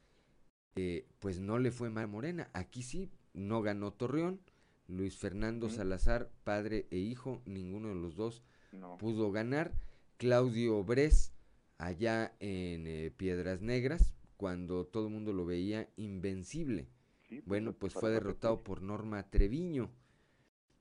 [1.19, 2.51] pues no le fue mal Morena.
[2.53, 4.41] Aquí sí, no ganó Torreón.
[4.89, 8.43] Luis Fernando Salazar, padre e hijo, ninguno de los dos
[8.99, 9.73] pudo ganar.
[10.17, 11.33] Claudio Bres,
[11.77, 16.89] allá en eh, Piedras Negras, cuando todo el mundo lo veía invencible.
[17.29, 19.91] Pues, bueno, pues fue derrotado por Norma Treviño.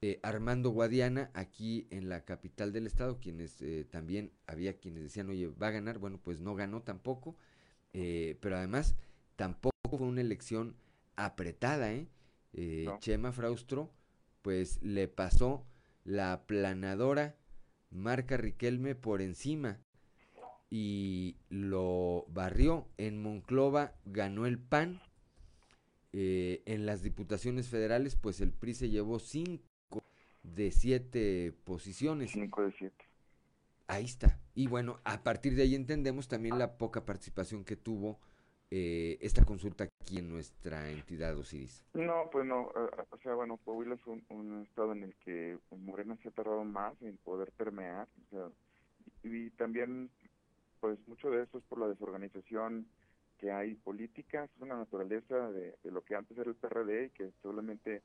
[0.01, 5.29] Eh, Armando Guadiana, aquí en la capital del estado, quienes eh, también había quienes decían,
[5.29, 7.35] oye, va a ganar, bueno, pues no ganó tampoco,
[7.91, 8.95] pero además
[9.37, 10.75] tampoco fue una elección
[11.15, 12.09] apretada, ¿eh?
[12.53, 13.93] Eh, Chema Fraustro,
[14.41, 15.65] pues le pasó
[16.03, 17.37] la planadora
[17.89, 19.79] marca Riquelme por encima
[20.69, 22.87] y lo barrió.
[22.97, 25.01] En Monclova ganó el PAN.
[26.13, 30.03] Eh, en las diputaciones federales, pues el PRI se llevó cinco
[30.41, 32.31] de siete posiciones.
[32.31, 33.05] Cinco de siete.
[33.87, 34.39] Ahí está.
[34.55, 38.19] Y bueno, a partir de ahí entendemos también la poca participación que tuvo
[38.69, 41.85] eh, esta consulta aquí en nuestra entidad, Osiris?
[41.93, 42.69] No, pues no.
[42.75, 46.65] Eh, o sea, bueno, Coahuila es un, estado en el que Morena se ha tardado
[46.65, 48.07] más en poder permear.
[48.25, 48.49] O sea,
[49.23, 50.09] y, también,
[50.81, 52.87] pues mucho de eso es por la desorganización
[53.37, 57.31] que hay política, es una naturaleza de, lo que antes era el PRD y que
[57.43, 58.01] solamente,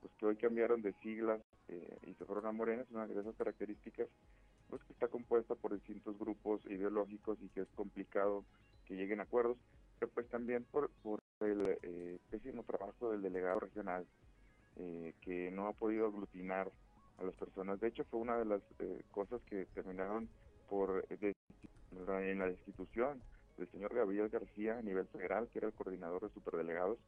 [0.00, 3.18] pues que hoy cambiaron de siglas eh, y se fueron a Morena, es una de
[3.18, 4.08] esas características,
[4.68, 8.44] pues que está compuesta por distintos grupos ideológicos y que es complicado
[8.84, 9.56] que lleguen a acuerdos
[10.14, 14.06] pues también por, por el eh, pésimo trabajo del delegado regional,
[14.76, 16.70] eh, que no ha podido aglutinar
[17.18, 17.80] a las personas.
[17.80, 20.28] De hecho, fue una de las eh, cosas que terminaron
[20.68, 23.22] por en la institución
[23.56, 26.98] del señor Gabriel García a nivel federal, que era el coordinador de superdelegados,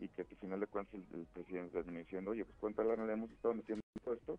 [0.00, 3.12] y que al final de cuentas el, presidente terminó diciendo, oye, pues cuánta lana le
[3.12, 3.82] hemos estado metiendo
[4.12, 4.38] esto,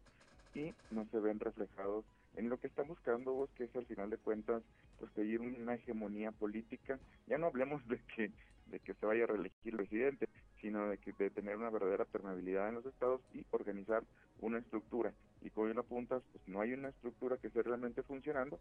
[0.54, 2.04] y no se ven reflejados
[2.36, 4.62] en lo que están buscando vos, que es al final de cuentas
[5.04, 6.98] pues seguir una hegemonía política.
[7.28, 8.32] Ya no hablemos de que
[8.68, 10.30] de que se vaya a reelegir el presidente,
[10.62, 14.04] sino de que de tener una verdadera permeabilidad en los estados y organizar
[14.40, 15.14] una estructura.
[15.42, 18.60] Y como bien apuntas, pues no hay una estructura que esté realmente funcionando,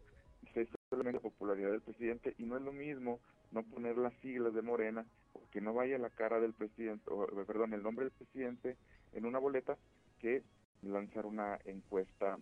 [0.52, 3.20] se solamente la popularidad del presidente y no es lo mismo
[3.52, 5.06] no poner las siglas de Morena,
[5.52, 8.76] que no vaya la cara del presidente, o, perdón, el nombre del presidente
[9.12, 9.78] en una boleta,
[10.18, 10.42] que
[10.82, 12.38] lanzar una encuesta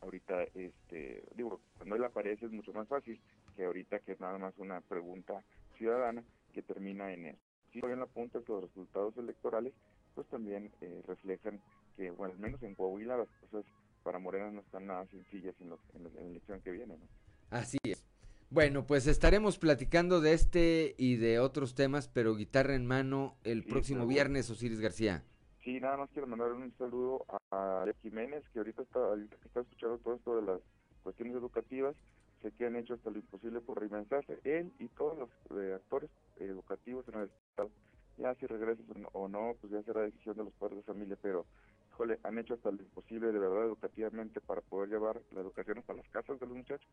[0.00, 3.20] ahorita este digo cuando él aparece es mucho más fácil
[3.56, 5.42] que ahorita que es nada más una pregunta
[5.76, 6.22] ciudadana
[6.52, 7.38] que termina en eso
[7.72, 9.74] si hoy en la punta que los resultados electorales
[10.14, 11.60] pues también eh, reflejan
[11.96, 13.64] que bueno al menos en Coahuila las cosas
[14.02, 17.06] para Morena no están nada sencillas en, en, la elección que viene ¿no?
[17.50, 18.04] así es
[18.50, 23.62] bueno, pues estaremos platicando de este y de otros temas, pero guitarra en mano el
[23.62, 25.22] próximo viernes, Osiris García.
[25.68, 29.98] Sí, nada más quiero mandar un saludo a Jiménez, que ahorita está, ahorita está escuchando
[29.98, 30.60] todo esto de las
[31.02, 31.94] cuestiones educativas.
[32.40, 34.38] Sé que han hecho hasta lo imposible por reinventarse.
[34.44, 35.28] Él y todos los
[35.60, 36.08] eh, actores
[36.38, 37.70] educativos en el Estado.
[38.16, 41.44] Ya si regresas o no, pues ya será decisión de los padres de familia, pero,
[41.90, 45.92] híjole, han hecho hasta lo imposible de verdad educativamente para poder llevar la educación hasta
[45.92, 46.90] las casas de los muchachos.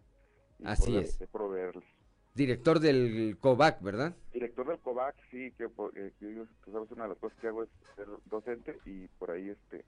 [0.60, 1.18] Y Así es.
[1.32, 1.86] proveerles.
[2.36, 4.14] Director del COVAC, ¿verdad?
[4.34, 5.64] Director del COVAC, sí, que,
[5.96, 9.50] eh, que, sabes, una de las cosas que hago es ser docente y por ahí
[9.50, 9.86] este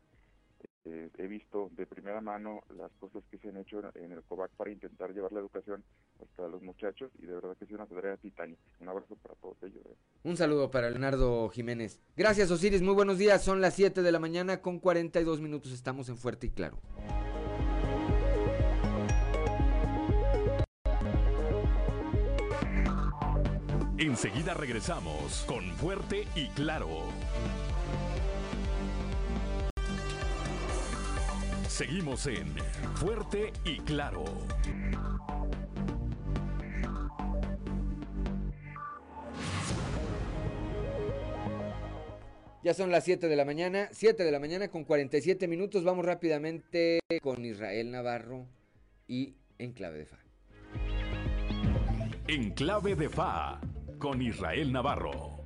[0.85, 4.51] eh, he visto de primera mano las cosas que se han hecho en el COVAC
[4.51, 5.83] para intentar llevar la educación
[6.21, 8.61] hasta los muchachos y de verdad que es una tarea titánica.
[8.79, 9.85] Un abrazo para todos ellos.
[9.85, 9.95] Eh.
[10.23, 11.99] Un saludo para Leonardo Jiménez.
[12.15, 13.43] Gracias Osiris, muy buenos días.
[13.43, 15.73] Son las 7 de la mañana con 42 minutos.
[15.73, 16.77] Estamos en Fuerte y Claro.
[23.99, 27.05] Enseguida regresamos con Fuerte y Claro.
[31.67, 32.55] Seguimos en
[32.93, 34.23] Fuerte y Claro.
[42.63, 45.83] Ya son las 7 de la mañana, 7 de la mañana con 47 minutos.
[45.83, 48.45] Vamos rápidamente con Israel Navarro
[49.07, 50.19] y En Clave de Fa.
[52.27, 53.59] En Clave de Fa
[53.97, 55.43] con Israel Navarro.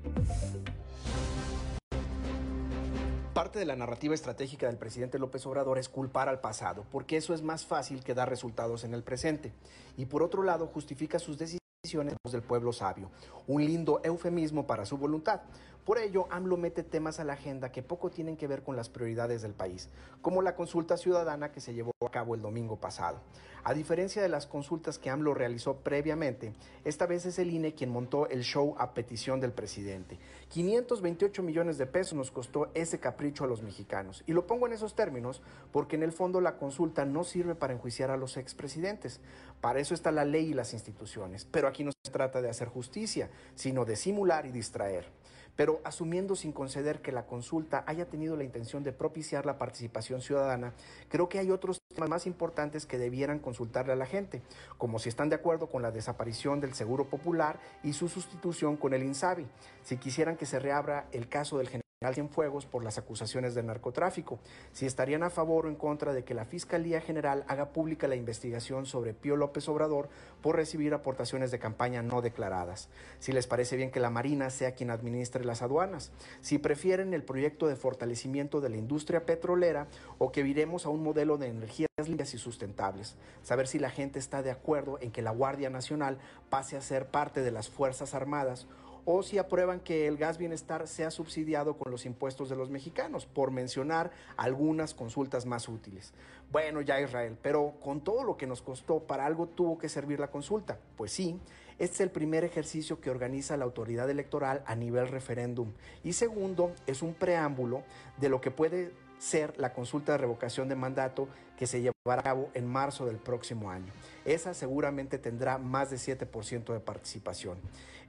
[3.33, 7.33] Parte de la narrativa estratégica del presidente López Obrador es culpar al pasado, porque eso
[7.33, 9.53] es más fácil que dar resultados en el presente.
[9.97, 13.09] Y por otro lado, justifica sus decisiones del pueblo sabio,
[13.47, 15.41] un lindo eufemismo para su voluntad.
[15.85, 18.87] Por ello, AMLO mete temas a la agenda que poco tienen que ver con las
[18.87, 19.89] prioridades del país,
[20.21, 23.19] como la consulta ciudadana que se llevó a cabo el domingo pasado.
[23.63, 26.53] A diferencia de las consultas que AMLO realizó previamente,
[26.83, 30.19] esta vez es el INE quien montó el show a petición del presidente.
[30.49, 34.23] 528 millones de pesos nos costó ese capricho a los mexicanos.
[34.27, 35.41] Y lo pongo en esos términos
[35.71, 39.19] porque en el fondo la consulta no sirve para enjuiciar a los expresidentes.
[39.61, 41.45] Para eso está la ley y las instituciones.
[41.45, 45.20] Pero aquí no se trata de hacer justicia, sino de simular y distraer
[45.61, 50.19] pero asumiendo sin conceder que la consulta haya tenido la intención de propiciar la participación
[50.19, 50.73] ciudadana,
[51.07, 54.41] creo que hay otros temas más importantes que debieran consultarle a la gente,
[54.79, 58.95] como si están de acuerdo con la desaparición del Seguro Popular y su sustitución con
[58.95, 59.45] el INSABI,
[59.83, 61.80] si quisieran que se reabra el caso del general
[62.11, 64.39] Cienfuegos por las acusaciones de narcotráfico,
[64.73, 68.15] si estarían a favor o en contra de que la Fiscalía General haga pública la
[68.15, 70.09] investigación sobre Pío López Obrador
[70.41, 74.73] por recibir aportaciones de campaña no declaradas, si les parece bien que la Marina sea
[74.73, 76.11] quien administre las aduanas,
[76.41, 79.85] si prefieren el proyecto de fortalecimiento de la industria petrolera
[80.17, 84.17] o que viremos a un modelo de energías limpias y sustentables, saber si la gente
[84.17, 86.17] está de acuerdo en que la Guardia Nacional
[86.49, 88.65] pase a ser parte de las Fuerzas Armadas
[89.05, 93.25] o si aprueban que el gas bienestar sea subsidiado con los impuestos de los mexicanos,
[93.25, 96.13] por mencionar algunas consultas más útiles.
[96.51, 100.19] Bueno, ya Israel, pero con todo lo que nos costó, para algo tuvo que servir
[100.19, 100.77] la consulta.
[100.97, 101.39] Pues sí,
[101.79, 105.71] este es el primer ejercicio que organiza la autoridad electoral a nivel referéndum.
[106.03, 107.83] Y segundo, es un preámbulo
[108.19, 111.27] de lo que puede ser la consulta de revocación de mandato
[111.61, 113.93] que se llevará a cabo en marzo del próximo año.
[114.25, 117.59] Esa seguramente tendrá más de 7% de participación.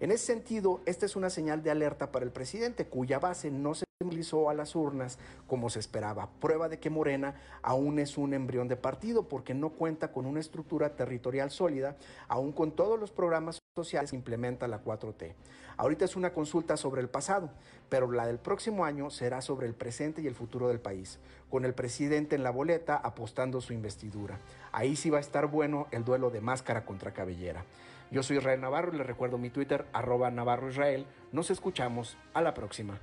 [0.00, 3.74] En ese sentido, esta es una señal de alerta para el presidente, cuya base no
[3.74, 6.30] se movilizó a las urnas como se esperaba.
[6.40, 10.40] Prueba de que Morena aún es un embrión de partido porque no cuenta con una
[10.40, 11.98] estructura territorial sólida,
[12.28, 15.32] aún con todos los programas sociales implementa la 4T.
[15.78, 17.48] Ahorita es una consulta sobre el pasado,
[17.88, 21.18] pero la del próximo año será sobre el presente y el futuro del país,
[21.48, 24.38] con el presidente en la boleta apostando su investidura.
[24.72, 27.64] Ahí sí va a estar bueno el duelo de máscara contra cabellera.
[28.10, 31.06] Yo soy Israel Navarro y les recuerdo mi Twitter, arroba Navarro Israel.
[31.32, 32.98] Nos escuchamos a la próxima.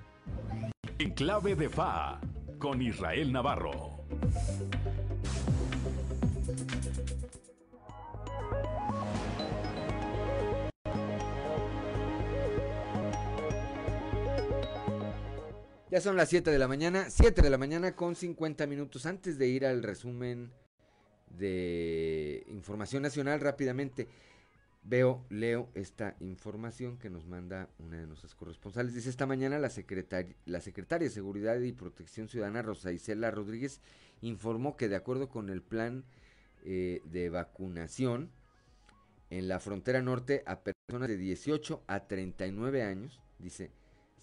[1.00, 2.22] En clave de FA,
[2.60, 4.04] con Israel Navarro.
[15.92, 19.08] Ya son las 7 de la mañana, 7 de la mañana con 50 minutos.
[19.08, 20.52] Antes de ir al resumen
[21.32, 24.08] de información nacional rápidamente,
[24.84, 28.94] veo, leo esta información que nos manda una de nuestras corresponsales.
[28.94, 33.82] Dice esta mañana la, secretaria, de Seguridad y Protección Ciudadana, Rosa Isela Rodríguez,
[34.22, 36.06] informó que de acuerdo con el plan
[36.66, 38.30] eh, de vacunación
[39.32, 43.72] en la frontera norte a personas de 18 a 39 años, dice,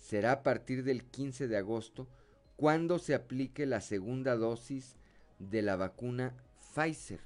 [0.07, 2.07] será a partir del 15 de agosto
[2.55, 4.95] cuando se aplique la segunda dosis
[5.41, 6.33] de la vacuna
[6.75, 7.19] Pfizer.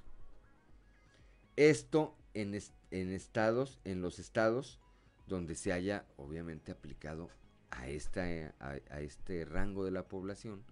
[1.56, 2.58] Esto en,
[2.90, 4.80] en estados, en los estados
[5.26, 7.28] donde se haya obviamente aplicado
[7.68, 8.22] a, esta,
[8.58, 10.64] a este rango de la población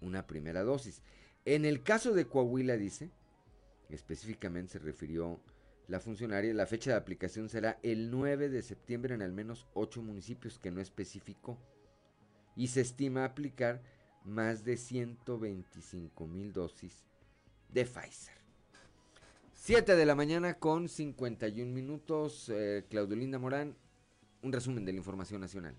[0.00, 1.02] una primera dosis.
[1.44, 3.10] En el caso de Coahuila, dice,
[3.88, 5.40] específicamente se refirió
[5.88, 10.02] la funcionaria, la fecha de aplicación será el 9 de septiembre en al menos 8
[10.02, 11.58] municipios que no especificó
[12.54, 13.82] y se estima aplicar
[14.24, 17.06] más de 125 mil dosis
[17.70, 18.36] de Pfizer.
[19.54, 22.50] 7 de la mañana con 51 minutos.
[22.50, 23.74] Eh, Claudio Linda Morán,
[24.42, 25.74] un resumen de la información nacional.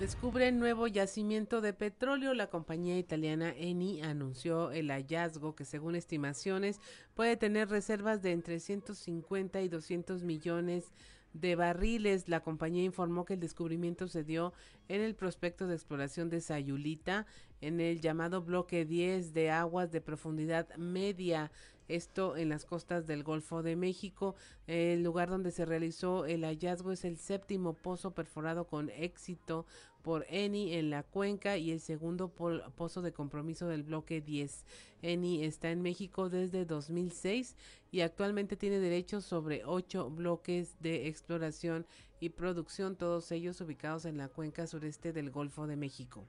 [0.00, 2.34] Descubre nuevo yacimiento de petróleo.
[2.34, 6.82] La compañía italiana Eni anunció el hallazgo que según estimaciones
[7.14, 10.92] puede tener reservas de entre 150 y 200 millones
[11.32, 12.28] de barriles.
[12.28, 14.52] La compañía informó que el descubrimiento se dio
[14.88, 17.24] en el prospecto de exploración de Sayulita,
[17.62, 21.50] en el llamado bloque 10 de aguas de profundidad media
[21.88, 24.34] esto en las costas del Golfo de México.
[24.66, 29.66] El lugar donde se realizó el hallazgo es el séptimo pozo perforado con éxito
[30.02, 34.64] por Eni en la cuenca y el segundo pozo de compromiso del bloque 10.
[35.02, 37.56] Eni está en México desde 2006
[37.90, 41.86] y actualmente tiene derechos sobre ocho bloques de exploración
[42.20, 46.24] y producción, todos ellos ubicados en la cuenca sureste del Golfo de México.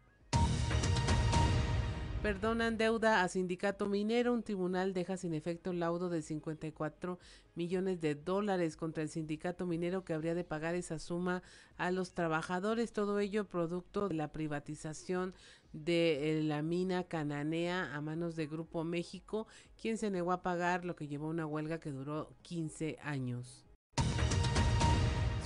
[2.27, 4.33] Perdonan deuda a sindicato minero.
[4.33, 7.19] Un tribunal deja sin efecto el laudo de 54
[7.55, 11.41] millones de dólares contra el sindicato minero que habría de pagar esa suma
[11.77, 12.91] a los trabajadores.
[12.91, 15.35] Todo ello producto de la privatización
[15.71, 19.47] de eh, la mina cananea a manos de Grupo México,
[19.81, 23.66] quien se negó a pagar lo que llevó a una huelga que duró 15 años.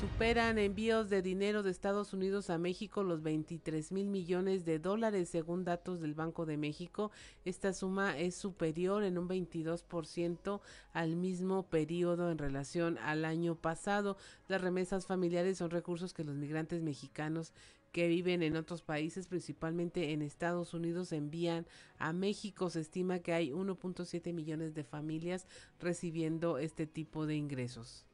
[0.02, 5.30] Superan envíos de dinero de Estados Unidos a México los 23 mil millones de dólares
[5.30, 7.12] según datos del Banco de México.
[7.46, 10.60] Esta suma es superior en un 22%
[10.94, 14.18] al mismo periodo en relación al año pasado.
[14.48, 17.54] Las remesas familiares son recursos que los migrantes mexicanos
[17.92, 21.68] que viven en otros países, principalmente en Estados Unidos, envían
[22.00, 22.72] a México.
[22.72, 25.46] Se estima que hay 1.7 millones de familias
[25.80, 28.08] recibiendo este tipo de ingresos.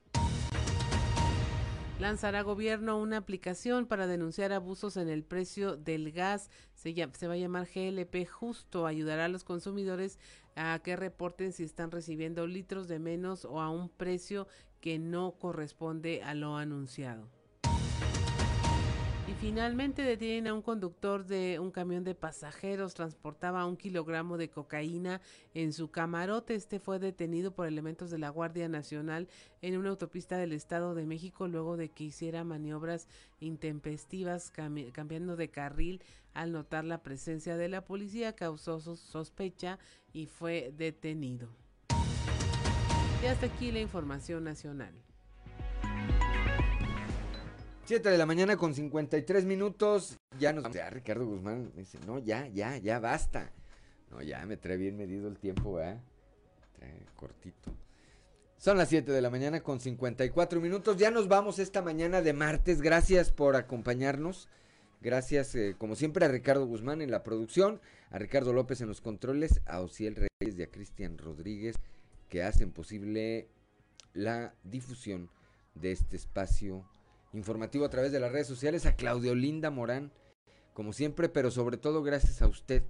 [2.00, 6.52] Lanzará gobierno una aplicación para denunciar abusos en el precio del gas.
[6.76, 8.86] Se, se va a llamar GLP Justo.
[8.86, 10.20] Ayudará a los consumidores
[10.56, 14.48] a que reporten si están recibiendo litros de menos o a un precio
[14.80, 17.37] que no corresponde a lo anunciado.
[19.40, 25.22] Finalmente detienen a un conductor de un camión de pasajeros, transportaba un kilogramo de cocaína
[25.54, 26.56] en su camarote.
[26.56, 29.28] Este fue detenido por elementos de la Guardia Nacional
[29.62, 33.08] en una autopista del Estado de México luego de que hiciera maniobras
[33.40, 36.02] intempestivas cambiando de carril
[36.34, 39.78] al notar la presencia de la policía causó sospecha
[40.14, 41.48] y fue detenido.
[43.24, 45.07] Y hasta aquí la información nacional.
[47.88, 50.18] 7 de la mañana con 53 minutos.
[50.38, 53.54] Ya nos ya Ricardo Guzmán dice, no, ya, ya, ya basta.
[54.12, 55.98] No, ya me trae bien medido el tiempo, ¿eh?
[56.74, 57.74] Trae cortito.
[58.58, 60.98] Son las 7 de la mañana con 54 minutos.
[60.98, 62.82] Ya nos vamos esta mañana de martes.
[62.82, 64.50] Gracias por acompañarnos.
[65.00, 67.80] Gracias, eh, como siempre, a Ricardo Guzmán en la producción,
[68.12, 71.78] a Ricardo López en los controles, a Ociel Reyes y a Cristian Rodríguez,
[72.28, 73.48] que hacen posible
[74.14, 75.30] la difusión
[75.76, 76.86] de este espacio
[77.38, 80.12] informativo a través de las redes sociales, a Claudio Linda Morán,
[80.74, 82.84] como siempre, pero sobre todo gracias a usted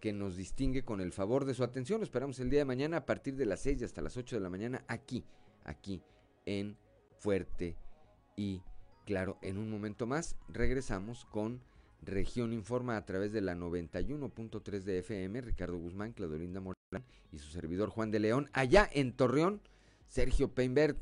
[0.00, 2.02] que nos distingue con el favor de su atención.
[2.02, 4.50] esperamos el día de mañana a partir de las 6 hasta las 8 de la
[4.50, 5.24] mañana aquí,
[5.64, 6.02] aquí
[6.46, 6.76] en
[7.18, 7.76] Fuerte
[8.36, 8.62] y
[9.08, 9.38] Claro.
[9.40, 11.62] En un momento más regresamos con
[12.02, 17.38] Región Informa a través de la 91.3 de FM, Ricardo Guzmán, Claudio Linda Morán y
[17.38, 18.50] su servidor Juan de León.
[18.52, 19.62] Allá en Torreón,
[20.08, 20.98] Sergio Peinbert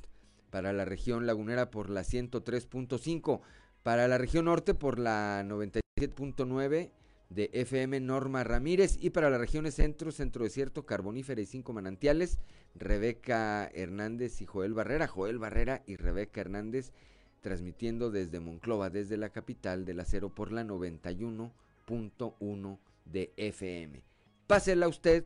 [0.51, 3.40] para la región lagunera por la 103.5,
[3.82, 6.90] para la región norte por la 97.9
[7.28, 12.39] de FM Norma Ramírez y para las regiones centro, centro desierto, carbonífera y cinco manantiales,
[12.74, 16.93] Rebeca Hernández y Joel Barrera, Joel Barrera y Rebeca Hernández
[17.40, 24.02] transmitiendo desde Monclova, desde la capital del acero por la 91.1 de FM.
[24.48, 25.24] Pásela usted,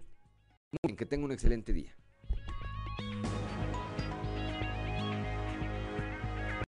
[0.96, 1.96] que tenga un excelente día.